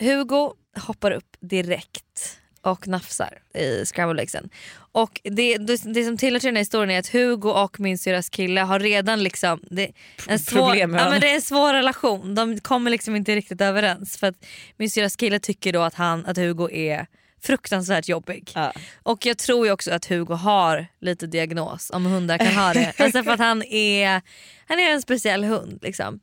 Hugo 0.00 0.52
hoppar 0.80 1.10
upp 1.10 1.36
direkt 1.40 2.38
och 2.62 2.88
nafsar 2.88 3.38
i 3.54 3.84
scrambled 3.86 4.20
eggsen. 4.20 4.50
Och 4.92 5.20
det, 5.24 5.58
det, 5.58 6.04
som 6.04 6.16
tillhör 6.16 6.40
till 6.40 6.48
den 6.48 6.56
här 6.56 6.60
historien 6.60 6.90
är 6.90 6.98
att 6.98 7.08
Hugo 7.08 7.50
och 7.50 7.80
min 7.80 7.98
syrras 7.98 8.28
kille 8.28 8.60
har 8.60 8.80
redan 8.80 9.22
liksom 9.22 9.60
det, 9.70 9.90
en 10.28 10.38
svår, 10.38 10.76
ja, 10.76 10.86
men 10.86 11.20
det 11.20 11.30
är 11.30 11.34
en 11.34 11.42
svår 11.42 11.74
relation. 11.74 12.34
De 12.34 12.60
kommer 12.60 12.90
liksom 12.90 13.16
inte 13.16 13.36
riktigt 13.36 13.60
överens. 13.60 14.16
För 14.16 14.26
att 14.26 14.46
min 14.76 14.90
syrras 14.90 15.16
kille 15.16 15.38
tycker 15.38 15.72
då 15.72 15.82
att, 15.82 15.94
han, 15.94 16.26
att 16.26 16.36
Hugo 16.36 16.70
är 16.70 17.06
fruktansvärt 17.42 18.08
jobbig. 18.08 18.50
Ja. 18.54 18.72
Och 19.02 19.26
jag 19.26 19.38
tror 19.38 19.66
ju 19.66 19.72
också 19.72 19.92
att 19.92 20.06
Hugo 20.06 20.34
har 20.34 20.86
lite 21.00 21.26
diagnos 21.26 21.90
om 21.90 22.06
hundar 22.06 22.38
kan 22.38 22.54
ha 22.54 22.72
det. 22.72 22.92
alltså 22.98 23.22
för 23.22 23.30
att 23.30 23.40
han 23.40 23.62
är, 23.62 24.22
han 24.66 24.78
är 24.78 24.90
en 24.90 25.02
speciell 25.02 25.44
hund. 25.44 25.78
Liksom. 25.82 26.20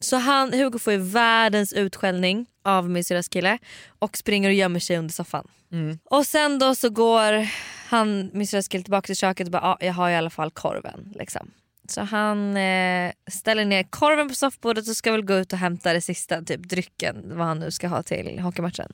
Så 0.00 0.16
han, 0.16 0.52
Hugo 0.52 0.78
får 0.78 0.92
ju 0.92 0.98
världens 0.98 1.72
utskällning 1.72 2.46
av 2.64 2.90
min 2.90 3.04
syrras 3.04 3.28
kille 3.28 3.58
och 3.98 4.16
springer 4.16 4.48
och 4.48 4.54
gömmer 4.54 4.80
sig 4.80 4.98
under 4.98 5.12
soffan. 5.12 5.48
Och 6.04 6.26
sen 6.26 6.58
då 6.58 6.74
så 6.74 6.90
går 6.90 7.48
han, 7.88 8.30
min 8.32 8.46
syrras 8.46 8.68
kille 8.68 8.84
tillbaka 8.84 9.06
till 9.06 9.16
köket 9.16 9.46
och 9.46 9.52
bara 9.52 9.62
ah, 9.62 9.76
jag 9.80 9.92
har 9.92 10.10
i 10.10 10.16
alla 10.16 10.30
fall 10.30 10.50
korven. 10.50 11.12
Liksom. 11.14 11.50
Så 11.88 12.00
han 12.00 12.56
eh, 12.56 13.12
ställer 13.30 13.64
ner 13.64 13.82
korven 13.82 14.28
på 14.28 14.34
soffbordet 14.34 14.88
och 14.88 14.96
ska 14.96 15.12
väl 15.12 15.24
gå 15.24 15.34
ut 15.34 15.52
och 15.52 15.58
hämta 15.58 15.92
det 15.92 16.00
sista, 16.00 16.42
typ 16.42 16.60
drycken, 16.60 17.38
vad 17.38 17.46
han 17.46 17.58
nu 17.58 17.70
ska 17.70 17.88
ha 17.88 18.02
till 18.02 18.38
hockeymatchen. 18.38 18.92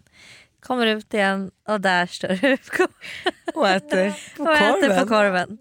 Kommer 0.67 0.87
ut 0.87 1.15
igen 1.15 1.51
och 1.69 1.81
där 1.81 2.07
står 2.07 2.29
Hugo 2.29 2.89
Och 3.55 3.69
äter 3.69 4.15
på 4.37 4.43
och 4.43 4.57
äter 4.57 4.81
korven. 4.81 4.99
på 5.01 5.09
korven. 5.09 5.59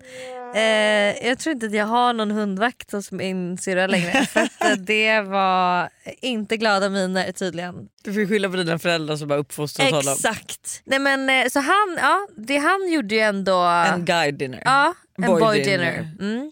Eh, 0.56 1.28
jag 1.28 1.40
tror 1.40 1.54
inte 1.54 1.66
att 1.66 1.74
jag 1.74 1.86
har 1.86 2.14
någon 2.14 2.32
hundvakt 2.32 2.92
hos 2.92 3.12
min 3.12 3.58
syrra 3.58 3.88
längre. 3.88 4.12
för 4.26 4.40
att 4.40 4.64
eh, 4.64 4.72
det 4.72 5.22
var 5.22 5.90
inte 6.22 6.58
glada 6.58 6.90
miner 6.90 7.32
tydligen. 7.32 7.76
Du 8.04 8.14
får 8.14 8.28
skylla 8.28 8.50
på 8.50 8.56
dina 8.56 8.80
föräldrar 8.80 9.16
som 9.16 9.28
bara 9.28 9.40
uppfostrat 9.40 9.92
honom. 9.92 10.14
Exakt. 10.14 10.82
Nej, 10.86 11.00
men, 11.00 11.30
eh, 11.30 11.50
så 11.50 11.60
han, 11.60 11.98
ja, 12.02 12.28
det 12.38 12.58
han 12.58 12.92
gjorde 12.92 13.16
ju 13.16 13.22
ändå... 13.22 13.62
En 13.64 14.06
guide 14.06 14.36
dinner. 14.38 14.62
ja, 14.66 14.94
en 15.18 15.26
boy 15.26 15.42
boy, 15.42 15.64
dinner. 15.64 15.92
dinner. 15.92 16.12
Mm. 16.20 16.52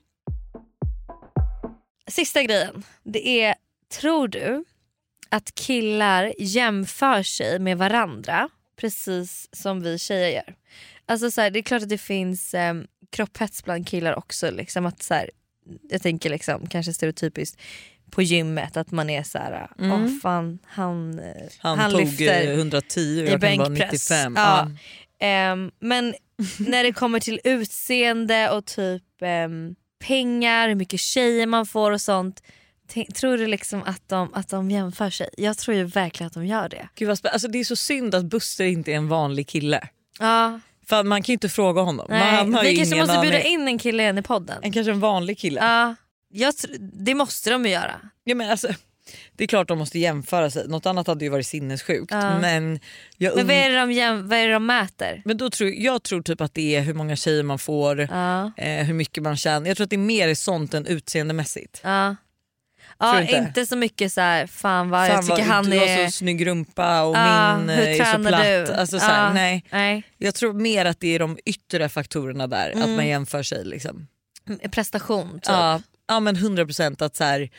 Sista 2.08 2.44
grejen. 2.44 2.84
Det 3.04 3.44
är, 3.44 3.56
tror 4.00 4.28
du 4.28 4.64
att 5.32 5.56
killar 5.56 6.34
jämför 6.40 7.24
sig 7.24 7.60
med 7.60 7.78
varandra 7.78 8.50
precis 8.80 9.50
som 9.52 9.82
vi 9.82 10.00
tjejer 10.00 10.30
gör? 10.30 10.56
Alltså 11.06 11.32
så 11.32 11.42
här, 11.42 11.52
det 11.52 11.60
är 11.60 11.64
klart 11.64 11.82
att 11.82 11.90
det 11.90 11.98
finns 11.98 12.54
eh, 12.54 12.74
kropphets 13.10 13.64
bland 13.64 13.88
killar 13.88 14.16
också. 14.16 14.52
Liksom 14.52 14.86
att 14.86 15.04
så 15.04 15.14
här, 15.14 15.30
jag 15.90 16.02
tänker 16.02 16.30
liksom, 16.30 16.68
kanske 16.68 16.94
stereotypiskt 16.94 17.62
på 18.12 18.22
gymmet 18.22 18.78
att 18.78 18.92
man 18.92 19.10
är 19.10 19.24
så 19.24 19.38
här, 19.38 19.68
åh 19.80 20.08
fan 20.22 20.60
han, 20.66 21.20
eh, 21.20 21.26
Han, 21.60 21.80
han, 21.80 21.92
tog 21.92 22.02
lyfter 22.02 22.48
eh, 22.48 22.54
110 22.54 23.22
och 23.24 23.32
jag 23.32 23.42
kan 23.42 23.58
vara 23.58 23.70
bänkpress. 23.70 24.10
95. 24.10 24.34
Ja. 24.36 24.72
Ehm, 25.20 25.72
men 25.80 26.16
när 26.60 26.84
det 26.84 26.94
kommer 26.94 27.20
till 27.20 27.40
utseende 27.44 28.50
och 28.50 28.66
typ 28.66 29.04
ehm, 29.22 29.76
pengar, 30.08 30.68
hur 30.68 30.76
mycket 30.76 31.00
tjejer 31.00 31.48
man 31.48 31.66
får 31.66 31.92
och 31.92 32.02
sånt. 32.02 32.44
Tror 33.16 33.38
du 33.38 33.48
liksom 33.48 33.84
att 33.84 34.10
de, 34.10 34.34
att 34.34 34.50
de 34.50 34.72
jämför 34.72 35.10
sig? 35.10 35.30
Jag 35.38 35.58
tror 35.58 35.78
ju 35.78 35.84
verkligen 35.84 36.28
att 36.28 36.34
de 36.34 36.46
gör 36.46 36.70
det. 36.70 36.90
Gud 36.96 37.08
vad 37.08 37.26
alltså, 37.34 37.48
det 37.48 37.60
är 37.60 37.64
så 37.64 37.76
synd 37.76 38.16
att 38.16 38.26
Buster 38.26 38.66
inte 38.66 38.92
är 38.92 38.96
en 38.96 39.08
vanlig 39.08 39.48
kille. 39.48 39.88
Ja, 40.20 40.60
För 40.88 41.04
man 41.04 41.24
kan 41.24 41.34
ju 41.34 41.34
inte 41.34 41.50
fråga 41.50 41.82
honom. 41.82 42.06
Nej. 42.10 42.52
har 42.52 42.64
Vi 42.64 42.78
kanske 42.78 42.96
måste 42.96 43.20
bjuda 43.22 43.42
in 43.42 43.68
en 43.68 43.80
kille 43.80 44.04
igen 44.04 44.18
i 44.18 44.22
podden. 44.22 44.60
En, 44.62 44.72
kanske 44.72 44.92
en 44.92 45.00
vanlig 45.00 45.38
kille. 45.38 45.60
Ja, 45.62 45.96
jag 46.30 46.54
det 46.80 47.16
måste 47.16 47.50
de 47.50 47.66
ju 47.66 47.72
göra. 47.72 47.96
Ja, 48.24 48.36
men 48.36 48.52
alltså, 48.52 48.68
det 49.36 49.44
är 49.44 49.48
klart 49.48 49.68
de 49.68 49.78
måste 49.80 50.00
jämföra 50.00 50.52
sig. 50.52 50.68
Något 50.68 50.86
annat 50.86 51.08
hade 51.08 51.26
ju 51.26 51.32
varit 51.32 51.48
sinnessjukt. 51.48 52.12
Ja. 52.12 52.40
Men, 52.40 52.80
jag 53.18 53.36
Men 53.36 53.48
vad 53.48 53.56
är 53.56 53.70
det 53.70 53.80
de, 53.80 53.92
jäm- 53.92 54.28
vad 54.28 54.40
är 54.40 54.50
de 54.50 54.66
mäter? 54.66 55.22
men 55.26 55.38
då 55.38 55.50
tror, 55.50 55.70
jag 55.70 56.04
tror 56.04 56.22
typ 56.22 56.42
att 56.42 56.54
det 56.54 56.76
är 56.76 56.82
hur 56.82 56.94
många 56.94 57.16
tjejer 57.16 57.44
man 57.44 57.60
får, 57.60 58.00
Ja, 58.12 58.52
eh, 58.58 58.86
hur 58.86 58.94
mycket 58.94 59.24
man 59.24 59.38
tjänar. 59.38 59.68
Jag 59.68 59.78
tror 59.78 59.84
att 59.84 59.90
det 59.90 59.96
är 59.96 59.98
mer 59.98 60.34
sånt 60.36 60.74
än 60.74 60.86
utseendemässigt. 60.86 61.82
ja. 61.84 62.16
Ja, 63.02 63.14
du 63.16 63.22
inte? 63.22 63.36
inte? 63.38 63.66
så 63.66 63.76
mycket 63.76 64.14
så 64.14 64.22
här, 64.22 64.48
fan 64.48 64.90
vad 64.90 65.02
jag 65.06 65.08
Fan, 65.14 65.22
tycker 65.22 65.36
vad, 65.36 65.46
han 65.56 65.66
du 65.66 65.76
är... 65.84 65.98
har 66.04 66.06
så 66.06 66.12
snygg 66.12 66.48
rumpa 66.48 67.02
och 67.04 67.16
Ja, 67.18 67.58
min 67.58 67.70
hur 67.70 67.88
eh, 67.88 68.00
är 68.02 68.18
så 68.18 68.28
platt. 68.28 68.44
du? 68.44 68.74
Alltså, 68.74 69.00
så 69.00 69.06
här, 69.06 69.28
Ja. 69.28 69.34
nej. 69.34 69.66
Nej. 69.72 70.04
Jag 70.18 70.36
tror 70.36 70.54
mer 70.54 70.86
att 70.86 71.00
det 71.00 71.16
är 71.16 71.20
de 71.20 71.38
yttre 71.46 71.90
faktorerna 71.90 72.48
där, 72.48 72.70
att 72.70 72.76
Mm. 72.76 72.96
man 72.96 73.08
jämför 73.08 73.44
sig. 73.44 73.66
Liksom. 73.66 74.08
Prestation 74.72 75.32
typ. 75.34 75.42
Ja, 75.48 75.82
ja 76.08 76.20
men 76.20 76.36
100% 76.36 77.02
att 77.06 77.16
så 77.16 77.24
här, 77.24 77.50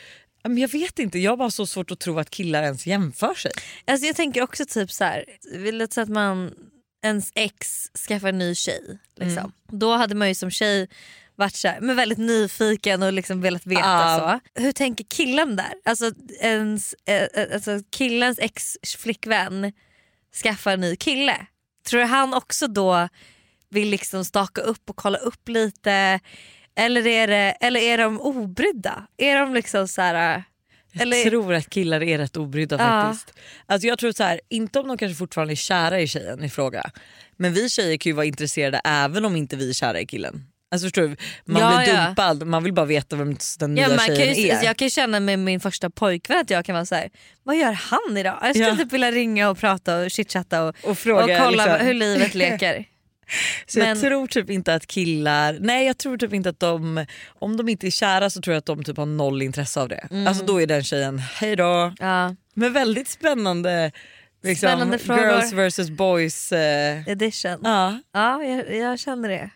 ja, 0.43 0.49
men 0.49 0.57
jag 0.57 0.67
vet 0.71 0.99
inte, 0.99 1.19
jag 1.19 1.31
har 1.31 1.37
bara 1.37 1.51
så 1.51 1.65
svårt 1.67 1.91
att 1.91 1.99
tro 1.99 2.19
att 2.19 2.29
killar 2.29 2.63
ens 2.63 2.87
jämför 2.87 3.33
sig. 3.33 3.51
Alltså 3.87 4.07
jag 4.07 4.15
tänker 4.15 4.41
också 4.41 4.65
typ 4.65 4.91
så 4.91 5.03
här, 5.03 5.25
låt 5.71 5.93
säga 5.93 6.03
att 6.03 6.09
man, 6.09 6.51
ens 7.05 7.31
ex 7.35 7.67
skaffar 8.07 8.29
en 8.29 8.37
ny 8.37 8.55
tjej. 8.55 8.99
Liksom. 9.15 9.37
Mm. 9.37 9.51
Då 9.79 9.95
hade 9.95 10.15
man 10.15 10.27
ju 10.27 10.35
som 10.35 10.51
tjej 10.51 10.87
varit 11.35 11.55
så 11.55 11.67
här, 11.67 11.79
men 11.81 11.95
väldigt 11.95 12.17
nyfiken 12.17 13.03
och 13.03 13.13
liksom 13.13 13.41
velat 13.41 13.65
veta. 13.65 13.81
Ja. 13.81 14.39
så. 14.55 14.61
Hur 14.61 14.71
tänker 14.71 15.03
killen 15.09 15.55
där? 15.55 15.73
Alltså, 15.85 16.11
ens, 16.41 16.95
eh, 17.07 17.15
eh, 17.23 17.53
alltså 17.53 17.79
killens 17.91 18.39
ex 18.39 18.77
flickvän 18.97 19.71
skaffar 20.43 20.71
en 20.71 20.81
ny 20.81 20.95
kille. 20.95 21.45
Tror 21.89 21.99
du 21.99 22.05
han 22.05 22.33
också 22.33 22.67
då 22.67 23.09
vill 23.69 23.89
liksom 23.89 24.25
staka 24.25 24.61
upp 24.61 24.89
och 24.89 24.95
kolla 24.95 25.17
upp 25.17 25.47
lite? 25.49 26.19
Eller 26.75 27.07
är, 27.07 27.27
det, 27.27 27.35
eller 27.61 27.79
är 27.79 27.97
de 27.97 28.19
obrydda? 28.21 29.07
Är 29.17 29.39
de 29.39 29.53
liksom 29.53 29.87
så 29.87 30.01
här... 30.01 30.43
Jag 30.91 31.01
Eller- 31.01 31.23
tror 31.29 31.53
att 31.53 31.69
killar 31.69 32.03
är 32.03 32.17
rätt 32.17 32.37
obrydda 32.37 32.75
Ja. 32.79 33.01
faktiskt. 33.13 33.39
Alltså 33.65 33.87
jag 33.87 33.99
tror 33.99 34.11
så 34.11 34.23
här, 34.23 34.41
inte 34.49 34.79
om 34.79 34.87
de 34.87 34.97
kanske 34.97 35.15
fortfarande 35.15 35.53
är 35.53 35.55
kära 35.55 35.99
i 36.01 36.07
tjejen 36.07 36.43
i 36.43 36.49
fråga. 36.49 36.91
Men 37.37 37.53
vi 37.53 37.69
tjejer 37.69 37.97
kan 37.97 38.09
ju 38.09 38.13
vara 38.13 38.25
intresserade 38.25 38.81
även 38.85 39.25
om 39.25 39.35
inte 39.35 39.55
vi 39.55 39.69
är 39.69 39.73
kära 39.73 39.99
i 39.99 40.05
killen. 40.05 40.45
Alltså 40.73 40.85
förstår 40.85 41.01
du? 41.01 41.15
Man 41.45 41.61
Ja, 41.61 41.77
blir 41.83 41.93
ja. 41.95 42.05
dumpad, 42.05 42.47
man 42.47 42.63
vill 42.63 42.73
bara 42.73 42.85
veta 42.85 43.15
vem 43.15 43.35
den 43.59 43.73
nya 43.73 43.87
man 43.87 43.97
kan 43.97 44.15
tjejen 44.15 44.35
ju, 44.35 44.49
är. 44.49 44.63
jag 44.63 44.77
kan 44.77 44.85
ju 44.85 44.89
känna 44.89 45.19
med 45.19 45.39
min 45.39 45.59
första 45.59 45.89
pojkvän 45.89 46.39
att 46.41 46.49
jag 46.49 46.65
kan 46.65 46.75
vara 46.75 46.85
så 46.85 46.95
här: 46.95 47.09
vad 47.43 47.55
gör 47.57 47.71
han 47.71 48.17
idag? 48.17 48.37
Jag 48.41 48.49
skulle 48.55 48.67
Ja. 48.69 48.75
typ 48.75 48.91
vilja 48.93 49.11
ringa 49.11 49.49
och 49.49 49.57
prata 49.57 49.97
och 49.97 50.11
chitchatta 50.11 50.63
och, 50.63 50.75
och 50.83 50.97
fråga, 50.97 51.37
och 51.39 51.45
kolla 51.45 51.65
liksom. 51.65 51.87
hur 51.87 51.93
livet 51.93 52.35
leker. 52.35 52.85
Så 53.67 53.79
jag 53.79 53.85
Men- 53.87 54.01
tror 54.01 54.27
typ 54.27 54.49
inte 54.49 54.73
att 54.75 54.87
killar, 54.87 55.57
nej 55.59 55.85
jag 55.87 55.97
tror 55.97 56.17
typ 56.17 56.33
inte 56.33 56.49
att 56.49 56.59
de, 56.59 57.05
om 57.39 57.57
de 57.57 57.69
inte 57.69 57.87
är 57.87 57.91
kära 57.91 58.29
så 58.29 58.41
tror 58.41 58.53
jag 58.53 58.59
att 58.59 58.65
de 58.65 58.83
typ 58.83 58.97
har 58.97 59.05
noll 59.05 59.41
intresse 59.41 59.81
av 59.81 59.89
det. 59.89 60.07
Mm. 60.11 60.27
Alltså 60.27 60.45
då 60.45 60.61
är 60.61 60.67
den 60.67 60.83
tjejen, 60.83 61.19
hej 61.19 61.55
då. 61.55 61.93
Ja, 61.99 62.35
Men 62.53 62.73
väldigt 62.73 63.07
spännande, 63.07 63.91
liksom, 64.43 64.67
Spännande 64.69 64.99
frågor. 64.99 65.23
girls 65.23 65.53
versus 65.53 65.89
boys. 65.89 66.51
Eh, 66.51 67.07
edition. 67.09 67.57
ja. 67.63 67.99
Ja, 68.13 68.43
jag, 68.43 68.75
jag 68.75 68.99
känner 68.99 69.29
det. 69.29 69.49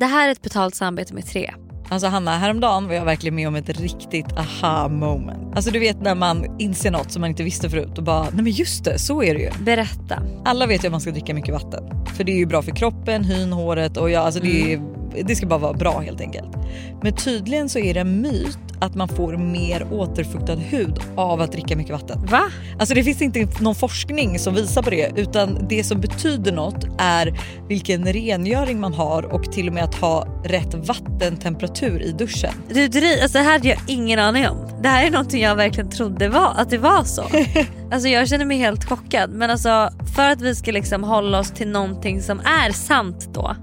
Det 0.00 0.06
här 0.06 0.28
är 0.28 0.32
ett 0.32 0.42
betalt 0.42 0.74
samarbete 0.74 1.14
med 1.14 1.26
Tre. 1.26 1.54
Alltså 1.88 2.08
Hanna, 2.08 2.38
häromdagen 2.38 2.88
var 2.88 2.94
jag 2.94 3.04
verkligen 3.04 3.34
med 3.34 3.48
om 3.48 3.54
ett 3.54 3.80
riktigt 3.80 4.32
aha 4.32 4.88
moment. 4.88 5.56
Alltså 5.56 5.70
du 5.70 5.78
vet 5.78 6.00
när 6.02 6.14
man 6.14 6.60
inser 6.60 6.90
något 6.90 7.12
som 7.12 7.20
man 7.20 7.30
inte 7.30 7.42
visste 7.42 7.70
förut 7.70 7.98
och 7.98 8.04
bara, 8.04 8.22
nej 8.22 8.42
men 8.42 8.52
just 8.52 8.84
det, 8.84 8.98
så 8.98 9.22
är 9.22 9.34
det 9.34 9.40
ju. 9.40 9.50
Berätta. 9.64 10.22
Alla 10.44 10.66
vet 10.66 10.84
ju 10.84 10.88
att 10.88 10.92
man 10.92 11.00
ska 11.00 11.10
dricka 11.10 11.34
mycket 11.34 11.54
vatten. 11.54 11.84
För 12.16 12.24
det 12.24 12.32
är 12.32 12.36
ju 12.36 12.46
bra 12.46 12.62
för 12.62 12.70
kroppen, 12.70 13.24
hyn, 13.24 13.52
håret 13.52 13.96
och 13.96 14.10
ja, 14.10 14.20
alltså 14.20 14.40
det, 14.40 14.72
är, 14.72 14.80
det 15.24 15.36
ska 15.36 15.46
bara 15.46 15.58
vara 15.58 15.72
bra 15.72 16.00
helt 16.00 16.20
enkelt. 16.20 16.56
Men 17.02 17.12
tydligen 17.12 17.68
så 17.68 17.78
är 17.78 17.94
det 17.94 18.00
en 18.00 18.20
myt 18.20 18.67
att 18.80 18.94
man 18.94 19.08
får 19.08 19.36
mer 19.36 19.86
återfuktad 19.92 20.54
hud 20.54 21.00
av 21.16 21.40
att 21.40 21.52
dricka 21.52 21.76
mycket 21.76 21.92
vatten. 21.92 22.26
Va? 22.26 22.42
Alltså 22.78 22.94
det 22.94 23.04
finns 23.04 23.22
inte 23.22 23.48
någon 23.60 23.74
forskning 23.74 24.38
som 24.38 24.54
visar 24.54 24.82
på 24.82 24.90
det 24.90 25.12
utan 25.16 25.66
det 25.68 25.84
som 25.84 26.00
betyder 26.00 26.52
något 26.52 26.86
är 26.98 27.40
vilken 27.68 28.12
rengöring 28.12 28.80
man 28.80 28.94
har 28.94 29.22
och 29.34 29.52
till 29.52 29.68
och 29.68 29.74
med 29.74 29.84
att 29.84 29.94
ha 29.94 30.26
rätt 30.44 30.74
vattentemperatur 30.74 32.02
i 32.02 32.12
duschen. 32.12 32.52
Du, 32.68 32.88
dri- 32.88 33.22
alltså 33.22 33.38
det 33.38 33.44
här 33.44 33.52
hade 33.52 33.68
jag 33.68 33.78
ingen 33.86 34.18
aning 34.18 34.48
om. 34.48 34.56
Det 34.82 34.88
här 34.88 35.06
är 35.06 35.10
någonting 35.10 35.42
jag 35.42 35.56
verkligen 35.56 35.90
trodde 35.90 36.28
var, 36.28 36.54
att 36.56 36.70
det 36.70 36.78
var 36.78 37.04
så. 37.04 37.22
alltså 37.92 38.08
jag 38.08 38.28
känner 38.28 38.44
mig 38.44 38.58
helt 38.58 38.84
chockad 38.84 39.30
men 39.30 39.50
alltså 39.50 39.90
för 40.16 40.30
att 40.30 40.40
vi 40.40 40.54
ska 40.54 40.70
liksom 40.72 41.04
hålla 41.04 41.38
oss 41.38 41.50
till 41.50 41.68
någonting 41.68 42.22
som 42.22 42.40
är 42.40 42.72
sant 42.72 43.28
då 43.34 43.56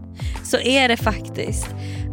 så 0.43 0.57
är 0.57 0.87
det 0.87 0.97
faktiskt 0.97 1.67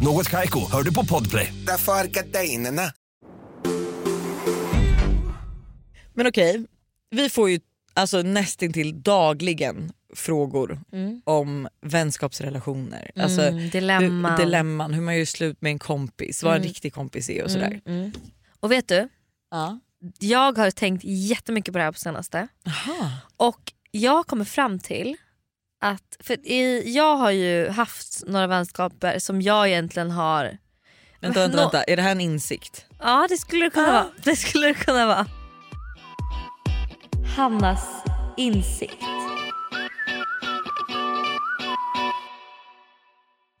Något 0.00 0.28
Kaiko, 0.30 0.60
hör 0.72 0.82
du 0.82 0.94
på 0.94 1.04
Podplay. 1.06 1.52
Därför 1.66 1.92
är 1.92 2.04
gardinerna. 2.06 2.82
Men 6.14 6.26
okej, 6.26 6.66
vi 7.10 7.30
får 7.30 7.50
ju 7.50 7.60
alltså 7.94 8.22
nästintill 8.22 9.02
dagligen 9.02 9.92
frågor 10.14 10.80
om 11.24 11.68
vänskapsrelationer. 11.82 13.10
Alltså, 13.16 13.42
Mm, 13.42 13.70
dilemman. 13.70 14.32
Hur, 14.32 14.44
dilemman, 14.44 14.94
hur 14.94 15.02
man 15.02 15.16
gör 15.18 15.24
slut 15.24 15.60
med 15.62 15.70
en 15.70 15.78
kompis, 15.78 16.42
vad 16.42 16.56
en 16.56 16.62
riktig 16.62 16.92
kompis 16.94 17.30
är 17.30 17.44
och 17.44 17.50
sådär. 17.50 17.80
Och 18.60 18.72
vet 18.72 18.88
du, 18.88 19.08
Ja. 19.50 19.78
jag 20.18 20.58
har 20.58 20.70
tänkt 20.70 21.04
jättemycket 21.04 21.72
på 21.72 21.78
det 21.78 21.84
här 21.84 21.92
på 21.92 21.98
senaste. 21.98 22.48
Aha. 22.66 23.10
Och 23.36 23.72
jag 23.90 24.26
kommer 24.26 24.44
fram 24.44 24.78
till 24.78 25.16
att, 25.80 26.16
för 26.20 26.46
i, 26.46 26.92
jag 26.94 27.16
har 27.16 27.30
ju 27.30 27.68
haft 27.68 28.22
några 28.26 28.46
vänskaper 28.46 29.18
som 29.18 29.42
jag 29.42 29.68
egentligen 29.68 30.10
har 30.10 30.58
Vänta, 31.20 31.40
vänta, 31.40 31.56
vänta, 31.56 31.82
är 31.82 31.96
det 31.96 32.02
här 32.02 32.12
en 32.12 32.20
insikt? 32.20 32.86
Ja 32.98 33.26
det 33.28 33.36
skulle 33.36 33.64
det 33.64 33.70
kunna 33.70 33.92
vara. 33.92 34.06
Det 34.24 34.36
skulle 34.36 34.66
det 34.66 34.74
kunna 34.74 35.06
vara. 35.06 35.26
Hannas 37.36 38.04
insikt. 38.36 39.02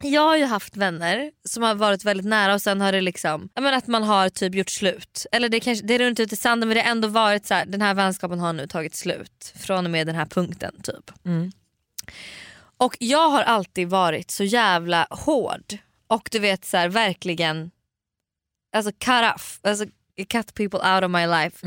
Jag 0.02 0.22
har 0.22 0.36
ju 0.36 0.44
haft 0.44 0.76
vänner 0.76 1.30
som 1.48 1.62
har 1.62 1.74
varit 1.74 2.04
väldigt 2.04 2.26
nära 2.26 2.54
och 2.54 2.62
sen 2.62 2.80
har 2.80 2.92
det 2.92 3.00
liksom, 3.00 3.48
jag 3.54 3.62
menar 3.62 3.78
att 3.78 3.86
man 3.86 4.02
har 4.02 4.28
typ 4.28 4.54
gjort 4.54 4.70
slut. 4.70 5.26
Eller 5.32 5.48
det, 5.48 5.60
kanske, 5.60 5.86
det 5.86 5.94
är 5.94 5.98
runt 5.98 6.20
ut 6.20 6.32
i 6.32 6.36
sanden 6.36 6.68
men 6.68 6.76
det 6.76 6.82
har 6.82 6.90
ändå 6.90 7.08
varit 7.08 7.46
så 7.46 7.54
här, 7.54 7.66
den 7.66 7.82
här 7.82 7.94
vänskapen 7.94 8.40
har 8.40 8.52
nu 8.52 8.66
tagit 8.66 8.94
slut. 8.94 9.52
Från 9.56 9.84
och 9.84 9.90
med 9.90 10.06
den 10.06 10.16
här 10.16 10.26
punkten 10.26 10.82
typ. 10.82 11.10
Och 12.76 12.96
jag 13.00 13.28
har 13.28 13.42
alltid 13.42 13.88
varit 13.88 14.30
så 14.30 14.44
jävla 14.44 15.06
hård. 15.10 15.78
Och 16.06 16.28
du 16.32 16.38
vet 16.38 16.64
så 16.64 16.76
här, 16.76 16.88
verkligen 16.88 17.70
alltså 18.76 18.92
cut 18.92 19.34
off, 19.34 19.60
alltså 19.62 19.84
cut 20.28 20.54
people 20.54 20.94
out 20.94 21.04
of 21.04 21.10
my 21.10 21.26
life 21.26 21.66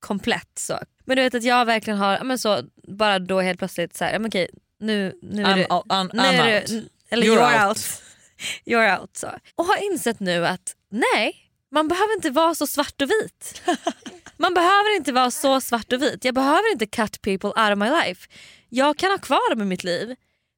komplett 0.00 0.58
så. 0.58 0.78
Men 1.04 1.16
du 1.16 1.22
vet 1.22 1.34
att 1.34 1.44
jag 1.44 1.64
verkligen 1.64 1.98
har, 1.98 2.24
men 2.24 2.38
så 2.38 2.62
bara 2.88 3.18
då 3.18 3.40
helt 3.40 3.58
plötsligt 3.58 3.96
så 3.96 4.04
här, 4.04 4.12
ja, 4.12 4.18
men 4.18 4.28
okej 4.28 4.48
nu, 4.84 5.18
nu 5.22 5.42
är 5.42 5.46
I'm, 5.46 5.56
du, 5.56 5.64
I'm, 5.64 6.10
nu 6.12 6.22
I'm 6.22 6.24
är 6.24 6.60
out. 6.60 6.66
du, 6.66 6.88
eller 7.08 7.26
You're 7.26 7.38
you're, 7.38 7.68
out. 7.68 7.76
out. 7.76 8.02
you're 8.64 9.00
out 9.00 9.16
så. 9.16 9.30
Och 9.54 9.64
har 9.64 9.92
insett 9.92 10.20
nu 10.20 10.46
att 10.46 10.76
nej, 10.88 11.36
man 11.70 11.88
behöver 11.88 12.14
inte 12.14 12.30
vara 12.30 12.54
så 12.54 12.66
svart 12.66 13.02
och 13.02 13.10
vit. 13.10 13.62
Man 14.44 14.54
behöver 14.54 14.96
inte 14.96 15.12
vara 15.12 15.30
så 15.30 15.60
svart 15.60 15.92
och 15.92 16.02
vit. 16.02 16.24
Jag 16.24 16.34
behöver 16.34 16.72
inte 16.72 16.86
cut 16.86 17.22
people 17.22 17.48
out 17.48 17.72
of 17.72 17.78
my 17.78 17.90
life. 17.90 18.28
Jag 18.68 18.96
kan 18.96 19.10
ha 19.10 19.18
kvar 19.18 19.50
dem 19.50 19.62
i 19.62 19.64
mitt 19.64 19.84
liv 19.84 20.14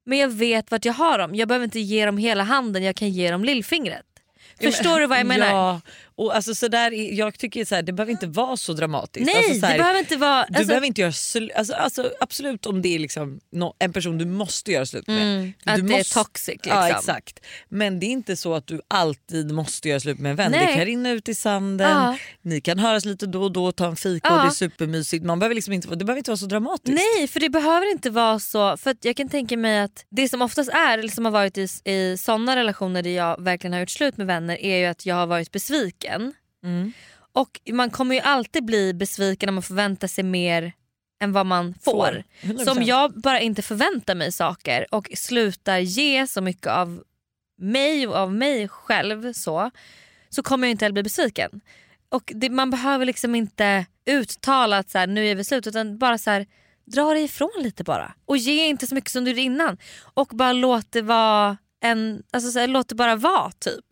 men 0.07 0.18
jag 0.18 0.28
vet 0.28 0.70
vart 0.70 0.84
jag 0.84 0.93
har 0.93 1.18
dem. 1.18 1.34
Jag 1.34 1.49
behöver 1.49 1.64
inte 1.64 1.80
ge 1.80 2.07
dem 2.07 2.18
hela 2.18 2.43
handen, 2.43 2.82
jag 2.82 2.97
kan 2.97 3.11
ge 3.11 3.30
dem 3.30 3.45
lillfingret. 3.45 4.07
Förstår 4.61 5.01
du 5.01 5.07
vad 5.07 5.18
jag 5.18 5.26
menar? 5.26 5.47
Ja, 5.47 5.80
och 6.16 6.36
alltså 6.36 6.54
så 6.54 6.68
där, 6.68 6.92
är- 6.92 7.12
jag 7.12 7.38
tycker 7.38 7.64
så 7.64 7.74
här, 7.74 7.82
det 7.82 7.92
behöver 7.92 8.12
inte 8.12 8.26
vara 8.26 8.56
så 8.56 8.72
dramatiskt. 8.72 9.26
Nej, 9.26 9.36
alltså 9.36 9.60
så 9.60 9.66
här, 9.66 9.72
det 9.72 9.78
behöver 9.78 9.98
inte 10.00 10.16
vara... 10.16 10.46
Du 10.48 10.54
alltså- 10.54 10.66
behöver 10.68 10.86
inte 10.86 11.00
göra 11.00 11.10
sl- 11.10 11.50
alltså, 11.56 11.74
alltså, 11.74 12.10
absolut 12.20 12.66
om 12.66 12.82
det 12.82 12.94
är 12.94 12.98
liksom 12.98 13.40
en 13.78 13.92
person 13.92 14.18
du 14.18 14.24
måste 14.24 14.72
göra 14.72 14.86
slut 14.86 15.06
med. 15.06 15.22
Mm, 15.22 15.52
du 15.64 15.70
att 15.70 15.76
det 15.88 15.94
är 15.94 15.98
måste- 15.98 16.14
toxic, 16.14 16.48
liksom. 16.54 16.72
Ja 16.72 16.88
exakt. 16.88 17.40
Men 17.68 18.00
det 18.00 18.06
är 18.06 18.10
inte 18.10 18.36
så 18.36 18.54
att 18.54 18.66
du 18.66 18.80
alltid 18.88 19.52
måste 19.52 19.88
göra 19.88 20.00
slut 20.00 20.18
med 20.18 20.30
en 20.30 20.36
vän. 20.36 20.50
Nej. 20.50 20.66
Det 20.66 20.72
kan 20.72 20.84
rinna 20.84 21.10
ut 21.10 21.28
i 21.28 21.34
sanden, 21.34 21.90
Ja. 21.90 22.18
ni 22.42 22.60
kan 22.60 22.78
höras 22.78 23.04
lite 23.04 23.26
då 23.26 23.42
och 23.42 23.52
då, 23.52 23.72
ta 23.72 23.86
en 23.86 23.96
fika 23.96 24.28
Ja. 24.28 24.36
och 24.36 24.42
det 24.42 24.48
är 24.48 24.50
supermysigt. 24.50 25.24
Man 25.24 25.38
behöver 25.38 25.54
liksom 25.54 25.72
inte, 25.72 25.88
det 25.88 26.04
behöver 26.04 26.18
inte 26.18 26.30
vara 26.30 26.38
så 26.38 26.46
dramatiskt. 26.46 26.98
Nej 27.18 27.28
för 27.28 27.40
det 27.40 27.48
behöver 27.50 27.90
inte 27.92 28.10
vara 28.10 28.38
så. 28.38 28.76
För 28.76 28.96
jag 29.02 29.16
kan 29.16 29.28
tänka 29.28 29.56
mig 29.56 29.80
att 29.80 30.04
det 30.10 30.28
som 30.28 30.42
oftast 30.42 30.70
är, 30.70 30.98
eller 30.98 31.08
som 31.08 31.24
har 31.24 31.32
varit 31.32 31.58
i, 31.58 31.68
i 31.84 32.16
sådana 32.18 32.56
relationer 32.56 33.02
där 33.02 33.10
jag 33.10 33.42
verkligen 33.42 33.72
har 33.72 33.80
gjort 33.80 33.90
slut 33.90 34.16
med 34.16 34.26
vänner 34.26 34.56
är 34.64 34.76
ju 34.76 34.86
att 34.86 35.06
jag 35.06 35.14
har 35.14 35.26
varit 35.26 35.52
besviken. 35.52 36.05
Mm. 36.64 36.92
Och 37.32 37.61
man 37.72 37.90
kommer 37.90 38.14
ju 38.14 38.20
alltid 38.20 38.64
bli 38.64 38.94
besviken 38.94 39.48
om 39.48 39.54
man 39.54 39.62
förväntar 39.62 40.09
sig 40.09 40.24
mer 40.24 40.72
än 41.20 41.32
vad 41.32 41.46
man 41.46 41.74
får. 41.74 41.92
Får. 41.92 42.24
100%. 42.40 42.64
Så 42.64 42.72
om 42.72 42.82
jag 42.82 43.20
bara 43.20 43.40
inte 43.40 43.62
förväntar 43.62 44.14
mig 44.14 44.32
saker 44.32 44.94
och 44.94 45.09
slutar 45.14 45.78
ge 45.78 46.26
så 46.26 46.40
mycket 46.40 46.66
av 46.66 47.02
mig 47.59 48.07
och 48.07 48.16
av 48.16 48.32
mig 48.32 48.68
själv 48.68 49.32
så, 49.32 49.70
så 50.28 50.42
kommer 50.42 50.66
jag 50.66 50.70
inte 50.70 50.84
heller 50.84 50.92
bli 50.92 51.02
besviken. 51.02 51.61
Och 52.09 52.32
det, 52.34 52.50
man 52.50 52.70
behöver 52.70 53.04
liksom 53.07 53.34
inte 53.34 53.86
uttala 54.07 54.78
att 54.78 54.90
så 54.90 54.98
här, 54.98 55.07
nu 55.07 55.26
är 55.26 55.34
vi 55.34 55.44
slut 55.44 55.66
utan 55.66 55.98
bara 55.98 56.18
så 56.18 56.30
här, 56.30 56.46
dra 56.84 57.14
dig 57.14 57.24
ifrån 57.24 57.52
lite 57.59 57.84
bara. 57.84 58.14
Och 58.24 58.36
ge 58.36 58.66
inte 58.66 58.86
så 58.86 58.94
mycket 58.94 59.11
som 59.11 59.24
du 59.24 59.30
gjorde 59.30 59.40
innan. 59.40 59.78
Och 60.14 60.28
bara 60.28 60.52
låt 60.52 60.92
det 60.92 61.02
vara 61.02 61.57
en, 61.80 62.22
alltså 62.30 62.50
så 62.50 62.59
här, 62.59 62.66
låt 62.66 62.88
det 62.88 62.94
bara 62.94 63.16
vara 63.16 63.50
typ. 63.50 63.84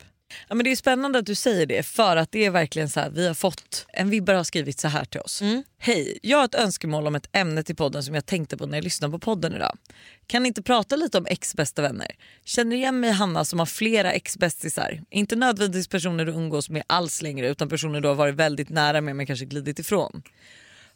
Ja, 0.49 0.55
men 0.55 0.65
det 0.65 0.71
är 0.73 0.77
spännande 0.77 1.19
att 1.19 1.27
du 1.27 1.35
säger 1.35 1.67
det 1.67 1.83
för 1.83 2.17
att 2.17 2.33
det 2.33 2.45
är 2.45 2.51
verkligen 2.51 2.91
så 2.91 3.01
här, 3.01 3.11
vi 3.11 3.27
har 3.27 3.35
fått, 3.35 3.87
en 3.93 4.11
vibbare 4.11 4.37
har 4.37 4.45
skrivit 4.45 4.81
så 4.81 4.89
här 4.89 5.05
till 5.05 5.21
oss. 5.21 5.43
Hej, 5.79 6.19
jag 6.23 6.39
har 6.39 6.45
ett 6.45 6.55
önskemål 6.55 7.07
om 7.07 7.15
ett 7.15 7.29
ämne 7.33 7.63
till 7.63 7.77
podden 7.77 8.03
som 8.03 8.15
jag 8.15 8.27
tänkte 8.27 8.57
på 8.57 8.67
när 8.67 8.77
jag 8.77 8.85
lyssnade 8.85 9.13
på 9.13 9.19
podden 9.19 9.55
idag. 9.55 9.79
Kan 10.27 10.43
ni 10.43 10.49
inte 10.49 10.63
prata 10.63 10.97
lite 10.97 11.19
om 11.19 11.27
ex-bästa 11.27 11.83
vänner? 11.83 12.11
Känner 12.45 12.77
igen 12.77 13.01
mig 13.01 13.11
Hanna 13.11 13.45
som 13.45 13.59
har 13.59 13.67
flera 13.67 14.13
ex-bästisar. 14.13 15.01
Inte 15.11 15.37
nödvändigtvis 15.37 15.89
personer 15.89 16.25
du 16.25 16.33
umgås 16.33 16.71
med 16.71 16.83
alls 16.87 17.23
längre 17.23 17.49
utan 17.49 17.69
personer 17.69 18.01
du 18.01 18.09
har 18.09 18.15
varit 18.15 18.35
väldigt 18.35 18.69
nära 18.69 19.01
med 19.01 19.17
men 19.17 19.27
kanske 19.27 19.45
glidit 19.45 19.79
ifrån. 19.79 20.23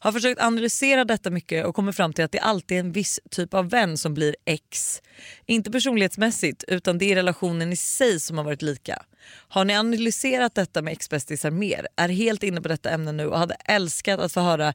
Har 0.01 0.12
försökt 0.12 0.41
analysera 0.41 1.05
detta 1.05 1.30
mycket 1.30 1.66
och 1.66 1.74
kommer 1.74 1.93
fram 1.93 2.12
till 2.12 2.24
att 2.24 2.32
det 2.32 2.39
alltid 2.39 2.76
är 2.76 2.80
en 2.80 2.93
viss 2.93 3.20
typ 3.30 3.55
av 3.55 3.70
vän 3.70 3.99
som 3.99 4.14
blir 4.14 4.36
ex. 4.45 5.03
Inte 5.47 5.70
personlighetsmässigt 5.70 6.64
utan 6.68 6.99
det 6.99 7.12
är 7.12 7.14
relationen 7.14 7.72
i 7.72 7.76
sig 7.76 8.20
som 8.20 8.39
har 8.39 8.45
varit 8.45 8.62
lika. 8.62 9.05
Har 9.48 9.64
ni 9.64 9.74
analyserat 9.74 10.54
detta 10.54 10.82
med 10.82 10.92
ex-bästisar 10.92 11.50
mer? 11.50 11.86
Är 11.96 12.08
helt 12.08 12.42
inne 12.42 12.60
på 12.60 12.68
detta 12.68 12.90
ämne 12.90 13.12
nu 13.12 13.26
och 13.26 13.38
hade 13.38 13.54
älskat 13.54 14.20
att 14.20 14.32
få 14.32 14.40
höra 14.40 14.74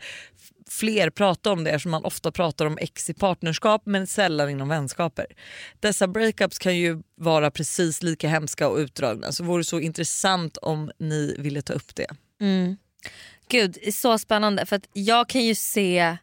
fler 0.69 1.09
prata 1.09 1.51
om 1.51 1.63
det 1.63 1.69
eftersom 1.69 1.91
man 1.91 2.05
ofta 2.05 2.31
pratar 2.31 2.65
om 2.65 2.77
ex 2.81 3.09
i 3.09 3.13
partnerskap 3.13 3.81
men 3.85 4.07
sällan 4.07 4.49
inom 4.49 4.69
vänskaper. 4.69 5.25
Dessa 5.79 6.07
breakups 6.07 6.59
kan 6.59 6.77
ju 6.77 7.03
vara 7.15 7.51
precis 7.51 8.03
lika 8.03 8.27
hemska 8.27 8.67
och 8.67 8.77
utdragna 8.77 9.31
så 9.31 9.43
vore 9.43 9.59
det 9.59 9.65
så 9.65 9.79
intressant 9.79 10.57
om 10.57 10.91
ni 10.99 11.35
ville 11.39 11.61
ta 11.61 11.73
upp 11.73 11.95
det. 11.95 12.07
Mm. 12.41 12.77
Gud, 13.47 13.77
så 13.93 14.17
spännande 14.17 14.65
för 14.65 14.75
att 14.75 14.87
jag 14.93 15.29
kan 15.29 15.43
ju 15.43 15.55
se 15.55 16.17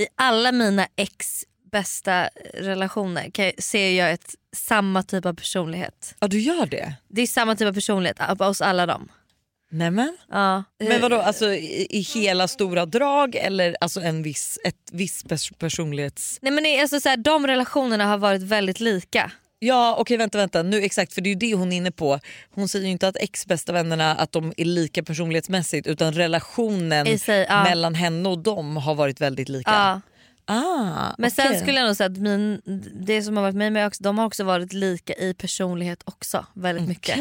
i 0.00 0.06
alla 0.14 0.52
mina 0.52 0.86
ex 0.96 1.44
bästa 1.72 2.28
relationer 2.54 3.30
kan 3.30 3.52
ser 3.58 3.90
jag 3.90 4.12
ett, 4.12 4.34
samma 4.56 5.02
typ 5.02 5.26
av 5.26 5.34
personlighet. 5.34 6.14
Ja 6.18 6.28
du 6.28 6.40
gör 6.40 6.66
det? 6.66 6.94
Det 7.08 7.22
är 7.22 7.26
samma 7.26 7.56
typ 7.56 7.68
av 7.68 7.72
personlighet 7.72 8.18
hos 8.38 8.60
alla 8.60 8.86
dem. 8.86 9.08
Nämen. 9.70 10.16
Ja. 10.30 10.64
Men 10.78 11.00
vadå, 11.00 11.20
alltså 11.20 11.52
i, 11.52 11.86
i 11.90 12.00
hela 12.00 12.48
stora 12.48 12.86
drag 12.86 13.34
eller 13.36 13.76
alltså 13.80 14.00
en 14.00 14.22
viss, 14.22 14.58
ett 14.64 14.90
viss 14.92 15.24
pers- 15.24 15.54
personlighets... 15.58 16.38
Nej, 16.42 16.52
men 16.52 16.64
det 16.64 16.80
alltså 16.80 17.00
så 17.00 17.08
här, 17.08 17.16
de 17.16 17.46
relationerna 17.46 18.06
har 18.06 18.18
varit 18.18 18.42
väldigt 18.42 18.80
lika. 18.80 19.32
Ja 19.58 19.96
okej 19.98 20.16
vänta 20.16 20.38
vänta 20.38 20.62
nu 20.62 20.82
exakt 20.82 21.12
för 21.12 21.20
det 21.20 21.28
är 21.28 21.32
ju 21.32 21.38
det 21.38 21.54
hon 21.54 21.72
är 21.72 21.76
inne 21.76 21.90
på. 21.90 22.20
Hon 22.54 22.68
säger 22.68 22.86
ju 22.86 22.92
inte 22.92 23.08
att 23.08 23.16
ex 23.16 23.46
bästa 23.46 23.72
vännerna 23.72 24.14
att 24.14 24.32
de 24.32 24.52
är 24.56 24.64
lika 24.64 25.02
personlighetsmässigt 25.02 25.86
utan 25.86 26.12
relationen 26.12 27.18
sig, 27.18 27.46
ja. 27.48 27.64
mellan 27.64 27.94
henne 27.94 28.28
och 28.28 28.38
dem 28.38 28.76
har 28.76 28.94
varit 28.94 29.20
väldigt 29.20 29.48
lika. 29.48 29.70
Ja. 29.70 30.00
Ah, 30.44 31.14
Men 31.18 31.30
sen 31.30 31.46
okej. 31.46 31.60
skulle 31.60 31.78
jag 31.80 31.86
nog 31.86 31.96
säga 31.96 32.06
att 32.10 32.16
min, 32.18 32.60
det 32.94 33.22
som 33.22 33.36
har 33.36 33.42
varit 33.42 33.56
med 33.56 33.72
mig 33.72 33.86
också, 33.86 34.02
de 34.02 34.18
har 34.18 34.26
också 34.26 34.44
varit 34.44 34.72
lika 34.72 35.12
i 35.14 35.34
personlighet 35.34 36.02
också. 36.04 36.46
Väldigt 36.54 36.88
mycket. 36.88 37.18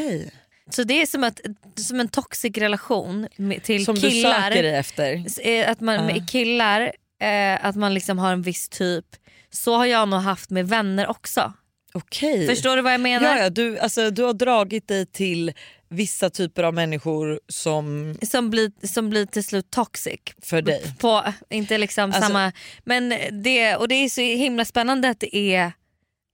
Så 0.69 0.83
det 0.83 1.01
är 1.01 1.05
som, 1.05 1.23
att, 1.23 1.39
som 1.75 1.99
en 1.99 2.07
toxic 2.07 2.57
relation 2.57 3.27
med, 3.35 3.63
till 3.63 3.85
Som 3.85 3.95
du 3.95 4.01
killar. 4.09 4.49
söker 4.49 4.63
dig 4.63 4.75
efter. 4.75 5.23
Eh, 5.47 5.69
Att 5.71 5.79
man, 5.79 6.05
med 6.05 6.29
killar, 6.29 6.81
eh, 7.21 7.65
att 7.65 7.75
man 7.75 7.93
liksom 7.93 8.19
har 8.19 8.31
en 8.33 8.41
viss 8.41 8.69
typ. 8.69 9.05
Så 9.49 9.75
har 9.77 9.85
jag 9.85 10.09
nog 10.09 10.19
haft 10.19 10.49
med 10.49 10.67
vänner 10.67 11.07
också. 11.07 11.53
Okej. 11.93 12.47
Förstår 12.47 12.75
du 12.75 12.81
vad 12.81 12.93
jag 12.93 13.01
menar? 13.01 13.37
Ja, 13.37 13.43
ja, 13.43 13.49
du, 13.49 13.79
alltså, 13.79 14.11
du 14.11 14.23
har 14.23 14.33
dragit 14.33 14.87
dig 14.87 15.05
till 15.05 15.53
vissa 15.89 16.29
typer 16.29 16.63
av 16.63 16.73
människor 16.73 17.39
som 17.47 18.15
Som, 18.21 18.49
blir, 18.49 18.87
som 18.87 19.09
blir 19.09 19.25
till 19.25 19.43
slut 19.43 19.71
toxic. 19.71 20.19
för 20.41 20.61
dig. 20.61 20.95
På, 20.99 21.23
inte 21.49 21.77
liksom 21.77 22.03
Alltså- 22.03 22.21
samma, 22.21 22.51
men 22.83 23.13
det, 23.43 23.75
och 23.75 23.87
det 23.87 23.95
är 23.95 24.09
så 24.09 24.21
himla 24.21 24.65
spännande 24.65 25.09
att 25.09 25.19
det 25.19 25.35
är 25.55 25.71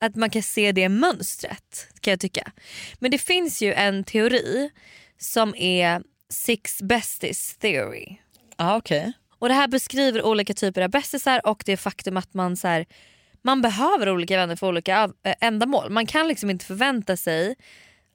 att 0.05 0.15
man 0.15 0.29
kan 0.29 0.43
se 0.43 0.71
det 0.71 0.89
mönstret 0.89 1.87
kan 2.01 2.11
jag 2.11 2.19
tycka. 2.19 2.51
Men 2.99 3.11
det 3.11 3.17
finns 3.17 3.61
ju 3.61 3.73
en 3.73 4.03
teori 4.03 4.69
som 5.19 5.55
är 5.55 6.01
six 6.29 6.81
besties 6.81 7.57
theory. 7.57 8.15
Ah, 8.55 8.77
okay. 8.77 9.11
Och 9.39 9.47
Det 9.47 9.53
här 9.53 9.67
beskriver 9.67 10.23
olika 10.25 10.53
typer 10.53 10.81
av 10.81 10.89
bästisar 10.89 11.41
och 11.47 11.63
det 11.65 11.77
faktum 11.77 12.17
att 12.17 12.33
man, 12.33 12.57
så 12.57 12.67
här, 12.67 12.85
man 13.41 13.61
behöver 13.61 14.09
olika 14.09 14.37
vänner 14.37 14.55
för 14.55 14.67
olika 14.67 15.09
eh, 15.23 15.35
ändamål. 15.41 15.89
Man 15.89 16.05
kan 16.05 16.27
liksom 16.27 16.49
inte 16.49 16.65
förvänta 16.65 17.17
sig 17.17 17.55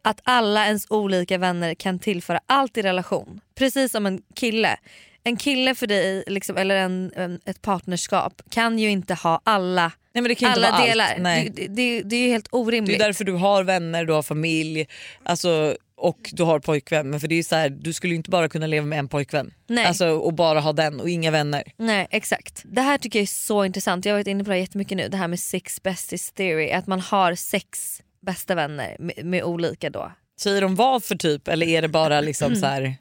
att 0.02 0.20
alla 0.24 0.66
ens 0.66 0.86
olika 0.90 1.38
vänner 1.38 1.74
kan 1.74 1.98
tillföra 1.98 2.40
allt 2.46 2.76
i 2.76 2.82
relation. 2.82 3.40
Precis 3.54 3.92
som 3.92 4.06
en 4.06 4.22
kille. 4.34 4.76
En 5.24 5.36
kille 5.36 5.74
för 5.74 5.86
dig, 5.86 6.24
liksom, 6.26 6.56
eller 6.56 6.76
en, 6.76 7.12
en, 7.16 7.40
ett 7.44 7.62
partnerskap 7.62 8.42
kan 8.50 8.78
ju 8.78 8.90
inte 8.90 9.14
ha 9.14 9.40
alla, 9.44 9.92
Nej, 10.14 10.22
men 10.22 10.28
det 10.28 10.34
kan 10.34 10.48
ju 10.48 10.54
inte 10.56 10.66
alla 10.68 10.78
vara 10.78 10.86
delar. 10.88 11.12
Allt. 11.12 11.22
Nej. 11.22 11.52
Det, 11.54 11.66
det, 11.68 12.02
det 12.02 12.16
är 12.16 12.20
ju 12.20 12.28
helt 12.28 12.44
Det 12.44 12.56
är 12.56 12.60
orimligt. 12.60 12.98
därför 12.98 13.24
du 13.24 13.32
har 13.32 13.64
vänner, 13.64 14.04
du 14.04 14.12
har 14.12 14.22
familj 14.22 14.86
alltså, 15.22 15.76
och 15.96 16.30
du 16.32 16.42
har 16.42 16.60
pojkvän. 16.60 17.10
Men 17.10 17.20
för 17.20 17.28
det 17.28 17.34
är 17.34 17.42
så 17.42 17.54
här, 17.56 17.68
du 17.70 17.92
skulle 17.92 18.12
ju 18.12 18.16
inte 18.16 18.30
bara 18.30 18.48
kunna 18.48 18.66
leva 18.66 18.86
med 18.86 18.98
en 18.98 19.08
pojkvän 19.08 19.54
Nej. 19.68 19.84
alltså, 19.86 20.06
och 20.08 20.34
bara 20.34 20.60
ha 20.60 20.72
den 20.72 21.00
och 21.00 21.08
inga 21.10 21.30
vänner. 21.30 21.62
Nej 21.76 22.06
exakt. 22.10 22.62
Det 22.64 22.80
här 22.80 22.98
tycker 22.98 23.18
jag 23.18 23.22
är 23.22 23.26
så 23.26 23.64
intressant. 23.64 24.04
Jag 24.04 24.12
har 24.12 24.18
varit 24.18 24.26
inne 24.26 24.44
på 24.44 24.50
det 24.50 24.54
här 24.56 24.60
jättemycket 24.60 24.96
nu. 24.96 25.08
Det 25.08 25.16
här 25.16 25.28
med 25.28 25.40
six 25.40 25.82
besties 25.82 26.32
theory. 26.32 26.70
Att 26.70 26.86
man 26.86 27.00
har 27.00 27.34
sex 27.34 28.02
bästa 28.26 28.54
vänner 28.54 28.96
med, 28.98 29.24
med 29.24 29.42
olika 29.44 29.90
då. 29.90 30.12
Säger 30.40 30.60
de 30.62 30.74
vad 30.74 31.04
för 31.04 31.16
typ 31.16 31.48
eller 31.48 31.66
är 31.66 31.82
det 31.82 31.88
bara 31.88 32.20
liksom 32.20 32.56
så 32.56 32.66
här... 32.66 32.96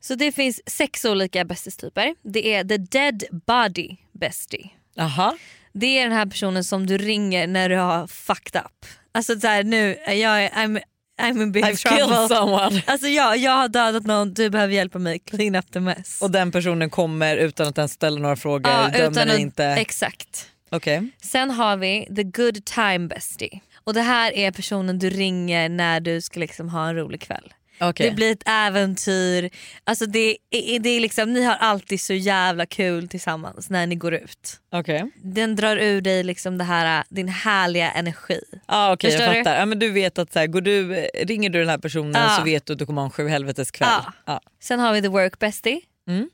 Så 0.00 0.14
det 0.14 0.32
finns 0.32 0.60
sex 0.70 1.04
olika 1.04 1.44
bestistyper. 1.44 2.14
Det 2.22 2.54
är 2.54 2.64
the 2.64 2.76
dead 2.76 3.24
body 3.46 3.96
bestie. 4.12 4.70
Aha. 4.98 5.36
Det 5.74 5.98
är 5.98 6.02
den 6.02 6.12
här 6.12 6.26
personen 6.26 6.64
som 6.64 6.86
du 6.86 6.98
ringer 6.98 7.46
när 7.46 7.68
du 7.68 7.76
har 7.76 8.06
fucked 8.06 8.62
up. 8.64 8.86
Alltså 9.14 9.40
så 9.40 9.46
här, 9.46 9.64
nu, 9.64 9.96
jag 10.06 10.44
är, 10.44 10.48
I'm, 10.50 10.80
I'm 11.22 11.42
in 11.42 11.52
big 11.52 11.64
I've 11.64 11.88
trouble. 11.88 12.28
someone. 12.36 12.82
Alltså 12.86 13.06
jag, 13.08 13.36
jag 13.36 13.52
har 13.52 13.68
dödat 13.68 14.04
någon, 14.06 14.34
du 14.34 14.50
behöver 14.50 14.74
hjälpa 14.74 14.98
mig 14.98 15.18
clean 15.18 15.54
up 15.54 15.72
the 15.72 15.80
mess. 15.80 16.22
Och 16.22 16.30
den 16.30 16.52
personen 16.52 16.90
kommer 16.90 17.36
utan 17.36 17.66
att 17.68 17.78
ens 17.78 17.92
ställa 17.92 18.20
några 18.20 18.36
frågor, 18.36 18.92
dömer 18.98 19.26
dig 19.26 19.34
att- 19.34 19.40
inte. 19.40 19.64
Exakt. 19.64 20.50
Okej. 20.70 21.08
Sen 21.22 21.50
har 21.50 21.76
vi 21.76 22.06
the 22.16 22.22
good 22.22 22.64
time 22.64 23.08
bestie. 23.08 23.60
Och 23.84 23.94
det 23.94 24.02
här 24.02 24.32
är 24.32 24.50
personen 24.50 24.98
du 24.98 25.10
ringer 25.10 25.68
när 25.68 26.00
du 26.00 26.20
ska 26.20 26.40
liksom 26.40 26.68
ha 26.68 26.88
en 26.88 26.96
rolig 26.96 27.20
kväll. 27.20 27.52
Okej. 27.88 28.08
Det 28.10 28.14
blir 28.16 28.32
ett 28.32 28.42
äventyr. 28.48 29.50
Alltså 29.84 30.06
det 30.06 30.36
det 30.80 30.88
är 30.90 31.00
liksom, 31.00 31.32
ni 31.32 31.42
har 31.44 31.54
alltid 31.54 32.00
så 32.00 32.14
jävla 32.14 32.66
kul 32.66 33.08
tillsammans 33.08 33.70
när 33.70 33.86
ni 33.86 33.94
går 33.94 34.14
ut. 34.14 34.60
Okej. 34.72 35.10
Den 35.22 35.56
drar 35.56 35.76
ur 35.76 36.00
dig 36.00 36.24
liksom 36.24 36.58
det 36.58 36.64
här, 36.64 37.04
din 37.08 37.28
härliga 37.28 37.90
energi. 37.90 38.40
Ah, 38.66 38.96
Förstår 39.00 39.10
jag 39.22 39.34
du? 39.34 39.38
fattar. 39.38 39.56
Ja, 39.58 39.66
men 39.66 39.78
du 39.78 39.90
vet 39.90 40.18
att 40.18 40.32
så 40.32 40.38
här, 40.38 40.46
går 40.46 40.60
du, 40.60 40.94
ringer 41.22 41.50
du 41.50 41.58
den 41.58 41.68
här 41.68 41.78
personen 41.78 42.12
Ja. 42.22 42.36
så 42.38 42.44
vet 42.44 42.66
du 42.66 42.72
att 42.72 42.78
du 42.78 42.86
kommer 42.86 43.00
ha 43.02 43.06
en 43.06 43.10
sju 43.12 43.28
helvetes 43.28 43.70
kväll. 43.70 43.88
Ja. 43.90 44.12
Ja. 44.26 44.40
Sen 44.62 44.80
har 44.80 44.92
vi 44.92 45.02
the 45.02 45.08
work 45.08 45.38
bestie. 45.38 45.80
Mm. 46.08 46.28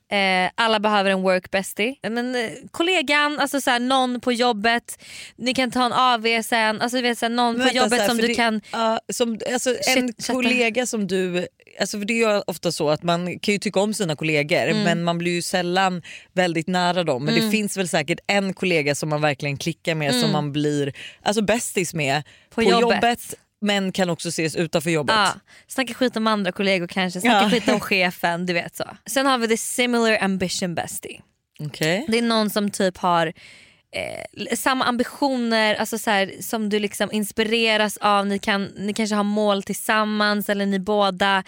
Eh, 0.46 0.50
alla 0.54 0.80
behöver 0.80 1.10
en 1.10 1.22
work 1.22 1.50
bestie. 1.50 1.94
Men, 2.02 2.34
eh, 2.34 2.50
kollegan, 2.70 3.38
alltså 3.38 3.60
så 3.60 3.70
här, 3.70 3.80
någon 3.80 4.20
på 4.20 4.32
jobbet, 4.32 4.98
ni 5.36 5.54
kan 5.54 5.70
ta 5.70 5.84
en 5.86 5.92
AV 5.92 6.42
sen. 6.42 6.80
Alltså, 6.80 7.00
vet, 7.00 7.18
så 7.18 7.24
här, 7.24 7.30
någon 7.30 7.52
Men 7.52 7.60
på 7.60 7.64
vänta, 7.64 7.76
jobbet 7.76 7.90
så 7.98 8.02
här, 8.02 8.08
som 8.08 8.18
du 8.18 8.26
det, 8.26 8.34
kan... 8.34 8.60
ja, 8.72 9.00
som, 9.12 9.38
alltså, 9.52 9.70
en 9.70 10.08
Shit, 10.12 10.26
kollega 10.26 10.86
som 10.86 11.06
du... 11.06 11.46
Alltså 11.80 11.98
för 11.98 12.04
det 12.04 12.12
är 12.22 12.34
ju 12.36 12.42
ofta 12.46 12.72
så 12.72 12.90
att 12.90 13.02
man 13.02 13.38
kan 13.38 13.52
ju 13.52 13.58
tycka 13.58 13.80
om 13.80 13.94
sina 13.94 14.16
kollegor 14.16 14.56
Mm. 14.68 14.82
men 14.82 15.02
man 15.04 15.18
blir 15.18 15.32
ju 15.32 15.42
sällan 15.42 16.02
väldigt 16.32 16.66
nära 16.68 17.04
dem. 17.04 17.24
Men 17.24 17.34
det 17.34 17.50
finns 17.50 17.76
väl 17.76 17.88
säkert 17.88 18.20
en 18.26 18.54
kollega 18.54 18.94
som 18.94 19.08
man 19.08 19.20
verkligen 19.20 19.56
klickar 19.56 19.94
med 19.94 20.14
som 20.14 20.32
man 20.32 20.52
blir 20.52 20.92
alltså 21.22 21.42
bästis 21.42 21.94
med 21.94 22.22
på, 22.54 22.60
Mm. 22.60 22.72
jobbet. 22.80 22.96
jobbet. 22.96 23.34
Men 23.60 23.92
kan 23.92 24.10
också 24.10 24.28
ses 24.28 24.56
utanför 24.56 24.90
jobbet. 24.90 25.14
Ja, 25.16 25.32
snacka 25.66 25.94
skit 25.94 26.16
om 26.16 26.26
andra 26.26 26.52
kollegor 26.52 26.86
kanske, 26.86 27.20
snacka 27.20 27.42
Ja. 27.42 27.50
skit 27.50 27.68
om 27.68 27.80
chefen, 27.90 28.46
du 28.46 28.52
vet 28.52 28.76
så. 28.76 28.84
Sen 29.06 29.26
har 29.26 29.38
vi 29.38 29.48
the 29.48 29.56
similar 29.56 30.18
ambition 30.20 30.74
bestie. 30.74 31.20
Okej. 31.60 32.04
Det 32.08 32.18
är 32.18 32.22
någon 32.22 32.50
som 32.50 32.70
typ 32.70 32.98
har 32.98 33.26
eh, 33.26 34.56
samma 34.56 34.84
ambitioner, 34.84 35.74
alltså 35.74 35.98
så 35.98 36.10
här, 36.10 36.32
som 36.40 36.68
du 36.68 36.78
liksom 36.78 37.12
inspireras 37.12 37.96
av. 37.96 38.26
Ni, 38.26 38.38
kan, 38.38 38.64
ni 38.64 38.92
kanske 38.94 39.14
har 39.16 39.24
mål 39.24 39.62
tillsammans 39.62 40.48
eller 40.48 40.66
ni 40.66 40.78
båda 40.78 41.44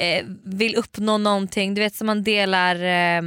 eh, 0.00 0.24
vill 0.44 0.76
uppnå 0.76 1.18
någonting. 1.18 1.74
Du 1.74 1.80
vet 1.80 1.94
som 1.94 2.06
man 2.06 2.22
delar 2.22 2.74
eh, 2.84 3.22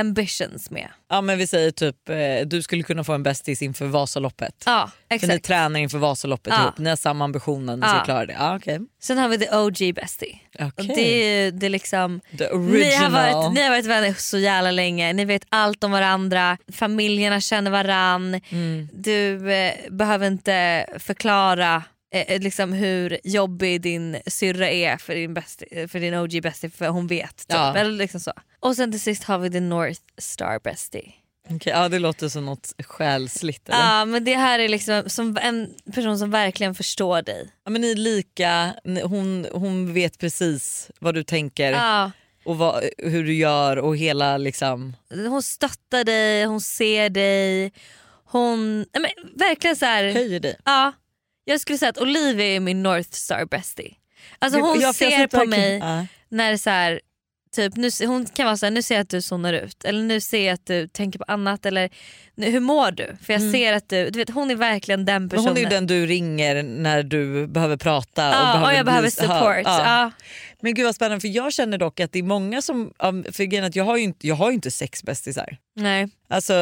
ambitions 0.00 0.70
med. 0.70 0.88
Ja 1.10 1.20
men 1.20 1.38
vi 1.38 1.46
säger 1.46 1.70
typ 1.70 2.08
eh, 2.08 2.46
du 2.46 2.62
skulle 2.62 2.82
kunna 2.82 3.04
få 3.04 3.12
en 3.12 3.22
bästis 3.22 3.62
inför 3.62 3.86
Vasaloppet. 3.86 4.62
Ja 4.66 4.90
För 5.08 5.14
ni 5.14 5.16
exakt. 5.16 5.44
tränar 5.44 5.80
inför 5.80 5.98
Vasaloppet 5.98 6.52
Ja. 6.56 6.62
ihop, 6.62 6.78
ni 6.78 6.88
har 6.88 6.96
samma 6.96 7.24
ambitioner, 7.24 7.76
ni 7.76 7.82
ska 7.82 7.96
Ja. 7.96 8.04
klara 8.04 8.26
det. 8.26 8.32
Ja, 8.32 8.56
okay. 8.56 8.78
Sen 9.02 9.18
har 9.18 9.28
vi 9.28 9.38
the 9.38 9.56
OG 9.56 9.94
bestie. 9.94 10.38
Okej. 10.54 10.72
Och 10.76 10.84
det 10.84 11.00
är 11.00 11.50
det 11.52 11.68
liksom 11.68 12.20
The 12.38 12.44
Ni 12.44 12.50
har, 12.50 12.58
original. 12.58 13.12
varit, 13.12 13.54
ni 13.54 13.62
har 13.62 13.70
varit 13.70 13.86
vänner 13.86 14.14
så 14.18 14.38
jävla 14.38 14.70
länge, 14.70 15.12
ni 15.12 15.24
vet 15.24 15.42
allt 15.48 15.84
om 15.84 15.90
varandra, 15.90 16.58
familjerna 16.72 17.40
känner 17.40 17.70
varann. 17.70 18.40
Mm. 18.48 18.88
Du 18.92 19.52
eh, 19.52 19.72
behöver 19.90 20.26
inte 20.26 20.86
förklara 20.98 21.82
eh, 22.14 22.40
liksom 22.40 22.72
hur 22.72 23.18
jobbig 23.24 23.80
din 23.82 24.16
syrra 24.26 24.70
är 24.70 24.96
för 24.96 25.14
din, 25.14 25.34
bästi, 25.34 25.88
för 25.88 26.00
din 26.00 26.14
OG 26.14 26.42
bestie 26.42 26.70
för 26.70 26.88
hon 26.88 27.06
vet. 27.06 27.36
Typ. 27.36 27.46
Ja. 27.48 27.76
Eller 27.76 27.92
liksom 27.92 28.20
så. 28.20 28.32
Och 28.60 28.76
sen 28.76 28.90
till 28.92 29.00
sist 29.00 29.24
har 29.24 29.38
vi 29.38 29.50
the 29.50 29.60
North 29.60 30.00
Star 30.18 30.60
bestie. 30.64 31.12
Okej, 31.50 31.72
ja, 31.72 31.88
det 31.88 31.98
låter 31.98 32.28
som 32.28 32.46
något 32.46 32.72
själsligt. 32.86 33.68
Eller? 33.68 33.78
Ja 33.78 34.04
men 34.04 34.24
det 34.24 34.34
här 34.34 34.58
är 34.58 34.68
liksom 34.68 35.02
som 35.06 35.38
en 35.42 35.74
person 35.94 36.18
som 36.18 36.30
verkligen 36.30 36.74
förstår 36.74 37.22
dig. 37.22 37.50
Ja, 37.64 37.70
men 37.70 37.80
ni 37.80 37.90
är 37.90 37.96
lika, 37.96 38.74
hon, 39.04 39.46
hon 39.52 39.94
vet 39.94 40.18
precis 40.18 40.90
vad 40.98 41.14
du 41.14 41.24
tänker 41.24 41.72
Ja. 41.72 42.10
och 42.44 42.58
vad, 42.58 42.84
hur 42.98 43.24
du 43.24 43.34
gör 43.34 43.76
och 43.76 43.96
hela 43.96 44.36
liksom... 44.38 44.96
Hon 45.10 45.42
stöttar 45.42 46.04
dig, 46.04 46.44
hon 46.44 46.60
ser 46.60 47.10
dig. 47.10 47.72
Hon, 48.24 48.76
nej, 48.78 48.86
men, 48.92 49.38
verkligen 49.38 49.76
så 49.76 49.84
här. 49.84 50.04
höjer 50.12 50.40
dig. 50.40 50.56
Ja, 50.64 50.92
jag 51.44 51.60
skulle 51.60 51.78
säga 51.78 51.90
att 51.90 51.98
Olivia 51.98 52.46
är 52.46 52.60
min 52.60 52.82
North 52.82 53.10
Star 53.10 53.44
bestie. 53.44 53.94
Alltså 54.38 54.60
hon 54.60 54.80
ja, 54.80 54.92
för 54.92 55.04
jag 55.04 55.12
ser 55.12 55.26
på 55.26 55.44
mig 55.44 55.82
när 56.28 56.56
så 56.56 56.70
här, 56.70 57.00
typ, 57.54 57.76
nu, 57.76 57.90
hon 58.06 58.26
kan 58.26 58.46
vara 58.46 58.56
så 58.56 58.66
här, 58.66 58.70
nu 58.70 58.82
ser 58.82 58.94
jag 58.94 59.02
att 59.02 59.08
du 59.10 59.22
zonar 59.22 59.52
ut 59.52 59.84
eller 59.84 60.02
nu 60.02 60.20
ser 60.20 60.46
jag 60.46 60.54
att 60.54 60.66
du 60.66 60.88
tänker 60.88 61.18
på 61.18 61.24
annat 61.28 61.66
eller 61.66 61.90
nu, 62.34 62.50
hur 62.50 62.60
mår 62.60 62.90
du? 62.90 63.16
För 63.22 63.32
jag 63.32 63.52
ser 63.52 63.72
att 63.72 63.88
du, 63.88 64.10
du 64.10 64.18
vet, 64.18 64.30
hon 64.30 64.50
är 64.50 64.54
verkligen 64.54 65.04
den 65.04 65.22
Men 65.22 65.28
personen. 65.28 65.48
hon 65.48 65.58
är 65.58 65.70
den 65.70 65.86
du 65.86 66.06
ringer 66.06 66.62
när 66.62 67.02
du 67.02 67.46
behöver 67.46 67.76
prata. 67.76 68.28
och, 68.28 68.32
behöver 68.32 68.66
och 68.66 68.78
jag 68.78 68.86
behöver 68.86 69.10
support. 69.10 69.62
Ja. 69.64 69.84
Ja. 69.84 70.10
Men 70.60 70.74
gud 70.74 70.84
vad 70.84 70.94
spännande 70.94 71.20
för 71.20 71.28
jag 71.28 71.52
känner 71.52 71.78
dock 71.78 72.00
att 72.00 72.12
det 72.12 72.18
är 72.18 72.22
många 72.22 72.62
som, 72.62 72.92
för 73.32 73.44
grejen 73.44 73.64
att 73.64 73.76
jag 73.76 73.84
har 73.84 73.96
ju 73.96 74.02
inte, 74.02 74.26
jag 74.26 74.34
har 74.34 74.50
inte 74.50 74.70
sex 74.70 75.02
bästisar. 75.02 75.56
Nej. 75.76 76.08
Alltså, 76.28 76.54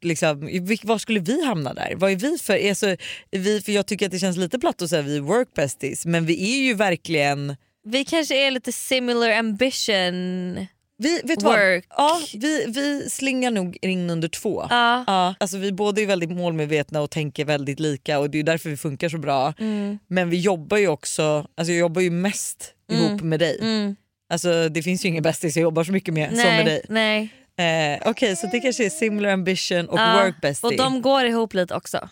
liksom, 0.00 0.40
var 0.82 0.98
skulle 0.98 1.20
vi 1.20 1.44
hamna 1.44 1.74
där? 1.74 1.92
Vad 1.96 2.10
är 2.10 2.16
vi 2.16 2.38
för? 2.38 2.68
Alltså, 2.68 2.96
vi, 3.30 3.60
för 3.60 3.72
jag 3.72 3.86
tycker 3.86 4.06
att 4.06 4.12
det 4.12 4.18
känns 4.18 4.36
lite 4.36 4.58
platt 4.58 4.82
att 4.82 4.90
säga 4.90 5.02
vi 5.02 5.16
är 5.16 5.20
work 5.20 5.48
besties 5.54 6.06
men 6.06 6.26
vi 6.26 6.54
är 6.54 6.66
ju 6.66 6.74
verkligen 6.74 7.56
Vi 7.82 8.04
kanske 8.04 8.46
är 8.46 8.50
lite 8.50 8.72
similar 8.72 9.30
ambition. 9.30 10.66
Vi, 10.96 11.20
vet 11.24 11.38
du 11.40 11.44
vad? 11.44 11.58
Work. 11.58 11.86
Ja, 11.88 12.20
vi, 12.34 12.64
vi 12.68 13.10
slingar 13.10 13.50
nog 13.50 13.78
in 13.82 14.10
under 14.10 14.28
två. 14.28 14.66
Ja. 14.70 15.04
Ja, 15.06 15.34
alltså 15.40 15.58
vi 15.58 15.72
båda 15.72 16.00
är 16.02 16.06
väldigt 16.06 16.30
målmedvetna 16.30 17.00
och 17.00 17.10
tänker 17.10 17.44
väldigt 17.44 17.80
lika 17.80 18.18
och 18.18 18.30
det 18.30 18.38
är 18.38 18.42
därför 18.42 18.70
vi 18.70 18.76
funkar 18.76 19.08
så 19.08 19.18
bra. 19.18 19.54
Mm. 19.58 19.98
Men 20.06 20.30
vi 20.30 20.40
jobbar 20.40 20.76
ju 20.76 20.88
också, 20.88 21.46
alltså 21.54 21.72
jag 21.72 21.78
jobbar 21.78 22.02
ju 22.02 22.10
mest 22.10 22.74
ihop 22.92 23.20
med 23.20 23.40
dig. 23.40 23.58
Mm. 23.60 23.96
Alltså 24.32 24.68
det 24.68 24.82
finns 24.82 25.04
ju 25.04 25.08
ingen 25.08 25.22
bästis 25.22 25.56
jag 25.56 25.62
jobbar 25.62 25.84
så 25.84 25.92
mycket 25.92 26.14
med 26.14 26.28
som 26.28 26.36
med 26.36 26.66
dig. 26.66 26.84
Nej, 26.88 27.34
nej. 27.56 27.96
Eh, 27.96 28.10
Okej 28.10 28.36
så 28.36 28.46
det 28.46 28.60
kanske 28.60 28.86
är 28.86 28.90
similar 28.90 29.30
ambition 29.30 29.88
och 29.88 29.98
Ja, 29.98 30.22
work 30.24 30.40
bestie. 30.40 30.68
Och 30.68 30.76
de 30.76 31.02
går 31.02 31.24
ihop 31.24 31.54
lite 31.54 31.74
också. 31.74 32.08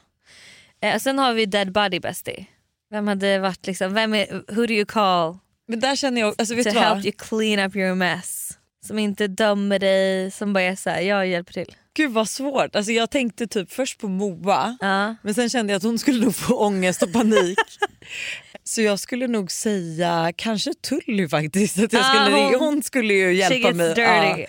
Eh, 0.81 0.99
sen 0.99 1.19
har 1.19 1.33
vi 1.35 1.47
dead 1.47 1.73
body 1.73 2.01
bestie. 2.01 2.47
Vem 2.91 3.09
hade 3.09 3.39
varit 3.39 3.67
liksom, 3.67 3.95
vem 3.95 4.15
är, 4.15 4.27
who 4.55 4.67
do 4.67 4.75
you 4.75 4.85
call 4.85 5.39
Men 5.69 5.81
där 5.81 5.97
känner 5.97 6.21
jag, 6.21 6.35
alltså 6.39 6.55
vet 6.55 6.65
to 6.75 6.79
help 6.79 7.05
you 7.05 7.13
clean 7.19 7.67
up 7.71 7.77
your 7.77 7.95
mess? 7.95 8.59
Som 8.87 8.99
inte 8.99 9.27
dömer 9.27 9.79
dig, 9.79 10.31
som 10.31 10.53
bara 10.53 10.65
är 10.65 10.77
såhär, 10.77 11.01
jag 11.01 11.27
hjälper 11.27 11.53
till. 11.53 11.75
Gud 11.95 12.11
vad 12.13 12.29
svårt. 12.29 12.77
Alltså 12.77 12.93
jag 12.93 13.11
tänkte 13.11 13.47
typ 13.47 13.73
först 13.73 14.01
på 14.01 14.09
Moa 14.09 14.77
Ja. 14.81 15.15
men 15.23 15.35
sen 15.35 15.49
kände 15.51 15.73
jag 15.73 15.77
att 15.77 15.83
hon 15.83 15.99
skulle 15.99 16.25
nog 16.25 16.35
få 16.35 16.55
ångest 16.55 17.03
och 17.03 17.13
panik. 17.13 17.59
Så 18.65 18.83
jag 18.83 19.01
skulle 19.01 19.27
nog 19.27 19.53
säga 19.53 20.33
kanske 20.37 20.75
Tully 20.75 21.29
faktiskt. 21.29 21.79
Att 21.79 21.93
jag 21.93 22.05
skulle, 22.07 22.37
hon- 22.37 22.55
hon, 22.61 22.83
skulle 22.83 23.15
ju 23.15 23.35
hjälpa 23.35 23.73
mig. 23.73 23.89
dirty. 23.95 24.47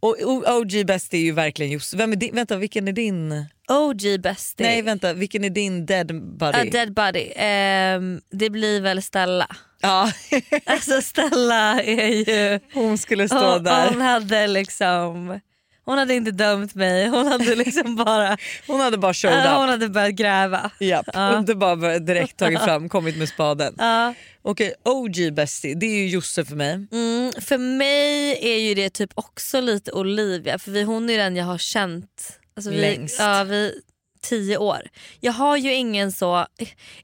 Och 0.00 0.16
OG 0.46 0.86
best 0.86 1.14
är 1.14 1.18
ju 1.18 1.32
verkligen 1.32 1.72
just. 1.72 1.94
Vem 1.94 2.12
är 2.12 2.16
din, 2.16 2.34
vänta 2.34 2.56
vilken 2.56 2.88
är 2.88 2.92
din? 2.92 3.44
OG 3.68 4.20
bestie. 4.20 4.66
Nej 4.66 4.82
vänta 4.82 5.12
vilken 5.12 5.44
är 5.44 5.50
din 5.50 5.86
dead 5.86 6.36
buddy? 6.38 6.58
A 6.58 6.64
dead 6.72 6.92
body. 6.94 7.32
Ehm, 7.36 8.20
det 8.30 8.50
blir 8.50 8.80
väl 8.80 9.02
Stella. 9.02 9.56
ja, 9.80 10.12
Alltså 10.66 11.02
Stella 11.02 11.82
är 11.82 12.08
ju... 12.08 12.60
hon 12.74 12.98
skulle 12.98 13.28
stå 13.28 13.52
Hon, 13.52 13.62
där. 13.64 13.88
hon 13.88 14.00
hade 14.00 14.46
liksom... 14.46 15.40
Hon 15.84 15.98
hade 15.98 16.14
inte 16.14 16.30
dömt 16.30 16.74
mig, 16.74 17.06
hon 17.08 17.26
hade 17.26 17.54
liksom 17.54 17.96
bara 18.04 18.36
Hon 18.66 18.80
hade 18.80 18.98
bara 18.98 19.14
showed 19.14 19.38
up. 19.46 19.52
hon 19.52 19.68
hade 19.68 19.88
börjat 19.88 20.10
gräva. 20.14 20.70
Japp, 20.80 21.06
Ja. 21.12 21.38
inte 21.38 21.54
bara 21.54 21.98
direkt 21.98 22.36
tagit 22.36 22.60
fram, 22.64 22.88
kommit 22.88 23.16
med 23.16 23.28
spaden. 23.28 23.74
Ja. 23.78 24.14
Okej, 24.42 24.74
OG 24.84 25.32
bestie, 25.34 25.74
det 25.74 25.86
är 25.86 25.96
ju 25.96 26.08
Josse 26.08 26.44
för 26.44 26.56
mig. 26.56 26.72
Mm, 26.92 27.32
för 27.40 27.58
mig 27.58 28.38
är 28.54 28.58
ju 28.58 28.74
det 28.74 28.90
typ 28.90 29.10
också 29.14 29.60
lite 29.60 29.92
Olivia 29.92 30.58
för 30.58 30.70
vi, 30.70 30.82
hon 30.82 31.10
är 31.10 31.18
den 31.18 31.36
jag 31.36 31.44
har 31.44 31.58
känt 31.58 32.38
alltså 32.56 32.70
vi, 32.70 32.80
Längst. 32.80 33.16
Ja, 33.20 33.44
vi, 33.44 33.74
tio 34.22 34.56
år. 34.58 34.80
Jag 35.20 35.32
har 35.32 35.56
ju 35.56 35.74
ingen 35.74 36.12
så, 36.12 36.46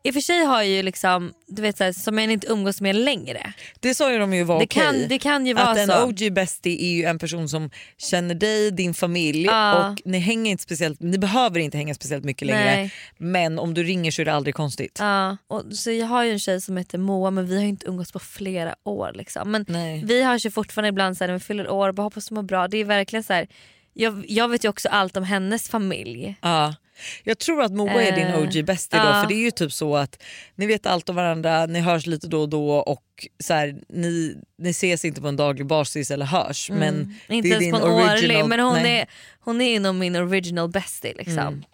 i 0.03 0.11
och 0.11 0.15
för 0.15 0.21
sig 0.21 0.45
har 0.45 0.57
jag 0.63 0.69
ju 0.71 0.83
liksom, 0.83 1.33
du 1.47 1.63
vet 1.63 1.77
så 1.79 1.85
här, 1.85 1.93
som 1.93 2.19
jag 2.19 2.33
inte 2.33 2.47
umgås 2.47 2.81
med 2.81 2.97
längre. 2.97 3.53
Det 3.81 3.95
sa 3.95 4.13
ju 4.13 4.19
de 4.19 4.35
ju 4.35 4.45
var 4.45 4.59
Det, 4.59 4.65
okej. 4.65 4.83
kan, 4.83 4.95
det 5.09 5.19
kan 5.19 5.47
ju 5.47 5.55
vara 5.55 5.67
Att 5.69 5.79
en 5.79 5.89
så. 5.89 6.05
OG 6.05 6.33
bestie 6.33 6.83
är 6.85 6.91
ju 6.97 7.05
en 7.05 7.19
person 7.19 7.49
som 7.49 7.71
känner 7.99 8.35
dig, 8.35 8.71
din 8.71 8.95
familj 8.95 9.45
Ja. 9.45 9.89
och 9.91 10.03
ni 10.05 10.19
hänger 10.19 10.51
inte 10.51 10.63
speciellt, 10.63 11.01
ni 11.01 11.19
behöver 11.19 11.61
inte 11.61 11.77
hänga 11.77 11.95
speciellt 11.95 12.25
mycket 12.25 12.47
längre. 12.47 12.65
Nej. 12.65 12.93
Men 13.19 13.59
om 13.59 13.75
du 13.75 13.83
ringer 13.83 14.11
så 14.11 14.23
är 14.23 14.27
det 14.27 14.33
aldrig 14.35 14.55
konstigt. 14.55 14.97
Ja, 15.01 15.37
och, 15.49 15.63
så 15.73 15.91
jag 15.91 16.07
har 16.07 16.25
ju 16.25 16.31
en 16.33 16.39
tjej 16.39 16.61
som 16.61 16.77
heter 16.77 16.99
Moa 16.99 17.31
men 17.31 17.47
vi 17.47 17.57
har 17.57 17.65
inte 17.65 17.87
umgåtts 17.87 18.13
på 18.13 18.19
flera 18.19 18.75
år. 18.85 19.13
Liksom. 19.15 19.51
Men 19.51 19.65
Nej. 19.69 20.03
vi 20.05 20.23
har 20.23 20.39
ju 20.39 20.51
fortfarande 20.51 20.89
ibland 20.89 21.17
så 21.17 21.25
här, 21.25 21.29
när 21.29 21.35
vi 21.39 21.45
fyller 21.45 21.71
år 21.71 21.93
bara 21.93 22.03
hoppas 22.03 22.29
de 22.29 22.35
mår 22.35 22.43
bra. 22.43 22.69
Det 22.69 22.77
är 22.79 22.85
verkligen 22.85 23.23
så 23.25 23.33
här, 23.33 23.49
jag, 23.93 24.25
jag 24.29 24.49
vet 24.49 24.65
ju 24.65 24.69
också 24.69 24.89
allt 24.89 25.17
om 25.17 25.25
hennes 25.25 25.69
familj. 25.69 26.35
Ja. 26.43 26.75
Jag 27.25 27.39
tror 27.39 27.63
att 27.63 27.73
Moa 27.73 28.03
är 28.03 28.13
din 28.13 28.27
Eh, 28.27 28.39
OG 28.39 28.65
bestie 28.65 29.01
då 29.01 29.07
ja. 29.07 29.23
för 29.23 29.29
det 29.29 29.35
är 29.35 29.45
ju 29.45 29.51
typ 29.51 29.73
så 29.73 29.97
att 29.97 30.23
ni 30.55 30.67
vet 30.67 30.87
allt 30.87 31.09
om 31.09 31.17
varandra, 31.17 31.67
ni 31.67 31.81
hörs 31.81 32.07
lite 32.07 32.27
då 32.27 32.41
och 32.41 32.49
då 32.49 32.71
och 32.71 33.27
så 33.45 33.55
här, 33.55 33.77
ni, 33.89 34.37
ni 34.59 34.71
ses 34.71 35.05
inte 35.05 35.21
på 35.21 35.29
en 35.29 35.37
daglig 35.37 35.67
basis 35.67 36.11
eller 36.11 36.27
hörs 36.27 36.71
men 36.71 36.95
Mm. 36.95 37.15
Inte 37.29 37.49
det 37.49 37.55
är 37.55 37.63
ens 37.63 37.65
din 37.65 37.73
på 37.81 37.87
en 37.87 37.93
årlig 37.93 38.11
original- 38.11 38.49
men 38.49 38.61
hon 38.61 38.75
nej. 38.83 39.01
är, 39.01 39.07
hon 39.41 39.61
är 39.61 39.81
nog 39.81 39.95
min 39.95 40.17
original 40.17 40.69
bestie. 40.69 41.15
Liksom. 41.17 41.39
Mm. 41.39 41.65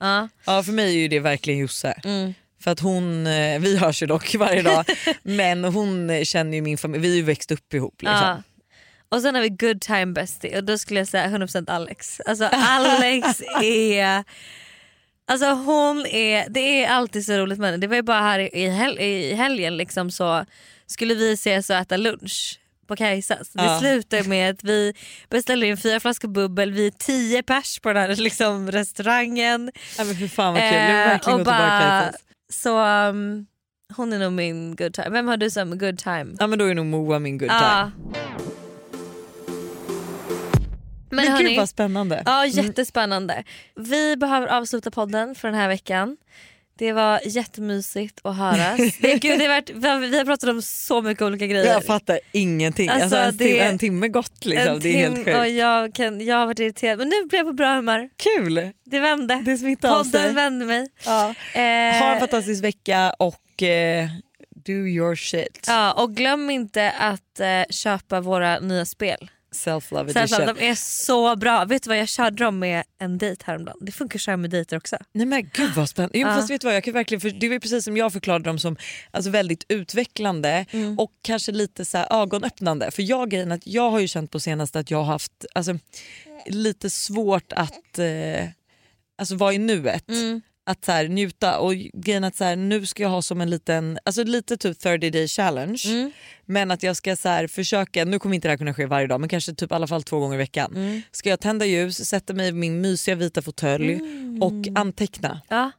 Ja. 0.00 0.28
Ja 0.46 0.62
för 0.62 0.72
mig 0.72 0.96
är 0.96 1.00
ju 1.00 1.08
det 1.08 1.20
verkligen 1.20 1.60
Josse. 1.60 2.00
Mm. 2.04 2.34
För 2.60 2.70
att 2.70 2.80
hon, 2.80 3.26
eh, 3.26 3.58
vi 3.60 3.76
hörs 3.78 4.02
ju 4.02 4.06
dock 4.06 4.34
varje 4.34 4.62
dag 4.62 4.84
men 5.22 5.64
hon 5.64 6.24
känner 6.24 6.54
ju 6.54 6.62
min 6.62 6.78
familj, 6.78 7.02
vi 7.02 7.08
har 7.08 7.16
ju 7.16 7.22
växt 7.22 7.50
upp 7.52 7.74
ihop. 7.74 8.02
Liksom. 8.02 8.18
Ja. 8.18 8.42
Och 9.12 9.22
sen 9.22 9.34
har 9.34 9.42
vi 9.42 9.48
good 9.48 9.80
time 9.80 10.06
bestie 10.06 10.56
och 10.58 10.64
då 10.64 10.78
skulle 10.78 11.00
jag 11.00 11.08
säga 11.08 11.26
100% 11.26 11.70
Alex. 11.70 12.20
Alltså 12.26 12.44
Alex 12.52 13.42
är... 13.62 14.24
Alltså 15.26 15.46
hon 15.50 16.06
är, 16.06 16.46
det 16.48 16.84
är 16.84 16.88
alltid 16.88 17.24
så 17.24 17.32
roligt 17.32 17.58
med 17.58 17.66
henne. 17.70 17.80
Det 17.80 17.86
var 17.86 17.96
ju 17.96 18.02
bara 18.02 18.20
här 18.20 18.56
i, 18.56 18.68
hel, 18.70 18.98
i 18.98 19.34
helgen 19.34 19.76
liksom 19.76 20.10
så 20.10 20.44
skulle 20.86 21.14
vi 21.14 21.32
ses 21.32 21.70
och 21.70 21.76
äta 21.76 21.96
lunch 21.96 22.60
på 22.86 22.96
Kajsas. 22.96 23.50
Det 23.52 23.62
Ja. 23.64 23.78
slutade 23.80 24.28
med 24.28 24.50
att 24.50 24.64
vi 24.64 24.94
beställde 25.30 25.66
in 25.66 25.76
fyra 25.76 26.00
flaskor 26.00 26.28
bubbel, 26.28 26.72
vi 26.72 26.86
är 26.86 26.90
tio 26.90 27.42
pers 27.42 27.78
på 27.80 27.92
den 27.92 27.96
här 28.02 28.16
liksom, 28.16 28.70
restaurangen. 28.70 29.70
Ja, 29.98 30.04
men 30.04 30.16
för 30.16 30.28
fan 30.28 30.54
vad 30.54 30.62
kul, 30.62 30.70
det 30.72 30.78
Eh, 30.78 31.08
verkligen 31.08 31.38
och 31.40 31.46
bara-. 31.46 32.12
Så 32.52 32.84
um, 32.84 33.46
hon 33.96 34.12
är 34.12 34.18
nog 34.18 34.32
min 34.32 34.76
good 34.76 34.94
time. 34.94 35.10
Vem 35.10 35.28
har 35.28 35.36
du 35.36 35.50
som 35.50 35.78
good 35.78 35.98
time? 35.98 36.36
Ja 36.38 36.46
men 36.46 36.58
då 36.58 36.64
är 36.64 36.74
nog 36.74 36.86
Moa 36.86 37.18
min 37.18 37.38
good 37.38 37.48
time. 37.50 37.60
Ja. 37.62 37.90
Men, 41.12 41.24
Men, 41.24 41.32
hörni, 41.32 41.48
gud 41.48 41.58
vad 41.58 41.68
spännande. 41.68 42.22
Ja, 42.26 42.46
jättespännande. 42.46 43.44
Vi 43.76 44.16
behöver 44.16 44.46
avsluta 44.46 44.90
podden 44.90 45.34
för 45.34 45.48
den 45.48 45.54
här 45.56 45.68
veckan. 45.68 46.16
Det 46.78 46.92
var 46.92 47.20
jättemysigt 47.24 48.20
att 48.24 48.36
höras. 48.36 48.76
Det, 49.00 49.14
gud, 49.14 49.38
det 49.38 49.44
har 49.44 49.48
varit, 49.48 49.70
vi, 50.10 50.18
har, 50.18 50.24
pratat 50.24 50.50
om 50.50 50.62
så 50.62 51.02
mycket 51.02 51.22
olika 51.22 51.46
grejer. 51.46 51.66
Jag 51.66 51.84
fattar 51.84 52.20
ingenting. 52.32 52.88
Alltså, 52.88 53.04
Alltså, 53.04 53.18
en, 53.18 53.36
det- 53.36 53.44
timme, 53.44 53.60
en 53.64 53.78
timme 53.78 54.08
gått 54.08 54.44
liksom. 54.44 54.80
Det 54.80 54.88
är 54.88 54.96
helt 54.98 55.16
sjukt. 55.16 55.38
och 55.38 55.48
jag, 55.48 55.94
kan, 55.94 56.20
jag 56.26 56.36
har 56.36 56.46
varit 56.46 56.58
irriterad 56.58 56.98
men 56.98 57.08
nu 57.08 57.26
blev 57.28 57.38
jag 57.38 57.46
på 57.46 57.52
bra 57.52 57.74
humör. 57.74 58.08
Kul! 58.16 58.70
Det 58.84 59.00
vände. 59.00 59.42
Det 59.44 59.56
smittar 59.56 59.88
av 59.90 59.96
Podden 59.96 60.10
sig. 60.22 60.32
vände 60.32 60.66
mig. 60.66 60.88
Ja. 61.04 61.28
Eh, 61.54 61.60
Ha 61.98 62.12
en 62.14 62.20
fantastisk 62.20 62.64
vecka 62.64 63.14
och 63.18 63.62
eh, 63.62 64.08
do 64.66 64.72
your 64.72 65.14
shit. 65.16 65.64
ja, 65.66 65.92
och 65.92 66.14
glöm 66.16 66.50
inte 66.50 66.90
att 66.90 67.40
eh, 67.40 67.62
köpa 67.70 68.20
våra 68.20 68.58
nya 68.60 68.84
spel. 68.84 69.30
Self-love 69.52 70.10
edition. 70.10 70.54
de 70.56 70.68
är 70.68 70.74
så 70.74 71.36
bra. 71.36 71.64
Vet 71.64 71.82
du 71.82 71.88
vad 71.88 71.98
jag 71.98 72.08
körde 72.08 72.44
dem 72.44 72.58
med 72.58 72.82
en 72.98 73.18
dejt 73.18 73.44
häromdagen. 73.46 73.78
Det 73.80 73.92
funkar 73.92 74.18
så 74.18 74.30
här 74.30 74.36
med 74.36 74.50
dejter 74.50 74.76
också. 74.76 74.96
Nej 75.12 75.26
men 75.26 75.50
gud 75.52 75.70
vad 75.76 75.88
spännande. 75.88 76.18
Jo, 76.18 76.26
fast 76.28 76.50
vet 76.50 76.60
du 76.60 76.66
vad, 76.66 76.74
jag 76.76 76.84
kan 76.84 76.94
verkligen, 76.94 77.20
för 77.20 77.30
det 77.30 77.48
var 77.48 77.58
precis 77.58 77.84
som 77.84 77.96
jag 77.96 78.12
förklarade 78.12 78.44
dem 78.44 78.58
som 78.58 78.76
alltså 79.10 79.30
väldigt 79.30 79.64
utvecklande 79.68 80.66
Mm. 80.70 80.98
och 80.98 81.10
kanske 81.22 81.52
lite 81.52 81.84
så 81.84 81.98
här 81.98 82.22
ögonöppnande. 82.22 82.90
För 82.90 83.02
jag, 83.02 83.30
grejen 83.30 83.52
att 83.52 83.66
jag 83.66 83.90
har 83.90 84.00
ju 84.00 84.08
känt 84.08 84.30
på 84.30 84.40
senaste 84.40 84.78
att 84.78 84.90
jag 84.90 84.98
har 84.98 85.04
haft 85.04 85.46
alltså, 85.54 85.78
lite 86.46 86.90
svårt 86.90 87.52
att 87.52 87.98
eh, 87.98 88.48
alltså, 89.18 89.34
vara 89.36 89.52
i 89.52 89.58
nuet. 89.58 90.08
Mm. 90.08 90.42
Att 90.72 90.84
så 90.84 90.92
här, 90.92 91.08
njuta 91.08 91.58
och 91.58 91.74
grejen 91.92 92.24
att 92.24 92.36
så 92.36 92.44
här, 92.44 92.56
nu 92.56 92.86
ska 92.86 93.02
jag 93.02 93.10
ha 93.10 93.22
som 93.22 93.40
en 93.40 93.50
liten, 93.50 93.98
alltså 94.04 94.24
lite 94.24 94.56
typ 94.56 94.78
30 94.78 95.10
day 95.10 95.28
challenge. 95.28 95.82
Mm. 95.86 96.12
Men 96.46 96.70
att 96.70 96.82
jag 96.82 96.96
ska 96.96 97.16
så 97.16 97.28
här, 97.28 97.46
försöka, 97.46 98.04
nu 98.04 98.18
kommer 98.18 98.34
inte 98.34 98.48
det 98.48 98.52
här 98.52 98.58
kunna 98.58 98.74
ske 98.74 98.86
varje 98.86 99.06
dag 99.06 99.20
men 99.20 99.28
kanske 99.28 99.54
typ 99.54 99.72
i 99.72 99.74
alla 99.74 99.86
fall 99.86 100.02
två 100.02 100.18
gånger 100.18 100.34
i 100.34 100.38
veckan. 100.38 100.72
Mm. 100.76 101.02
Ska 101.10 101.30
jag 101.30 101.40
tända 101.40 101.66
ljus, 101.66 102.08
sätta 102.08 102.32
mig 102.32 102.48
i 102.48 102.52
min 102.52 102.80
mysiga 102.80 103.14
vita 103.14 103.42
fåtölj 103.42 104.00
och 104.40 104.78
anteckna. 104.78 105.40
Ja. 105.48 105.70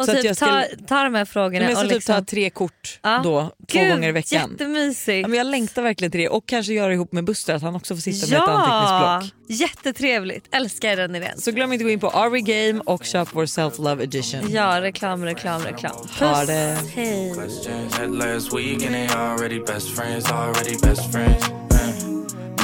Och 0.00 0.04
Så 0.06 0.10
att 0.10 0.16
typ 0.16 0.24
jag 0.26 0.36
ska- 0.36 0.46
ta, 0.46 0.64
ta 0.88 1.02
de 1.04 1.14
här 1.14 1.24
frågorna 1.24 1.58
Men 1.58 1.68
jag 1.68 1.72
ska 1.72 1.80
och 1.84 1.88
typ 1.88 1.94
liksom... 1.96 2.14
ta 2.14 2.24
tre 2.24 2.50
kort 2.50 2.98
Ja. 3.02 3.20
då, 3.24 3.42
två 3.42 3.78
Gud, 3.78 3.90
gånger 3.92 4.08
i 4.08 4.12
veckan. 4.12 4.50
Jättemysigt. 4.50 5.22
Ja, 5.22 5.28
men 5.28 5.38
jag 5.38 5.46
längtar 5.46 5.82
verkligen 5.82 6.10
till 6.10 6.20
det 6.20 6.28
och 6.28 6.46
kanske 6.46 6.72
göra 6.72 6.92
ihop 6.92 7.12
med 7.12 7.24
Buster 7.24 7.54
att 7.54 7.62
han 7.62 7.74
också 7.76 7.94
får 7.94 8.00
sitta 8.00 8.26
med 8.26 8.42
ett 8.42 8.48
anteckningsblock. 8.48 9.40
jättetrevligt. 9.60 10.44
Älskar 10.54 10.96
den 10.96 11.14
idén. 11.14 11.38
Så 11.40 11.50
glöm 11.52 11.72
inte 11.72 11.82
att 11.82 11.86
gå 11.86 11.90
in 11.92 12.00
på 12.00 12.10
Ari 12.10 12.40
Game 12.40 12.80
och 12.86 13.04
köp 13.04 13.28
vår 13.32 13.44
Self-Love 13.46 14.02
edition. 14.02 14.40
Ja, 14.52 14.80
reklam, 14.80 15.24
reklam, 15.24 15.62
reklam. 15.62 15.92
Ha 16.20 16.34
Puss, 16.36 16.46
det. 16.46 16.78
hej. 16.94 17.34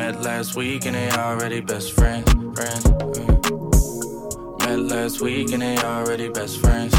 Met 0.01 0.25
last 0.25 0.57
week 0.59 0.87
and 0.87 0.95
they 0.95 1.11
already 1.11 1.61
best 1.61 1.93
friends, 1.93 2.33
friends. 2.57 3.36
Met 4.67 4.81
last 4.81 5.21
week 5.21 5.53
and 5.53 5.63
they 5.63 5.79
already 5.79 6.29
best 6.29 6.59
friends. 6.59 6.93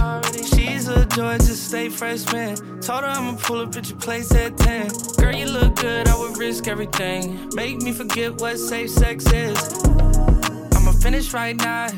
She's 0.47 0.88
a 0.88 1.05
Georgia 1.07 1.53
State 1.53 1.91
freshman. 1.91 2.55
Told 2.80 3.03
her 3.03 3.09
I'ma 3.09 3.36
pull 3.41 3.59
up 3.59 3.76
at 3.76 3.89
your 3.89 3.99
place 3.99 4.32
at 4.32 4.55
10. 4.55 4.89
Girl, 5.18 5.36
you 5.36 5.47
look 5.47 5.76
good, 5.76 6.07
I 6.07 6.18
would 6.18 6.38
risk 6.38 6.70
everything. 6.70 7.49
Make 7.55 7.82
me 7.82 7.91
forget 7.91 8.39
what 8.39 8.57
safe 8.57 8.89
sex 8.89 9.26
is. 9.34 9.84
I'ma 10.78 10.93
finish 10.93 11.34
right 11.34 11.57
now 11.57 11.89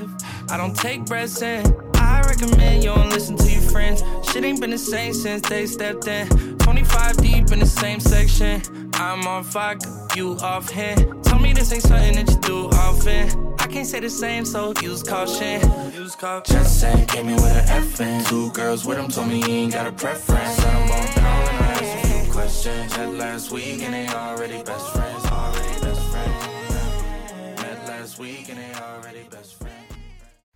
I 0.49 0.57
don't 0.57 0.75
take 0.75 1.05
breaths 1.05 1.39
in. 1.43 1.63
I 1.93 2.21
recommend 2.21 2.83
you 2.83 2.89
don't 2.89 3.11
listen 3.11 3.37
to 3.37 3.51
your 3.51 3.61
friends. 3.61 4.01
Shit 4.31 4.43
ain't 4.43 4.59
been 4.59 4.71
the 4.71 4.77
same 4.79 5.13
since 5.13 5.47
they 5.47 5.67
stepped 5.67 6.07
in. 6.07 6.57
25 6.57 7.17
deep 7.17 7.51
in 7.51 7.59
the 7.59 7.67
same 7.67 7.99
section. 7.99 8.63
I'm 8.95 9.27
on 9.27 9.43
fire, 9.43 9.77
you 10.15 10.31
off 10.41 10.71
hand. 10.71 11.23
Tell 11.23 11.37
me 11.37 11.53
this 11.53 11.71
ain't 11.71 11.83
something 11.83 12.15
that 12.15 12.27
you 12.27 12.39
do 12.39 12.69
often. 12.69 13.58
Can't 13.71 13.85
say 13.87 13.99
the 13.99 14.09
same, 14.09 14.45
so 14.45 14.73
use 14.81 15.03
caution. 15.03 15.61
Use 15.93 16.15
caution. 16.15 16.55
Just 16.55 16.79
saying, 16.81 17.05
came 17.05 17.29
in 17.29 17.35
with 17.35 17.55
an 17.55 17.69
F 17.69 18.01
in. 18.01 18.23
Two 18.25 18.51
girls 18.51 18.85
with 18.85 18.97
him 18.97 19.09
told 19.09 19.27
me 19.27 19.41
he 19.41 19.57
ain't 19.63 19.73
got 19.73 19.85
a 19.87 19.91
preference. 19.91 20.57
Let 20.57 20.73
him 20.73 20.89
bump 20.89 21.15
down 21.15 21.47
and 21.49 21.57
I 21.57 21.67
asked 21.71 21.81
a 21.81 22.07
few 22.07 22.31
questions. 22.31 22.93
questions. 22.93 22.97
Met 22.97 23.13
last 23.13 23.51
week 23.51 23.81
and 23.83 23.93
they 23.93 24.07
already 24.07 24.63
best 24.63 24.89
friends. 24.91 25.25
Already 25.25 25.81
best 25.81 26.01
friends. 26.11 27.61
Met 27.61 27.87
last 27.87 28.19
week 28.19 28.49
and 28.49 28.57
they 28.57 28.73
already 28.73 29.19
best 29.19 29.29
friends. 29.29 29.38